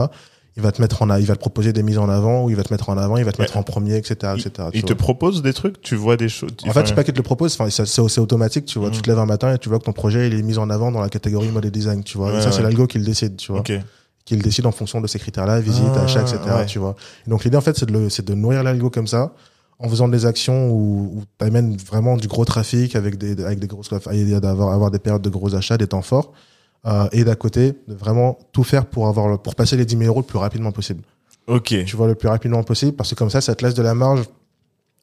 [0.59, 2.55] il va te mettre en il va te proposer des mises en avant ou il
[2.55, 4.93] va te mettre en avant il va te mettre en premier etc etc il, te
[4.93, 7.53] propose des trucs tu vois des choses en fait c'est pas qu'il te le propose
[7.59, 8.89] enfin c'est automatique tu vois.
[8.91, 10.69] Tu te lèves un matin et tu vois que ton projet il est mis en
[10.69, 12.37] avant dans la catégorie mode et design tu vois.
[12.37, 13.61] Et ça c'est l'algo qui le décide tu vois.
[13.61, 13.79] Okay.
[14.25, 16.37] qui le décide en fonction de ces critères là visite ah, achat etc
[16.67, 16.95] tu vois.
[17.25, 19.33] Et donc l'idée en fait c'est de de nourrir l'algo comme ça
[19.79, 23.59] en faisant des actions où, où tu amènes vraiment du gros trafic avec des avec
[23.59, 26.33] des grosses d'avoir avoir des périodes de gros achats des temps forts
[26.85, 29.97] euh, et d'à côté de vraiment tout faire pour avoir le, pour passer les 10
[29.97, 31.03] 000 euros le plus rapidement possible.
[31.47, 31.75] Ok.
[31.85, 33.93] Tu vois le plus rapidement possible parce que comme ça, ça te laisse de la
[33.93, 34.23] marge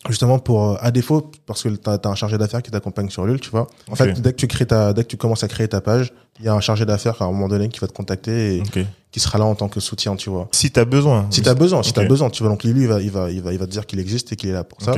[0.09, 3.27] justement pour euh, à défaut parce que tu as, un chargé d'affaires qui t'accompagne sur
[3.27, 3.66] l'UL, tu vois.
[3.91, 6.12] En fait, dès que tu crées ta dès que tu commences à créer ta page,
[6.39, 8.62] il y a un chargé d'affaires à un moment donné qui va te contacter et
[9.11, 10.49] qui sera là en tant que soutien, tu vois.
[10.53, 11.27] Si tu as besoin.
[11.31, 13.11] Si tu as besoin, si tu as besoin, tu vois donc lui il va il
[13.11, 14.95] va il va il va te dire qu'il existe et qu'il est là pour ça.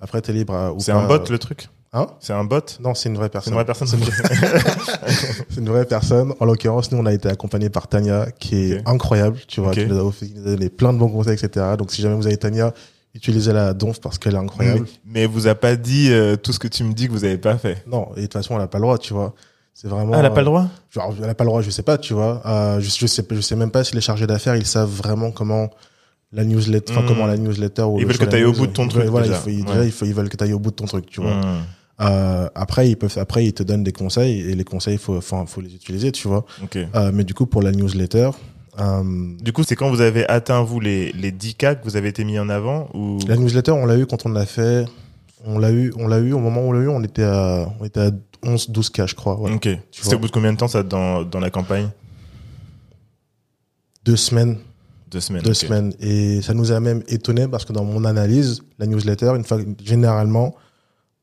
[0.00, 1.68] Après tu es libre à, C'est un bot le truc?
[1.92, 3.50] Hein c'est un bot Non, c'est une vraie personne.
[3.50, 3.88] C'est une vraie personne.
[3.88, 3.96] C'est
[5.60, 5.68] une...
[5.68, 6.34] vraie personne.
[6.40, 9.38] En l'occurrence, nous, on a été accompagné par Tania, qui est incroyable.
[9.48, 10.12] Tu vois, qui nous a
[10.44, 11.66] donné plein de bons conseils, etc.
[11.78, 12.74] Donc, si jamais vous avez Tania,
[13.14, 14.86] utilisez la donf parce qu'elle est incroyable.
[15.06, 17.24] Mais, elle vous a pas dit euh, tout ce que tu me dis que vous
[17.24, 17.82] avez pas fait.
[17.86, 19.34] Non, et de toute façon, elle a pas le droit, tu vois.
[19.72, 20.12] C'est vraiment.
[20.14, 20.62] Ah, elle a pas le droit?
[20.62, 22.42] Euh, genre, elle a pas le droit, je sais pas, tu vois.
[22.44, 25.30] Euh, je, je sais, je sais même pas si les chargés d'affaires, ils savent vraiment
[25.30, 25.70] comment
[26.32, 28.72] la newsletter, enfin, comment la newsletter ou Ils veulent que tu ailles au bout de
[28.72, 29.04] ton truc.
[29.04, 29.40] Voilà, déjà.
[29.46, 31.06] Il faut, déjà, il faut, ils veulent que tu ailles au bout de ton truc,
[31.06, 31.34] tu vois.
[31.34, 31.64] Mmh.
[32.00, 35.44] Euh, après, ils peuvent, après, ils te donnent des conseils et les conseils, faut, faut,
[35.46, 36.44] faut les utiliser, tu vois.
[36.62, 36.86] Okay.
[36.94, 38.30] Euh, mais du coup, pour la newsletter,
[38.80, 39.02] Euh,
[39.42, 42.22] Du coup, c'est quand vous avez atteint, vous, les, les 10K que vous avez été
[42.22, 43.18] mis en avant ou...
[43.26, 44.84] La newsletter, on l'a eu quand on l'a fait.
[45.44, 47.68] On l'a eu, on l'a eu au moment où on l'a eu, on était à,
[47.80, 48.10] on était à
[48.44, 49.36] 11, 12 k, je crois.
[49.40, 49.52] Ouais.
[49.52, 49.68] Ok.
[49.90, 51.88] C'était au bout de combien de temps, ça, dans, dans la campagne?
[54.04, 54.58] Deux semaines,
[55.10, 55.42] Deux semaines.
[55.42, 55.92] deux semaines.
[56.00, 59.58] Et ça nous a même étonné parce que dans mon analyse, la newsletter, une fois,
[59.84, 60.54] généralement,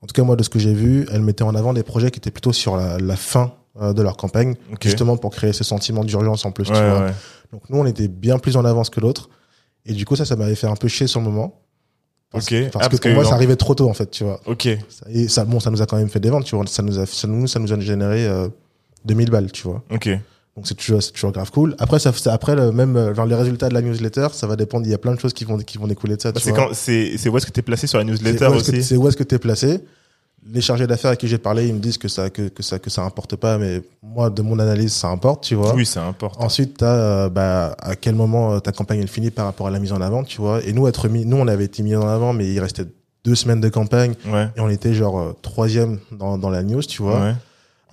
[0.06, 2.12] en tout cas, moi, de ce que j'ai vu, elle mettait en avant des projets
[2.12, 4.54] qui étaient plutôt sur la, la fin euh, de leur campagne,
[4.84, 7.06] justement pour créer ce sentiment d'urgence en plus, Ouais, tu vois.
[7.06, 7.12] ouais.
[7.52, 9.30] Donc nous, on était bien plus en avance que l'autre.
[9.88, 11.60] Et du coup, ça, ça m'avait fait un peu chier sur le moment.
[12.32, 13.30] Parce, Ah, que parce pour moi, non.
[13.30, 14.40] ça arrivait trop tôt, en fait, tu vois.
[14.46, 14.68] Ok.
[15.10, 16.68] Et ça, bon, ça nous a quand même fait des ventes, tu vois.
[16.68, 18.48] Ça nous a, ça nous, ça nous a généré euh,
[19.06, 19.84] 2000 balles, tu vois.
[19.92, 20.08] Ok.
[20.56, 21.76] Donc c'est toujours, c'est toujours grave cool.
[21.80, 24.56] Après, ça, ça- après le même, euh, genre les résultats de la newsletter, ça va
[24.56, 24.86] dépendre.
[24.86, 26.32] Il y a plein de choses qui vont, qui vont découler de ça.
[26.32, 26.68] Bah, tu c'est vois.
[26.68, 28.82] quand, c'est, c'est où est-ce que t'es placé sur la newsletter aussi?
[28.84, 29.82] C'est où est-ce que tu es placé.
[30.48, 32.78] Les chargés d'affaires à qui j'ai parlé, ils me disent que ça, que, que ça,
[32.78, 35.74] que ça importe pas, mais moi, de mon analyse, ça importe, tu vois.
[35.74, 36.40] Oui, c'est important.
[36.46, 36.94] Ensuite, t'as,
[37.26, 39.92] euh, bah, à quel moment euh, ta campagne elle finit par rapport à la mise
[39.92, 40.64] en avant, tu vois.
[40.64, 42.86] Et nous, être mis, nous, on avait été mis en avant, mais il restait
[43.26, 44.48] deux semaines de campagne Ouais.
[44.56, 47.20] et on était genre euh, troisième dans, dans la news, tu vois.
[47.22, 47.34] Ouais.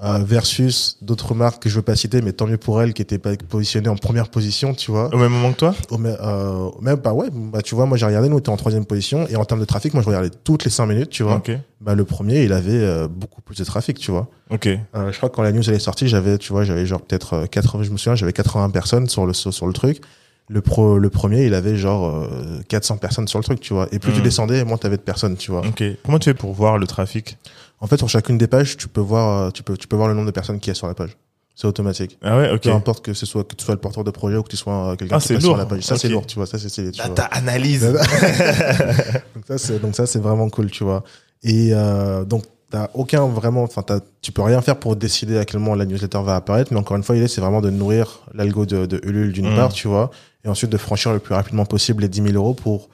[0.04, 3.02] Euh, versus d'autres marques que je veux pas citer, mais tant mieux pour elles qui
[3.02, 5.14] étaient pas positionnées en première position, tu vois.
[5.14, 5.74] Au même moment que toi?
[5.90, 8.56] Au euh, même pas, ouais, bah, tu vois, moi j'ai regardé, nous on était en
[8.56, 11.22] troisième position et en termes de trafic, moi je regardais toutes les cinq minutes, tu
[11.22, 11.36] vois.
[11.36, 11.52] Ok.
[11.80, 14.26] Bah, le premier, il avait euh, beaucoup plus de trafic, tu vois.
[14.50, 14.66] Ok.
[14.66, 17.00] Euh, je crois que quand la news elle est sortie, j'avais, tu vois, j'avais genre
[17.02, 20.00] peut-être euh, 80, je me souviens, j'avais 80 personnes sur le sur le truc.
[20.48, 23.86] Le pro, le premier, il avait genre euh, 400 personnes sur le truc, tu vois.
[23.92, 24.24] Et plus tu Mhm.
[24.24, 25.60] descendais, moins t'avais de personnes, tu vois.
[25.64, 25.84] Ok.
[26.04, 27.38] Comment tu fais pour voir le trafic?
[27.82, 30.08] En fait, sur chacune des pages, tu peux voir, euh, tu peux, tu peux voir
[30.08, 31.16] le nombre de personnes qu'il y a sur la page.
[31.54, 32.16] C'est automatique.
[32.22, 32.62] Ah ouais, ok.
[32.62, 34.56] Peu importe que ce soit que tu sois le porteur de projet ou que tu
[34.56, 35.82] sois euh, quelqu'un Ah, qui passe sur la page.
[35.82, 36.46] Ça c'est lourd, tu vois.
[36.46, 37.08] Ça c'est stylé, tu vois.
[37.14, 37.82] Data analyse.
[39.34, 41.02] donc ça c'est donc ça c'est vraiment cool, tu vois.
[41.42, 45.44] Et euh, donc t'as aucun vraiment, enfin t'as- tu peux rien faire pour décider à
[45.44, 46.72] quel moment la newsletter va apparaître.
[46.72, 49.56] Mais encore une fois, l'idée c'est vraiment de nourrir l'algo de, de Ulule d'une Mm.
[49.56, 50.10] part, tu vois,
[50.44, 52.88] et ensuite de franchir le plus rapidement possible les 10 000 euros pour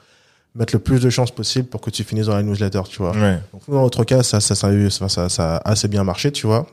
[0.55, 3.11] mettre le plus de chances possible pour que tu finisses dans la newsletter, tu vois.
[3.11, 3.39] Ouais.
[3.53, 6.03] Donc nous, dans notre cas, ça, ça, ça, a eu- ça, ça, a assez bien
[6.03, 6.65] marché, tu vois.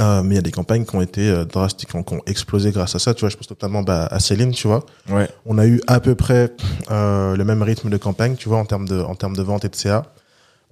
[0.00, 2.14] Euh, mais il y a des campagnes qui ont été euh, drastiques, qui ont, qui
[2.14, 3.14] ont explosé grâce à ça.
[3.14, 4.84] Tu vois, je pense notamment bah, à Céline, tu vois.
[5.08, 5.28] Ouais.
[5.46, 6.52] On a eu à peu près
[6.90, 9.64] euh, le même rythme de campagne, tu vois, en termes de, en termes de vente
[9.64, 10.02] et de CA.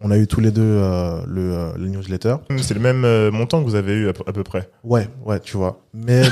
[0.07, 2.37] On a eu tous les deux euh, le, euh, le newsletter.
[2.59, 4.69] C'est le même euh, montant que vous avez eu à, peu- à peu près.
[4.85, 5.81] Ouais, ouais, tu vois.
[5.95, 6.23] Mais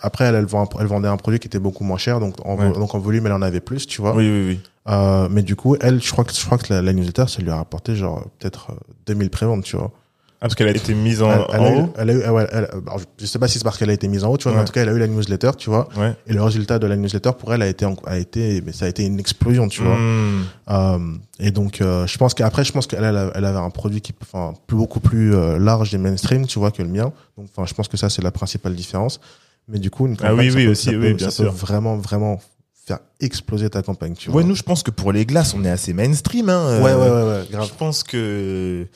[0.00, 2.56] après, elle, elle, vend- elle vendait un produit qui était beaucoup moins cher, donc en,
[2.56, 2.72] vo- Ouais.
[2.72, 4.14] donc en volume, elle en avait plus, tu vois.
[4.16, 5.28] Oui, oui, oui.
[5.30, 7.50] Mais du coup, elle, je crois que je crois que la, la newsletter, ça lui
[7.50, 8.74] a rapporté genre peut-être euh,
[9.06, 9.92] 2000 préventes, tu vois.
[10.40, 11.92] Ah, parce qu'elle a été mise en, elle, elle en a eu, haut.
[11.98, 13.92] elle a eu, ah ouais, elle- alors, je- sais pas si c'est parce qu'elle a
[13.92, 14.62] été mise en haut, tu vois, mais Ouais.
[14.62, 15.88] en tout cas, elle a eu la newsletter, tu vois.
[15.96, 16.14] Ouais.
[16.28, 18.88] Et le résultat de la newsletter pour elle a été, a été, mais ça a
[18.88, 19.96] été une explosion, tu vois.
[19.96, 20.44] Hmm.
[20.70, 20.98] Euh,
[21.40, 24.54] et donc, euh, je pense qu'après, je pense qu'elle elle, avait un produit qui, enfin,
[24.68, 27.12] plus beaucoup plus euh, large et mainstream, tu vois, que le mien.
[27.36, 29.18] Donc, enfin, je pense que ça c'est la principale différence.
[29.66, 31.30] Mais du coup, une Ah campagne, oui, ça oui, peut- aussi, ça oui, peut- bien
[31.30, 31.52] ça peut sûr.
[31.52, 32.40] vraiment, vraiment
[32.86, 34.44] faire exploser ta campagne, tu Ouais, vois.
[34.44, 36.48] nous, je pense que pour les glaces, on est assez mainstream.
[36.48, 36.80] Hein.
[36.80, 37.66] ouais, ouais, ouais, ouais, grave.
[37.68, 38.86] Je pense que.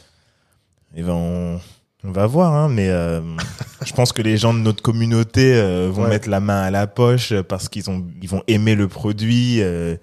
[0.95, 1.61] Eh ben, on,
[2.05, 3.20] on va voir, hein, mais euh,
[3.84, 6.09] je pense que les gens de notre communauté euh, vont Ouais.
[6.11, 9.59] mettre la main à la poche parce qu'ils ont, ils vont aimer le produit.
[9.61, 9.97] euh,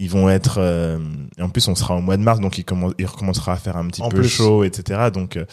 [0.00, 0.56] ils vont être.
[0.58, 0.98] euh,
[1.38, 3.56] et en plus, on sera au mois de mars, donc il, commence, il recommencera à
[3.56, 4.28] faire un petit En peu plus.
[4.28, 5.10] chaud, etc.
[5.12, 5.44] Donc, euh,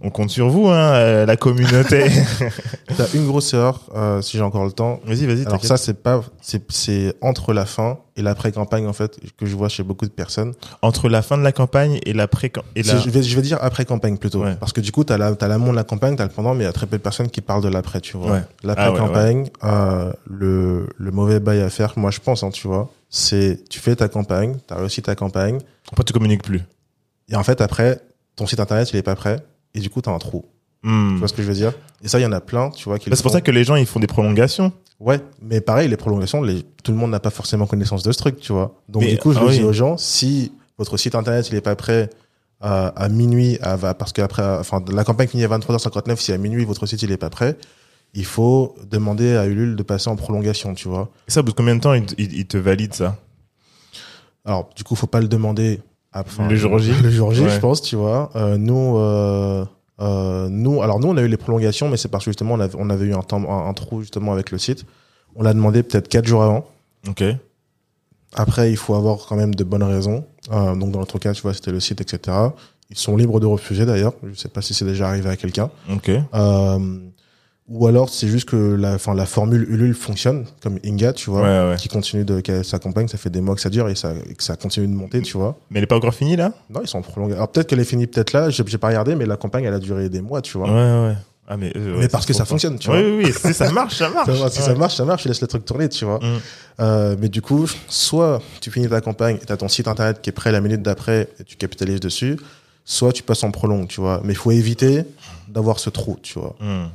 [0.00, 2.06] on compte sur vous, hein, euh, la communauté.
[2.96, 5.00] T'as une grosse erreur, euh, si j'ai encore le temps.
[5.04, 5.44] vas-y, vas-y.
[5.46, 9.56] Alors ça, c'est pas, c'est, c'est entre la fin et l'après-campagne, en fait, que je
[9.56, 10.54] vois chez beaucoup de personnes.
[10.82, 12.98] entre la fin de la campagne et l'après et la.
[12.98, 14.42] Je vais, je vais dire après-campagne plutôt.
[14.44, 14.54] Ouais.
[14.54, 16.62] Parce que du coup, t'as la, t'as l'amont de la campagne, t'as le pendant, mais
[16.64, 18.30] il y a très peu de personnes qui parlent de l'après, tu vois.
[18.32, 18.42] Ouais.
[18.62, 23.68] L'après-campagne, euh, le, le mauvais bail à faire, moi je pense, hein, tu vois, c'est,
[23.68, 26.62] tu fais ta campagne, t'as réussi ta campagne, Pourquoi tu communiques plus
[27.28, 28.00] et en fait, après,
[28.36, 29.44] ton site internet, il est pas prêt,
[29.74, 30.44] et du coup, t'as un trou.
[30.82, 31.14] Hmm.
[31.14, 31.72] Tu vois ce que je veux dire?
[32.02, 33.64] Et ça, il y en a plein, tu vois, Bah, c'est pour ça que les
[33.64, 34.72] gens ils font des prolongations.
[35.00, 38.18] Ouais, mais pareil, les prolongations, les, tout le monde n'a pas forcément connaissance de ce
[38.18, 38.80] truc, tu vois.
[38.88, 39.58] Donc Mais- du coup, je ah oui.
[39.58, 42.10] dis aux gens, si votre site internet il est pas prêt
[42.60, 46.64] à, à minuit, à, parce qu'après, enfin, la campagne finit à 23h59, si à minuit
[46.64, 47.56] votre site il est pas prêt,
[48.16, 51.10] il faut demander à Ulule de passer en prolongation, tu vois.
[51.28, 53.16] Et ça, bout combien de temps ils te valident ça?
[54.44, 55.80] Alors, du coup, faut pas le demander
[56.12, 56.92] à, enfin, Le jour J.
[57.02, 57.50] Le jour J, Ouais.
[57.50, 58.30] je pense, tu vois.
[58.36, 59.64] Euh, nous, euh,
[60.00, 62.60] euh, nous, alors nous, on a eu les prolongations, mais c'est parce que justement, on
[62.60, 64.84] avait, on avait eu un temps, un, un trou justement avec le site.
[65.34, 66.66] On l'a demandé peut-être quatre jours avant.
[67.08, 67.22] Ok.
[68.34, 70.24] Après, il faut avoir quand même de bonnes raisons.
[70.50, 72.36] Donc, dans notre cas, tu vois, c'était le site, etc.
[72.90, 74.12] Ils sont libres de refuser, d'ailleurs.
[74.22, 75.70] Je sais pas si c'est déjà arrivé à quelqu'un.
[75.90, 76.10] Ok.
[77.68, 81.70] Ou alors, c'est juste que la, la formule Ulule fonctionne, comme Inga, tu vois, Ouais,
[81.70, 81.76] ouais.
[81.76, 83.08] qui continue de, qui s'accompagne.
[83.08, 85.20] Ça fait des mois que ça dure et ça, et que ça continue de monter,
[85.22, 85.56] tu vois.
[85.70, 86.52] Mais elle est pas encore finie là?
[86.70, 87.34] Non, ils sont prolongés.
[87.34, 88.50] Alors, peut-être qu'elle est finie peut-être là.
[88.50, 90.68] J'ai pas regardé, mais la campagne, elle a duré des mois, tu vois.
[90.68, 91.14] Ouais, ouais.
[91.48, 93.08] Ah, mais, euh, ouais, mais parce que ça fonctionne, tu Oui, vois.
[93.18, 94.30] oui, oui, si ça marche, ça marche.
[94.52, 96.18] Si ça marche, ça marche, tu laisses le truc tourner, tu vois.
[96.18, 96.38] Mm.
[96.80, 100.30] Euh, mais du coup, soit tu finis ta campagne et t'as ton site internet qui
[100.30, 102.36] est prêt la minute d'après et tu capitalises dessus,
[102.84, 104.20] soit tu passes en prolongue, tu vois.
[104.24, 105.04] Mais il faut éviter
[105.48, 106.56] d'avoir ce trou, tu vois.
[106.60, 106.86] Mm.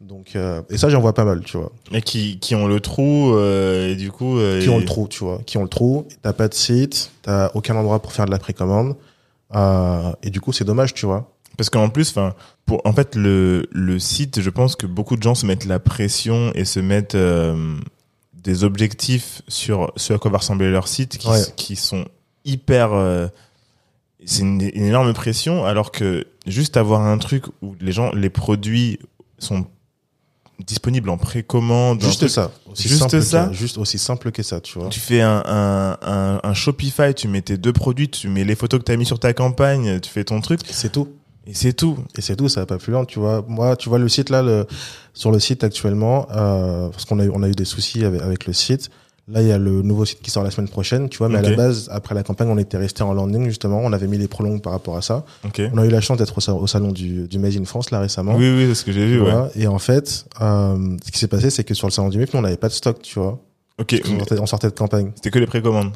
[0.00, 1.72] Donc, euh, et ça, j'en vois pas mal, tu vois.
[1.90, 4.38] Et qui, qui ont le trou, euh, et du coup.
[4.38, 5.40] euh, Qui ont le trou, tu vois.
[5.46, 8.38] Qui ont le trou, t'as pas de site, t'as aucun endroit pour faire de la
[8.38, 8.94] précommande.
[10.22, 11.32] Et du coup, c'est dommage, tu vois.
[11.56, 12.34] Parce qu'en plus, enfin,
[12.66, 15.78] pour en fait le le site, je pense que beaucoup de gens se mettent la
[15.78, 17.16] pression et se mettent
[18.34, 21.40] des objectifs sur ce à quoi va ressembler leur site qui, Ouais.
[21.56, 22.04] qui sont
[22.44, 22.90] hyper.
[24.26, 28.28] c'est une, une énorme pression, alors que juste avoir un truc où les gens, les
[28.30, 28.98] produits
[29.38, 29.64] sont
[30.64, 32.00] disponibles en précommande.
[32.02, 32.50] Juste truc- ça.
[32.70, 34.88] Aussi Juste simple ça que, Juste aussi simple que ça, tu vois.
[34.88, 38.54] Tu fais un, un, un, un Shopify, tu mets tes deux produits, tu mets les
[38.54, 41.08] photos que tu as mis sur ta campagne, tu fais ton truc, C'est tout.
[41.46, 41.98] et c'est tout.
[42.16, 43.44] Et c'est tout, ça va pas plus loin, tu vois.
[43.48, 44.66] Moi, tu vois le site là, le,
[45.14, 48.22] sur le site actuellement, euh, parce qu'on a eu, on a eu des soucis avec,
[48.22, 48.88] avec le site.
[49.28, 51.28] Là, il y a le nouveau site qui sort la semaine prochaine, tu vois.
[51.28, 53.80] Mais à la base, après la campagne, on était resté en landing justement.
[53.82, 55.24] On avait mis les prolongues par rapport à ça.
[55.44, 55.60] Ok.
[55.72, 57.90] On a eu la chance d'être au, sa- au salon du, du Made in France
[57.90, 58.36] là récemment.
[58.36, 59.32] Oui, oui, c'est ce que j'ai vu, ouais.
[59.56, 62.26] Et en fait, euh, ce qui s'est passé, c'est que sur le salon du nous,
[62.34, 63.40] on n'avait pas de stock, tu vois.
[63.78, 64.00] Ok.
[64.04, 65.10] On sortait, on sortait de campagne.
[65.16, 65.90] C'était que les précommandes.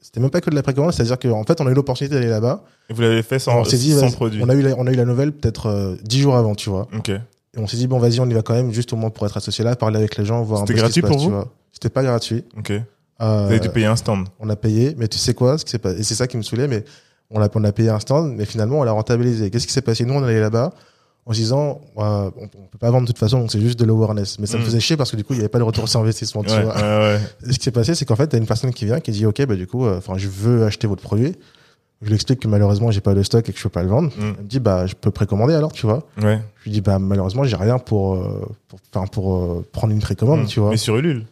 [0.00, 2.28] C'était même pas que de la précommande, c'est-à-dire qu'en fait, on a eu l'opportunité d'aller
[2.30, 2.62] là-bas.
[2.88, 4.40] Et vous l'avez fait sans, on s'est dit, sans produit.
[4.42, 6.70] on a eu la, on a eu la nouvelle peut-être euh, dix jours avant, tu
[6.70, 6.86] vois.
[6.96, 7.08] Ok.
[7.10, 7.20] Et
[7.56, 9.36] on s'est dit, bon, vas-y, on y va quand même, juste au moins pour être
[9.36, 11.24] associé là, parler avec les gens, voir un peu ce qui se gratuit pour tu
[11.26, 11.52] vous vois.
[11.74, 12.44] C'était pas gratuit.
[12.56, 12.70] Ok.
[12.70, 12.82] Euh,
[13.20, 14.26] Vous avez dû payer un stand.
[14.40, 16.36] on a payé, mais tu sais quoi, ce qui s'est passé, et c'est ça qui
[16.36, 16.84] me saoulait, mais
[17.30, 19.50] on a, on a payé un stand, mais finalement, on l'a rentabilisé.
[19.50, 20.04] Qu'est-ce qui s'est passé?
[20.04, 20.72] Nous, on allait là-bas,
[21.26, 23.78] en se disant, euh, on, on peut pas vendre de toute façon, donc c'est juste
[23.78, 24.38] de l'awareness.
[24.40, 24.66] Mais ça me Mm.
[24.66, 26.50] faisait chier parce que du coup, il y avait pas de retour sur investissement, tu
[26.50, 26.74] vois.
[26.74, 27.20] ouais, ouais.
[27.48, 29.24] Et ce qui s'est passé, c'est qu'en fait, t'as une personne qui vient, qui dit,
[29.26, 31.34] OK, bah, du coup, euh, je veux acheter votre produit.
[32.02, 33.88] Je lui explique que malheureusement, j'ai pas de stock et que je peux pas le
[33.88, 34.08] vendre.
[34.08, 34.34] Mm.
[34.38, 36.02] Elle me dit, bah, je peux précommander alors, tu vois.
[36.18, 36.26] Je
[36.64, 40.42] lui dis, bah, malheureusement, j'ai rien pour, euh, pour, enfin, pour euh, prendre une précommande,
[40.42, 40.46] Mm.
[40.46, 40.70] tu vois.
[40.70, 41.24] Mais sur Ulule.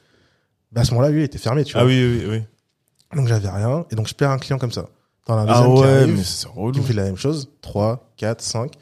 [0.73, 1.83] Bah, à ce moment-là, lui, il était fermé, tu vois.
[1.83, 2.43] Ah oui, oui, oui.
[3.17, 3.85] Donc, j'avais rien.
[3.91, 4.87] Et donc, je perds un client comme ça.
[5.29, 6.79] As un Ah deuxième qui ouais, arrive, mais c'est qui relou.
[6.79, 7.49] me fait la même chose.
[7.61, 8.73] 3, 4, 5.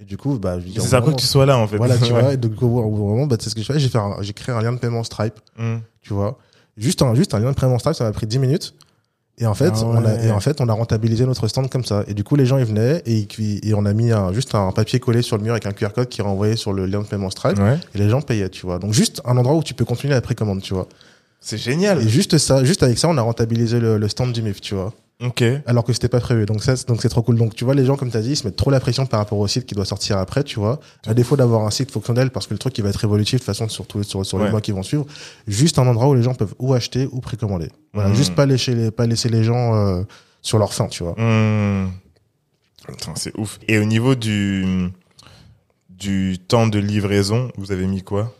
[0.00, 1.76] Et du coup, bah, je C'est après que tu sois là, en fait.
[1.78, 2.20] Voilà, tu Ouais.
[2.20, 2.32] vois.
[2.34, 3.78] Et donc, au bout d'un moment, bah, c'est ce que je fais?
[3.78, 5.76] J'ai fait j'ai créé un lien de paiement Stripe, Mm.
[6.02, 6.36] tu vois.
[6.76, 8.74] Juste un, juste un lien de paiement Stripe, ça m'a pris 10 minutes.
[9.38, 11.84] Et en fait, Ah on a, et en fait, on a rentabilisé notre stand comme
[11.84, 12.04] ça.
[12.08, 13.26] Et du coup, les gens, ils venaient et,
[13.62, 15.90] et on a mis un, juste un papier collé sur le mur avec un QR
[15.94, 17.58] code qui renvoyait sur le lien de paiement Stripe.
[17.58, 17.78] Ouais.
[17.94, 18.78] Et les gens payaient, tu vois.
[18.78, 20.88] Donc, juste un endroit où tu peux continuer la précommande, tu vois.
[21.46, 22.02] C'est génial.
[22.02, 24.74] Et juste ça, juste avec ça, on a rentabilisé le, le stand du MIF, tu
[24.74, 24.92] vois.
[25.22, 25.44] Ok.
[25.64, 26.44] Alors que c'était pas prévu.
[26.44, 27.36] Donc ça, c'est- donc c'est trop cool.
[27.38, 29.06] Donc tu vois, les gens, comme tu as dit, ils se mettent trop la pression
[29.06, 30.80] par rapport au site qui doit sortir après, tu vois.
[31.06, 33.38] À défaut d'avoir un site fonctionnel, parce que le truc, il va être évolutif de
[33.38, 35.06] toute façon sur, tous- sur, sur les mois qui vont suivre.
[35.46, 37.68] Juste un endroit où les gens peuvent ou acheter ou précommander.
[37.94, 38.08] Voilà.
[38.10, 38.16] Mhm.
[38.16, 40.02] Juste pas laisser les, pas laisser les gens euh,
[40.42, 41.12] sur leur faim, tu vois.
[41.16, 41.90] Hmm.
[42.88, 43.58] Putain, c'est ouf.
[43.68, 44.90] Et au niveau du
[45.88, 48.34] du temps de livraison, vous avez mis quoi?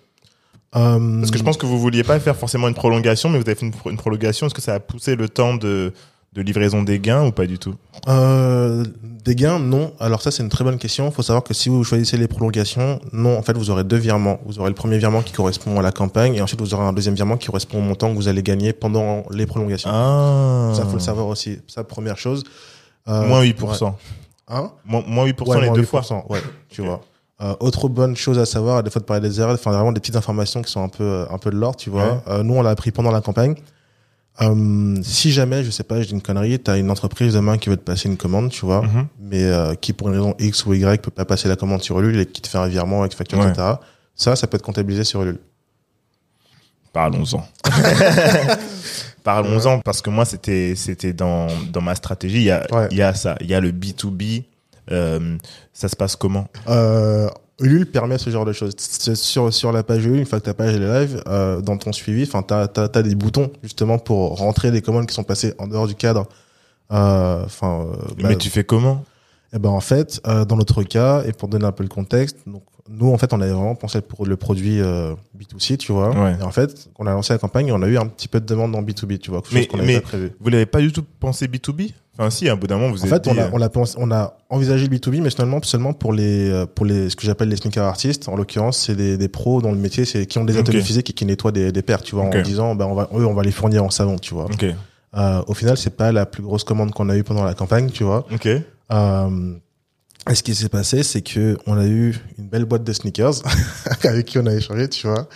[0.77, 3.45] Euh, Parce que je pense que vous vouliez pas faire forcément une prolongation, mais vous
[3.47, 4.47] avez fait une, pro- une prolongation.
[4.47, 5.93] Est-ce que ça a poussé le temps de
[6.33, 7.75] de livraison des gains ou pas du tout?
[8.09, 8.85] Euh,
[9.25, 9.95] des gains, non.
[9.99, 11.07] Alors ça, c'est une très bonne question.
[11.09, 13.97] Il faut savoir que si vous choisissez les prolongations, non, en fait, vous aurez deux
[13.97, 14.39] virements.
[14.45, 16.93] Vous aurez le premier virement qui correspond à la campagne, et ensuite vous aurez un
[16.93, 19.89] deuxième virement qui correspond au montant que vous allez gagner pendant les prolongations.
[19.91, 20.73] Ah.
[20.75, 21.59] Ça, faut le savoir aussi.
[21.69, 22.45] Ça, première chose.
[23.09, 23.55] Euh, Moins ouais.
[23.59, 23.95] 8%.
[24.49, 24.71] Hein?
[24.85, 26.27] Moins, moins 8% Ouais, les moins deux 8%, fois.
[26.29, 26.87] Ouais, tu Ok.
[26.89, 27.01] vois.
[27.43, 30.01] Euh, autre bonne chose à savoir, des fois de parler des erreurs, enfin vraiment des
[30.01, 32.05] petites informations qui sont un peu euh, un peu de l'ordre, tu vois.
[32.15, 32.19] Ouais.
[32.29, 33.55] Euh, nous, on l'a appris pendant la campagne.
[34.41, 37.69] Euh, si jamais, je sais pas, je dis une connerie, t'as une entreprise demain qui
[37.69, 39.07] veut te passer une commande, tu vois, Mhm.
[39.21, 39.51] mais
[39.81, 42.27] qui pour une raison X ou Y peut pas passer la commande sur Ulule et
[42.27, 43.49] qui te fait un virement avec facture, Ouais.
[43.51, 43.75] etc.
[44.15, 45.39] Ça, ça peut être comptabilisé sur Ulule.
[46.95, 47.47] Parlons-en.
[49.25, 52.89] Parlons-en parce que moi c'était c'était dans dans ma stratégie il y a Ouais.
[52.91, 54.43] il y a ça il y a le B2B euh,
[54.89, 57.29] ça se passe comment Euh,
[57.61, 58.75] Ulule permet ce genre de choses.
[58.79, 61.93] Sur, sur la page Ulule, une fois que ta page est live, euh, dans ton
[61.93, 65.55] suivi, enfin, t'as, t'as, t'as des boutons, justement, pour rentrer des commandes qui sont passées
[65.59, 66.27] en dehors du cadre.
[66.93, 69.05] Euh, Enfin, euh, bah, mais tu fais comment
[69.53, 72.37] eh ben, en fait, euh, dans notre cas, et pour donner un peu le contexte,
[72.47, 76.11] donc, nous, en fait, on avait vraiment pensé pour le produit euh, B2C, tu vois.
[76.11, 76.37] Ouais.
[76.41, 78.41] Et en fait, quand on a lancé la campagne, on a eu un petit peu
[78.41, 80.33] de demande dans B2B, tu vois, quelque Mais- chose qu'on mais- pas prévu.
[80.41, 83.05] vous l'avez pas du tout pensé B2B enfin si à un bout d'un moment vous
[83.05, 85.29] En fait, on dit, a, euh, on a, pensé, on a envisagé le B2B, mais
[85.29, 88.29] seulement, seulement pour les, euh, pour les, ce que j'appelle les sneaker artistes.
[88.31, 91.11] En l'occurrence, c'est des, des pros dans le métier, c'est qui ont des ateliers physiques
[91.11, 93.35] et qui nettoient des, des paires, tu vois, en disant, ben, on va, eux, on
[93.35, 94.47] va les fournir en savon, tu vois.
[95.17, 97.91] Euh, au final, c'est pas la plus grosse commande qu'on a eue pendant la campagne,
[97.91, 98.27] tu vois.
[98.33, 98.49] ok
[98.93, 99.53] Euh,
[100.29, 103.35] Et ce qui s'est passé, c'est que on a eu une belle boîte de sneakers
[104.05, 105.29] avec qui on a échangé, tu vois,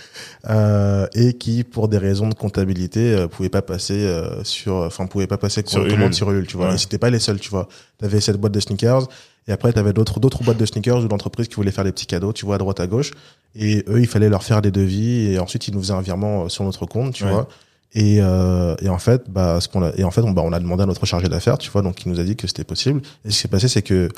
[0.48, 5.06] euh, et qui, pour des raisons de comptabilité, euh, pouvait pas passer euh, sur, enfin,
[5.06, 6.12] pouvait pas passer Sur Ulule.
[6.12, 6.70] sur Ulule, tu vois.
[6.70, 6.74] Ouais.
[6.74, 7.68] Et c'était pas les seuls, tu vois.
[7.98, 9.06] T'avais cette boîte de sneakers,
[9.46, 12.06] et après t'avais d'autres d'autres boîtes de sneakers ou d'entreprises qui voulaient faire des petits
[12.06, 13.12] cadeaux, tu vois, à droite à gauche.
[13.54, 16.44] Et eux, il fallait leur faire des devis, et ensuite ils nous faisaient un virement
[16.44, 17.30] euh, sur notre compte, tu Ouais.
[17.30, 17.48] vois.
[17.92, 20.52] Et, euh, et en fait, bah, ce qu'on a, et en fait, on, bah, on
[20.52, 22.62] a demandé à notre chargé d'affaires, tu vois, donc il nous a dit que c'était
[22.64, 23.00] possible.
[23.24, 24.08] Et ce qui s'est passé, c'est que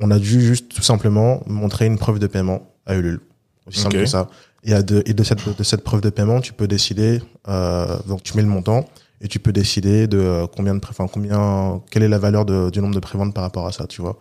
[0.00, 3.20] on a dû juste tout simplement montrer une preuve de paiement à Ulule.
[3.66, 4.02] Aussi simple Ok.
[4.02, 4.28] que ça.
[4.64, 7.96] Et, à de, et de, cette, de cette preuve de paiement, tu peux décider, euh,
[8.06, 8.86] donc tu mets le montant
[9.22, 12.70] et tu peux décider de euh, combien de, enfin, combien, quelle est la valeur de,
[12.70, 14.18] du nombre de préventes par rapport à ça, tu vois.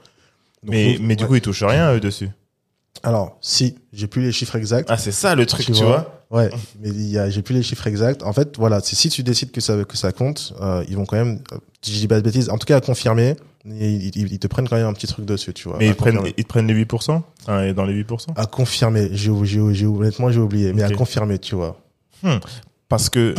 [0.63, 2.29] Donc, Mais, mais du coup, ils touchent rien, eux, dessus.
[3.03, 4.89] alors, si, j'ai plus les chiffres exacts.
[4.91, 6.23] Ah, c'est ça le truc, tu, vois.
[6.31, 6.49] Ouais,
[6.79, 8.23] mais il y a, j'ai plus les chiffres exacts.
[8.23, 11.05] En fait, voilà, c'est si tu décides que ça, que ça compte, euh, ils vont
[11.05, 13.35] quand même, euh, je dis pas de bêtises, en tout cas à confirmer,
[13.71, 15.77] ils, ils- ils te prennent quand même un petit truc dessus, tu vois.
[15.79, 16.33] Mais ils prennent, confirmer.
[16.37, 20.31] ils te prennent les 8% Enfin, et dans les 8% À confirmer, j'ai, j'ai, honnêtement,
[20.31, 21.79] j'ai oublié, mais à confirmer, tu vois.
[22.87, 23.35] Parce que,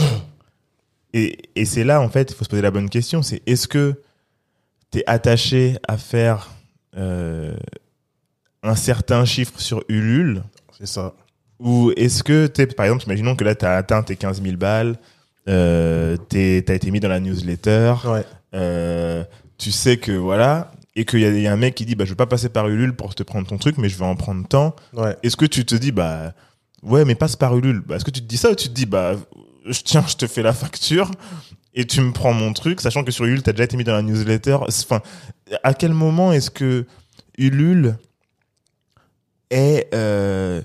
[1.13, 3.67] et, et c'est là, en fait, il faut se poser la bonne question, c'est est-ce
[3.69, 3.95] que
[4.91, 6.51] tu es attaché à faire
[6.97, 7.55] euh,
[8.63, 10.43] un certain chiffre sur Ulule
[10.79, 11.15] C'est ça.
[11.59, 14.57] ou est-ce que, t'es, par exemple, imaginons que là, tu as atteint tes 15 000
[14.57, 14.97] balles,
[15.49, 18.25] euh, t'as été mis dans la newsletter, Ouais.
[18.55, 19.25] euh,
[19.61, 21.95] tu sais que voilà, et qu'il y, a- il y a un mec qui dit
[21.95, 24.05] bah, je vais pas passer par Ulule pour te prendre ton truc, mais je vais
[24.05, 24.75] en prendre tant.
[24.95, 25.17] Ouais.
[25.23, 26.33] Est-ce que tu te dis bah
[26.83, 28.75] ouais, mais passe par Ulule bah, Est-ce que tu te dis ça ou tu te
[28.75, 29.15] dis bah
[29.67, 31.11] je tiens, je te fais la facture
[31.75, 33.93] et tu me prends mon truc, sachant que sur Ulule t'as déjà été mis dans
[33.93, 34.59] la newsletter.
[34.67, 35.01] Enfin,
[35.63, 36.87] à quel moment est-ce que
[37.39, 37.97] Ulule
[39.51, 40.63] est, euh,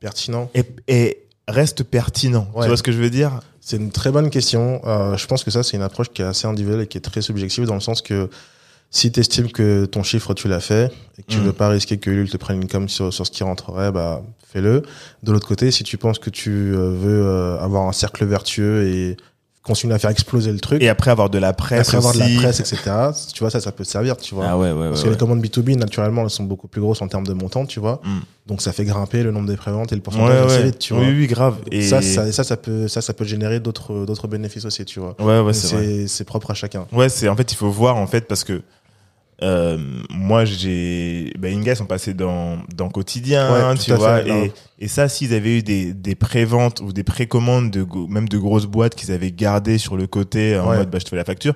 [0.00, 0.50] Pertinent.
[0.88, 1.18] est-
[1.48, 2.48] reste pertinent?
[2.54, 2.62] Ouais.
[2.62, 3.40] Tu vois ce que je veux dire?
[3.64, 4.80] C'est une très bonne question.
[4.84, 7.02] Euh, je pense que ça, c'est une approche qui est assez individuelle et qui est
[7.02, 8.28] très subjective dans le sens que
[8.90, 11.44] si tu estimes que ton chiffre, tu l'as fait et que tu Mm.
[11.44, 14.20] veux pas risquer que Ulule te prenne une com sur, sur ce qui rentrerait, bah,
[14.52, 14.82] fais-le.
[15.22, 18.86] De l'autre côté, si tu penses que tu euh, veux euh, avoir un cercle vertueux
[18.88, 19.16] et
[19.62, 22.18] continuer à faire exploser le truc, Et après avoir de la presse après avoir de
[22.18, 22.80] la presse, etc.,
[23.32, 24.46] tu vois, ça, ça peut te servir, tu vois.
[24.48, 24.88] Ah ouais, ouais, ouais.
[24.88, 27.64] Parce que les commandes B2B, naturellement, elles sont beaucoup plus grosses en termes de montant,
[27.64, 28.00] tu vois.
[28.04, 28.18] Mm.
[28.48, 30.64] Donc, ça fait grimper le nombre des préventes et le pourcentage ouais.
[30.64, 31.08] vite, tu oui, vois.
[31.08, 31.56] oui, grave.
[31.70, 34.98] Et Ça, ça, ça, ça peut, ça, ça peut générer d'autres, d'autres bénéfices aussi, tu
[34.98, 35.14] vois.
[35.20, 35.84] ouais, ouais, Mais c'est vrai.
[35.86, 36.86] c'est, c'est propre à chacun.
[36.90, 38.62] Ouais, c'est en fait il faut voir en fait parce que
[39.42, 39.76] euh,
[40.10, 44.88] moi j'ai bah, Inga sont passés dans dans quotidien Ouais, tu vois fait, et et
[44.88, 48.94] ça s'ils avaient eu des des préventes ou des précommandes de même de grosses boîtes
[48.94, 50.76] qu'ils avaient gardées sur le côté en Ouais.
[50.78, 51.54] mode bah je te fais la facture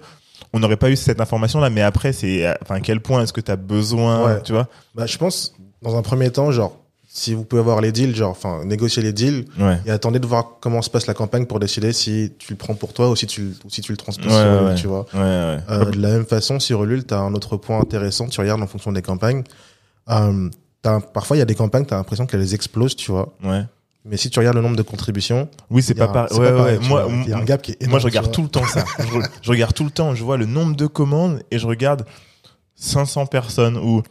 [0.52, 3.32] on n'aurait pas eu cette information là mais après c'est enfin à quel point est-ce
[3.32, 4.42] que tu as besoin Ouais.
[4.42, 4.68] tu vois?
[4.94, 6.78] Bah, je pense, dans un premier temps, genre,
[7.18, 10.26] si vous pouvez avoir les deals, genre, enfin, négocier les deals ouais et attendez de
[10.26, 13.16] voir comment se passe la campagne pour décider si tu le prends pour toi ou
[13.16, 14.74] si tu, le- ou si tu le transposes Ouais, sur ouais, Ulule, ouais.
[14.74, 15.06] tu vois.
[15.14, 18.66] Euh, de la même façon, sur Ulule, t'as un autre point intéressant, tu regardes en
[18.66, 19.44] fonction des campagnes.
[20.10, 20.50] Euh,
[21.14, 23.34] parfois, il y a des campagnes, t'as l'impression qu'elles explosent, tu vois.
[23.42, 23.64] ouais
[24.04, 26.58] Mais si tu regardes le nombre de contributions, oui c'est pas c'est ouais pas ouais
[26.58, 27.92] pareil, tu moi il y a un gap qui est énorme.
[27.92, 28.84] Moi, je regarde tu tout le temps ça.
[28.98, 30.14] je, je regarde tout le temps.
[30.14, 32.04] Je vois le nombre de commandes et je regarde
[32.76, 34.02] 500 personnes ou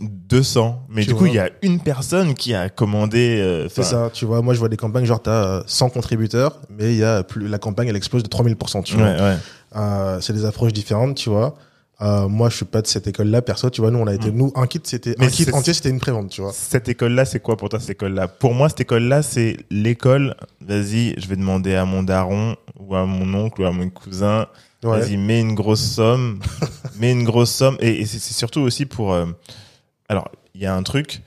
[0.00, 0.86] 200.
[0.88, 3.38] Mais Tu du coup, il y a une personne qui a commandé.
[3.40, 4.42] euh, C'est ça, tu vois.
[4.42, 7.46] Moi, je vois des campagnes, genre, t'as euh, 100 contributeurs, mais il y a plus,
[7.48, 9.06] la campagne, elle explose de 3000%, tu vois.
[9.06, 9.36] Ouais, ouais.
[9.76, 11.54] Euh, c'est des approches différentes, tu vois.
[12.00, 13.92] Euh, moi, je suis pas de cette école-là, perso, tu vois.
[13.92, 14.36] Nous, on a été, Mm.
[14.36, 16.52] nous, un kit, c'était, un kit entier, c'était une prévente, tu vois.
[16.52, 18.26] Cette école-là, c'est quoi pour toi cette école-là?
[18.26, 20.34] Pour moi, cette école-là, c'est l'école.
[20.60, 24.46] Vas-y, je vais demander à mon daron ou à mon oncle ou à mon cousin.
[24.82, 24.98] Ouais.
[25.00, 26.40] Vas-y, mets une grosse somme,
[26.98, 27.76] mets une grosse somme.
[27.80, 29.16] Et, et c'est c'est surtout aussi pour.
[30.08, 31.22] Alors, il y a un truc.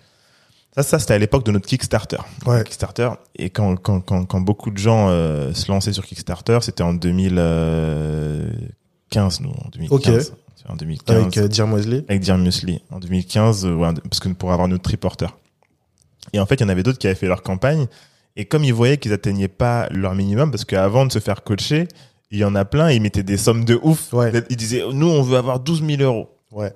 [0.76, 2.20] Ça, ça c'était à l'époque de notre Kickstarter.
[2.46, 2.64] Ouais.
[2.64, 3.10] Kickstarter.
[3.36, 6.94] Et quand, quand, quand, quand beaucoup de gens euh, se lançaient sur Kickstarter, c'était en
[6.94, 9.90] 2015, nous, en 2015.
[9.90, 10.04] Ok.
[10.56, 11.16] C'est En 2015.
[11.16, 12.06] Avec euh, Dear Mosley.
[12.08, 12.38] Avec Dear
[12.92, 15.36] en 2015, euh, ouais, parce que pour avoir notre triporteur.
[16.34, 17.88] Et en fait, il y en avait d'autres qui avaient fait leur campagne.
[18.36, 21.88] Et comme ils voyaient qu'ils atteignaient pas leur minimum, parce qu'avant de se faire coacher,
[22.30, 24.14] il y en a plein, ils mettaient des sommes de ouf.
[24.14, 24.32] Ouais.
[24.50, 26.30] Ils disaient, nous, on veut avoir 12 000 euros.
[26.52, 26.72] Ouais.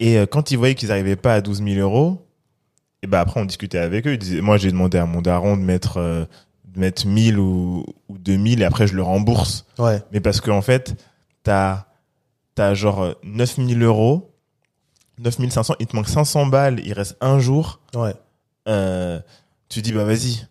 [0.00, 2.26] Et euh, quand ils voyaient qu'ils n'arrivaient pas à 12 000 euros,
[3.02, 4.12] et ben après, on discutait avec eux.
[4.14, 6.24] Ils disaient, moi, j'ai demandé à mon daron de mettre, euh,
[6.66, 9.64] de mettre 1000 ou, ou 2000 et après, je le rembourse.
[9.78, 10.02] Ouais.
[10.12, 10.94] Mais parce qu'en fait,
[11.42, 11.86] t'as,
[12.54, 14.30] t'as genre euh, 9000 euros,
[15.18, 18.14] 9500, il te manque 500 balles, il reste un jour, Ouais.
[18.68, 19.20] euh,
[19.68, 20.46] tu dis, bah vas-y,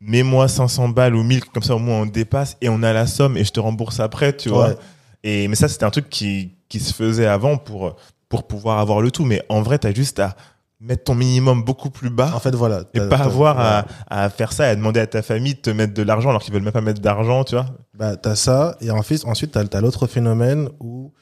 [0.00, 3.06] mets-moi 500 balles ou 1000, comme ça au moins on dépasse et on a la
[3.06, 4.68] somme et je te rembourse après, tu vois.
[4.70, 4.76] Ouais.
[5.22, 7.96] Et, mais ça, c'était un truc qui, qui se faisait avant pour,
[8.30, 9.26] pour pouvoir avoir le tout.
[9.26, 10.34] Mais en vrai, t'as juste à
[10.80, 12.32] mettre ton minimum beaucoup plus bas.
[12.34, 12.84] En fait, voilà.
[12.94, 13.62] et pas avoir ouais.
[14.08, 16.30] à, à faire ça et à demander à ta famille de te mettre de l'argent
[16.30, 17.66] alors qu'ils veulent même pas mettre d'argent, tu vois.
[17.92, 21.12] Bah, t'as ça, et ensuite, ensuite t'as, t'as l'autre phénomène où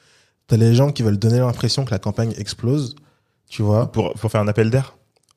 [0.47, 2.95] T'as les gens qui veulent donner l'impression que la campagne explose,
[3.47, 3.91] tu vois.
[3.91, 4.95] Pour, pour faire un appel d'air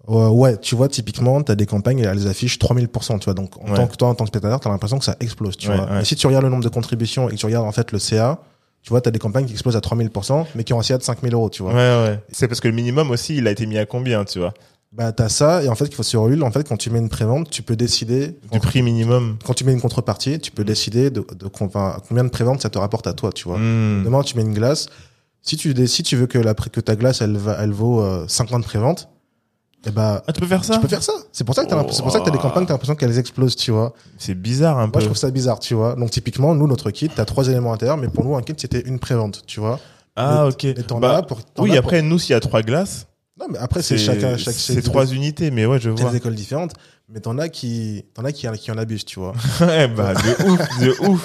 [0.09, 3.35] Ouais, ouais, tu vois, typiquement, t'as des campagnes, elles affichent 3000%, tu vois.
[3.35, 3.75] Donc, en Ouais.
[3.75, 5.87] tant que toi, en tant que spectateur, t'as l'impression que ça explose, tu Ouais, vois.
[5.91, 7.99] Mais si tu regardes le nombre de contributions et que tu regardes, en fait, le
[7.99, 8.39] CA,
[8.83, 11.03] tu vois, t'as des campagnes qui explosent à 3000%, mais qui ont un CA de
[11.03, 12.05] 5000 euros, tu Ouais, vois.
[12.05, 12.21] ouais.
[12.33, 14.53] C'est parce que le minimum aussi, il a été mis à combien, tu vois?
[14.93, 16.99] Bah, t'as ça, et en fait, qu'il faut sur Ulule, en fait, quand tu mets
[16.99, 19.39] une prévente, tu peux décider, Du prix minimum.
[19.43, 22.69] quand tu mets une contrepartie, tu peux décider de, de, enfin, combien de préventes ça
[22.69, 23.57] te rapporte à toi, tu vois.
[23.57, 24.03] Hmm.
[24.05, 24.89] Demain, tu mets une glace.
[25.41, 28.27] Si tu, si tu veux que, la, que ta glace, elle, va, elle vaut euh,
[28.29, 29.09] 50 préventes,
[29.87, 31.13] eh bah, Ah, tu peux faire ça tu peux faire ça.
[31.33, 33.19] C'est pour ça que t'as c'est pour ça que t'as des campagnes, t'as l'impression qu'elles
[33.19, 33.93] explosent, tu vois.
[34.19, 35.01] C'est bizarre un Moi, peu.
[35.01, 35.95] je trouve ça bizarre, tu vois.
[35.97, 38.81] Donc, typiquement, nous, notre kit, t'as trois éléments intérieurs, mais pour nous, un kit, c'était
[38.81, 39.81] une prévente, tu vois.
[40.15, 40.63] Ah, ok.
[40.65, 43.07] mais t'en Bah, as pour, t'en oui, as après, nous, s'il y a trois glaces,
[43.41, 46.11] Non, mais après, c'est chacun, chaque, c'est trois unités, mais ouais, je c'est vois.
[46.11, 46.73] des écoles différentes.
[47.09, 49.33] Mais t'en as qui, t'en as qui, qui en abusent, tu vois.
[49.61, 51.25] ouais, bah, de ouf, de ouf.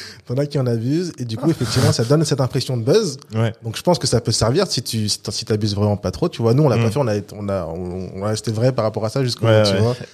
[0.26, 3.18] T'en as qui en abusent, et du coup, effectivement, ça donne cette impression de buzz.
[3.34, 3.52] Ouais.
[3.64, 6.42] Donc, je pense que ça peut servir si tu, si t'abuses vraiment pas trop, tu
[6.42, 6.54] vois.
[6.54, 6.82] Nous, on l'a Mm.
[6.84, 9.46] pas fait, on a, on a, on, a resté vrai par rapport à ça jusqu'au
[9.46, 9.80] Ouais, bout, tu ouais.
[9.80, 9.96] vois.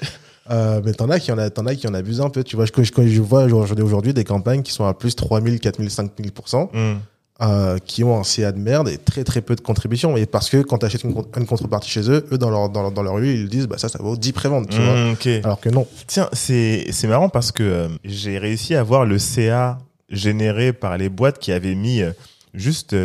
[0.50, 2.56] Euh, mais t'en as qui en a, t'en as qui en abusent un peu, tu
[2.56, 2.64] vois.
[2.64, 6.70] Je, je, je vois aujourd'hui, aujourd'hui des campagnes qui sont à plus 3000, 4000, 5000%.
[6.72, 6.98] Hmm.
[7.40, 10.16] Euh, qui ont un CA de merde et très très peu de contributions.
[10.16, 12.68] Et parce que quand tu achètes une, con- une contrepartie chez eux, eux dans leur,
[12.68, 14.94] dans leur, dans leur rue, ils disent bah ça, ça vaut 10 préventes, tu vois.
[14.94, 15.26] Hmm, ok.
[15.44, 15.86] Alors que non.
[16.06, 19.78] Tiens, c'est c'est marrant parce que euh, j'ai réussi à voir le CA
[20.08, 22.10] généré par les boîtes qui avaient mis euh,
[22.54, 22.96] juste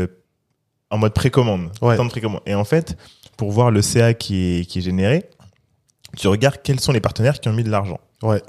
[0.89, 1.95] en mode précommande, Ouais.
[1.97, 2.41] temps de précommande.
[2.45, 2.97] Et en fait,
[3.38, 5.26] pour voir le CA qui est, qui est généré,
[6.18, 7.99] tu regardes quels sont les partenaires qui ont mis de l'argent.
[8.22, 8.41] Ouais.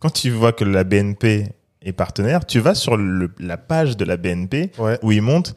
[0.00, 1.46] Quand tu vois que la BNP
[1.82, 4.98] est partenaire, tu vas sur le- la page de la BNP Ouais.
[5.02, 5.54] où ils montrent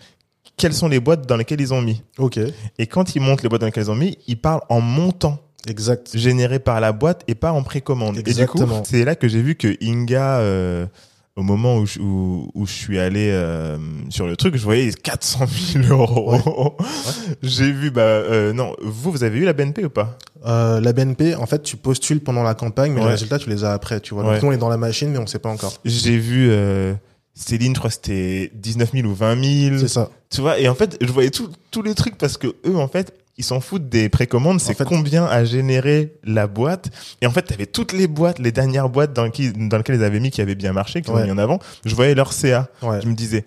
[0.58, 2.02] quelles sont les boîtes dans lesquelles ils ont mis.
[2.18, 2.40] Ok.
[2.78, 5.40] Et quand ils montrent les boîtes dans lesquelles ils ont mis, ils parlent en montant
[5.68, 6.16] Exact.
[6.16, 8.18] généré par la boîte et pas en précommande.
[8.18, 8.84] Et du coup, Exactement.
[8.86, 10.86] c'est là que j'ai vu que Inga, euh,
[11.36, 13.78] au moment où je, où, où je suis allé euh,
[14.10, 15.46] sur le truc, je voyais 400
[15.82, 16.78] 000 euros.
[17.42, 20.18] J'ai vu, bah euh, non, vous, vous avez eu la BNP ou pas?
[20.46, 23.06] Euh, la BNP, en fait, tu postules pendant la campagne, mais Ouais.
[23.08, 24.24] les résultats, tu les as après, tu vois.
[24.24, 25.74] Donc nous, on est dans la machine, mais on sait pas encore.
[25.86, 26.94] J'ai vu euh,
[27.34, 29.78] Céline, je crois que c'était 19 000 ou 20 000.
[29.80, 30.10] C'est ça.
[30.30, 32.88] Tu vois, et en fait, je voyais tout- tous les trucs parce que eux, en
[32.88, 34.60] fait, ils s'en foutent des précommandes.
[34.60, 36.90] C'est fait- combien a généré la boîte.
[37.22, 40.04] Et en fait, t'avais toutes les boîtes, les dernières boîtes dans, qui, dans lesquelles ils
[40.04, 41.26] avaient mis qui avaient bien marché, qui ont Ouais.
[41.26, 41.60] mis en avant.
[41.86, 42.68] Je voyais leur CA.
[42.82, 43.02] Ouais.
[43.02, 43.46] Je me disais,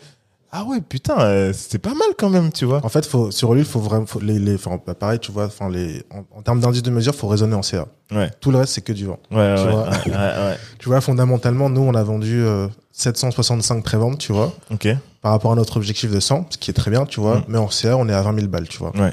[0.52, 2.80] ah ouais, putain, euh, c'est pas mal quand même, tu vois.
[2.84, 5.46] En fait, faut, sur Ulule, faut vraiment, faut les, les, enfin, bah, pareil, tu vois,
[5.46, 7.86] enfin, les, en, en termes d'indice de mesure, faut raisonner en CA.
[8.10, 8.30] Ouais.
[8.40, 9.18] Tout le reste, c'est que du vent.
[9.30, 9.90] Ouais, Tu ouais, vois.
[10.78, 14.88] Tu vois, fondamentalement, nous, on a vendu euh, 765 préventes, tu vois, Ok.
[15.20, 17.38] par rapport à notre objectif de 100, ce qui est très bien, tu vois.
[17.38, 17.44] Mm.
[17.48, 18.96] Mais en CA, on est à 20 000 balles, tu vois.
[18.96, 19.12] Ouais.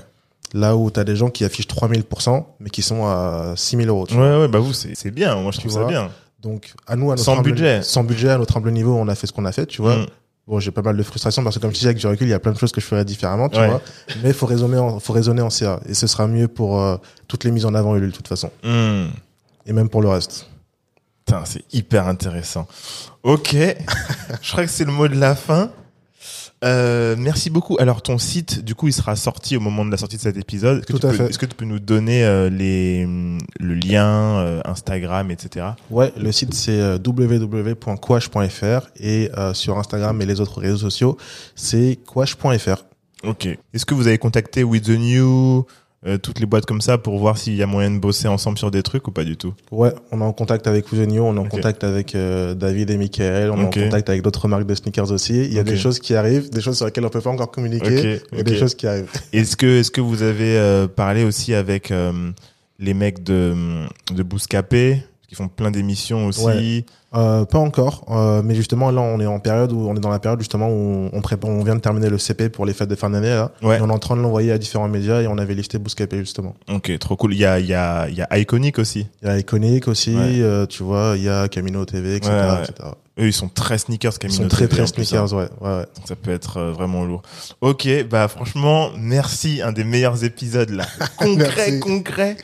[0.54, 4.14] Là où t'as des gens qui affichent 3000%, mais qui sont à 6000 euros, tu
[4.14, 4.40] Ouais, vois.
[4.42, 5.36] ouais, bah vous, c'est c'est bien.
[5.38, 5.90] Moi, je Tu trouve ça vois.
[5.90, 6.10] bien.
[6.42, 7.82] Donc, à nous, à notre Sans humble- budget.
[7.82, 9.98] Sans budget, à notre humble niveau, on a fait ce qu'on a fait, tu vois.
[9.98, 10.06] Mm.
[10.46, 12.32] Bon, j'ai pas mal de frustration parce que comme je disais, avec du recul, il
[12.32, 13.68] y a plein de choses que je ferais différemment, tu Ouais.
[13.70, 13.82] vois.
[14.22, 15.80] Mais il faut raisonner en, faut raisonner en CA.
[15.88, 16.98] Et ce sera mieux pour euh,
[17.30, 18.52] toutes les mises en avant Ulule, de toute façon.
[18.64, 19.06] Mm.
[19.66, 20.48] Et même pour le reste.
[21.26, 22.68] Putain, c'est hyper intéressant.
[23.24, 23.56] Ok,
[24.42, 25.72] je crois que c'est le mot de la fin.
[26.64, 27.78] Euh, merci beaucoup.
[27.80, 30.38] Alors ton site, du coup, il sera sorti au moment de la sortie de cet
[30.38, 30.78] épisode.
[30.80, 31.26] Est-ce que, Tout tu à peux, fait.
[31.30, 35.66] est-ce que tu peux nous donner euh, les, hum, le lien, euh, Instagram, etc.
[35.90, 41.18] Ouais, le site c'est euh, www.quash.fr et euh, sur Instagram et les autres réseaux sociaux,
[41.56, 42.84] c'est quash.fr.
[43.24, 43.46] Ok.
[43.74, 45.66] Est-ce que vous avez contacté With the New,
[46.06, 48.58] euh, toutes les boîtes comme ça, pour voir s'il y a moyen de bosser ensemble
[48.58, 51.36] sur des trucs ou pas du tout Ouais, on est en contact avec Fusionio, on
[51.36, 54.66] est en contact avec euh, David et Michael, on est en contact avec d'autres marques
[54.66, 55.46] de sneakers aussi.
[55.46, 57.52] Il y a des choses qui arrivent, des choses sur lesquelles on peut pas encore
[57.52, 59.10] communiquer, et des choses qui arrivent.
[59.34, 62.32] Est-ce que, est-ce que vous avez euh, parlé aussi avec euh,
[62.80, 63.54] les mecs de,
[64.14, 65.04] de Bouscapé,
[65.34, 66.86] qui font plein d'émissions aussi Ouais.
[67.16, 70.10] Euh, pas encore, euh, mais justement là on est en période où on est dans
[70.10, 72.90] la période justement où on, prépare, on vient de terminer le CP pour les fêtes
[72.90, 73.52] de fin d'année là.
[73.62, 73.78] Ouais.
[73.78, 76.18] Et on est en train de l'envoyer à différents médias et on avait listé Bouscapé
[76.18, 76.56] justement.
[76.74, 77.34] Ok, trop cool.
[77.36, 79.06] Il y a, il y a, il y a Iconic aussi.
[79.22, 80.42] Il y a Iconic aussi, Ouais.
[80.42, 82.32] euh, tu vois, il y a Camino TV, etc.
[83.20, 84.88] Eux, ils sont très sneakers, Ils Camino sont très TV, très hein.
[84.88, 85.86] sneakers, ouais, ouais, ouais.
[86.06, 87.22] Ça peut être euh, vraiment lourd.
[87.62, 89.62] Ok, bah franchement, merci.
[89.62, 90.88] Un des meilleurs épisodes là.
[91.18, 92.38] Concret, concret.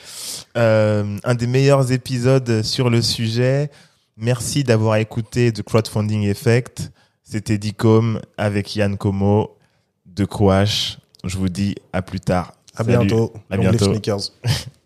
[0.60, 3.72] Euh, un des meilleurs épisodes sur le sujet.
[4.18, 6.92] Merci d'avoir écouté The Crowdfunding Effect.
[7.24, 9.56] C'était Dicom avec Yann Como
[10.06, 10.98] de Quash.
[11.24, 12.54] Je vous dis à plus tard.
[12.76, 12.98] À Salut.
[12.98, 13.34] bientôt.
[13.50, 13.86] À bientôt.
[13.86, 14.32] sneakers.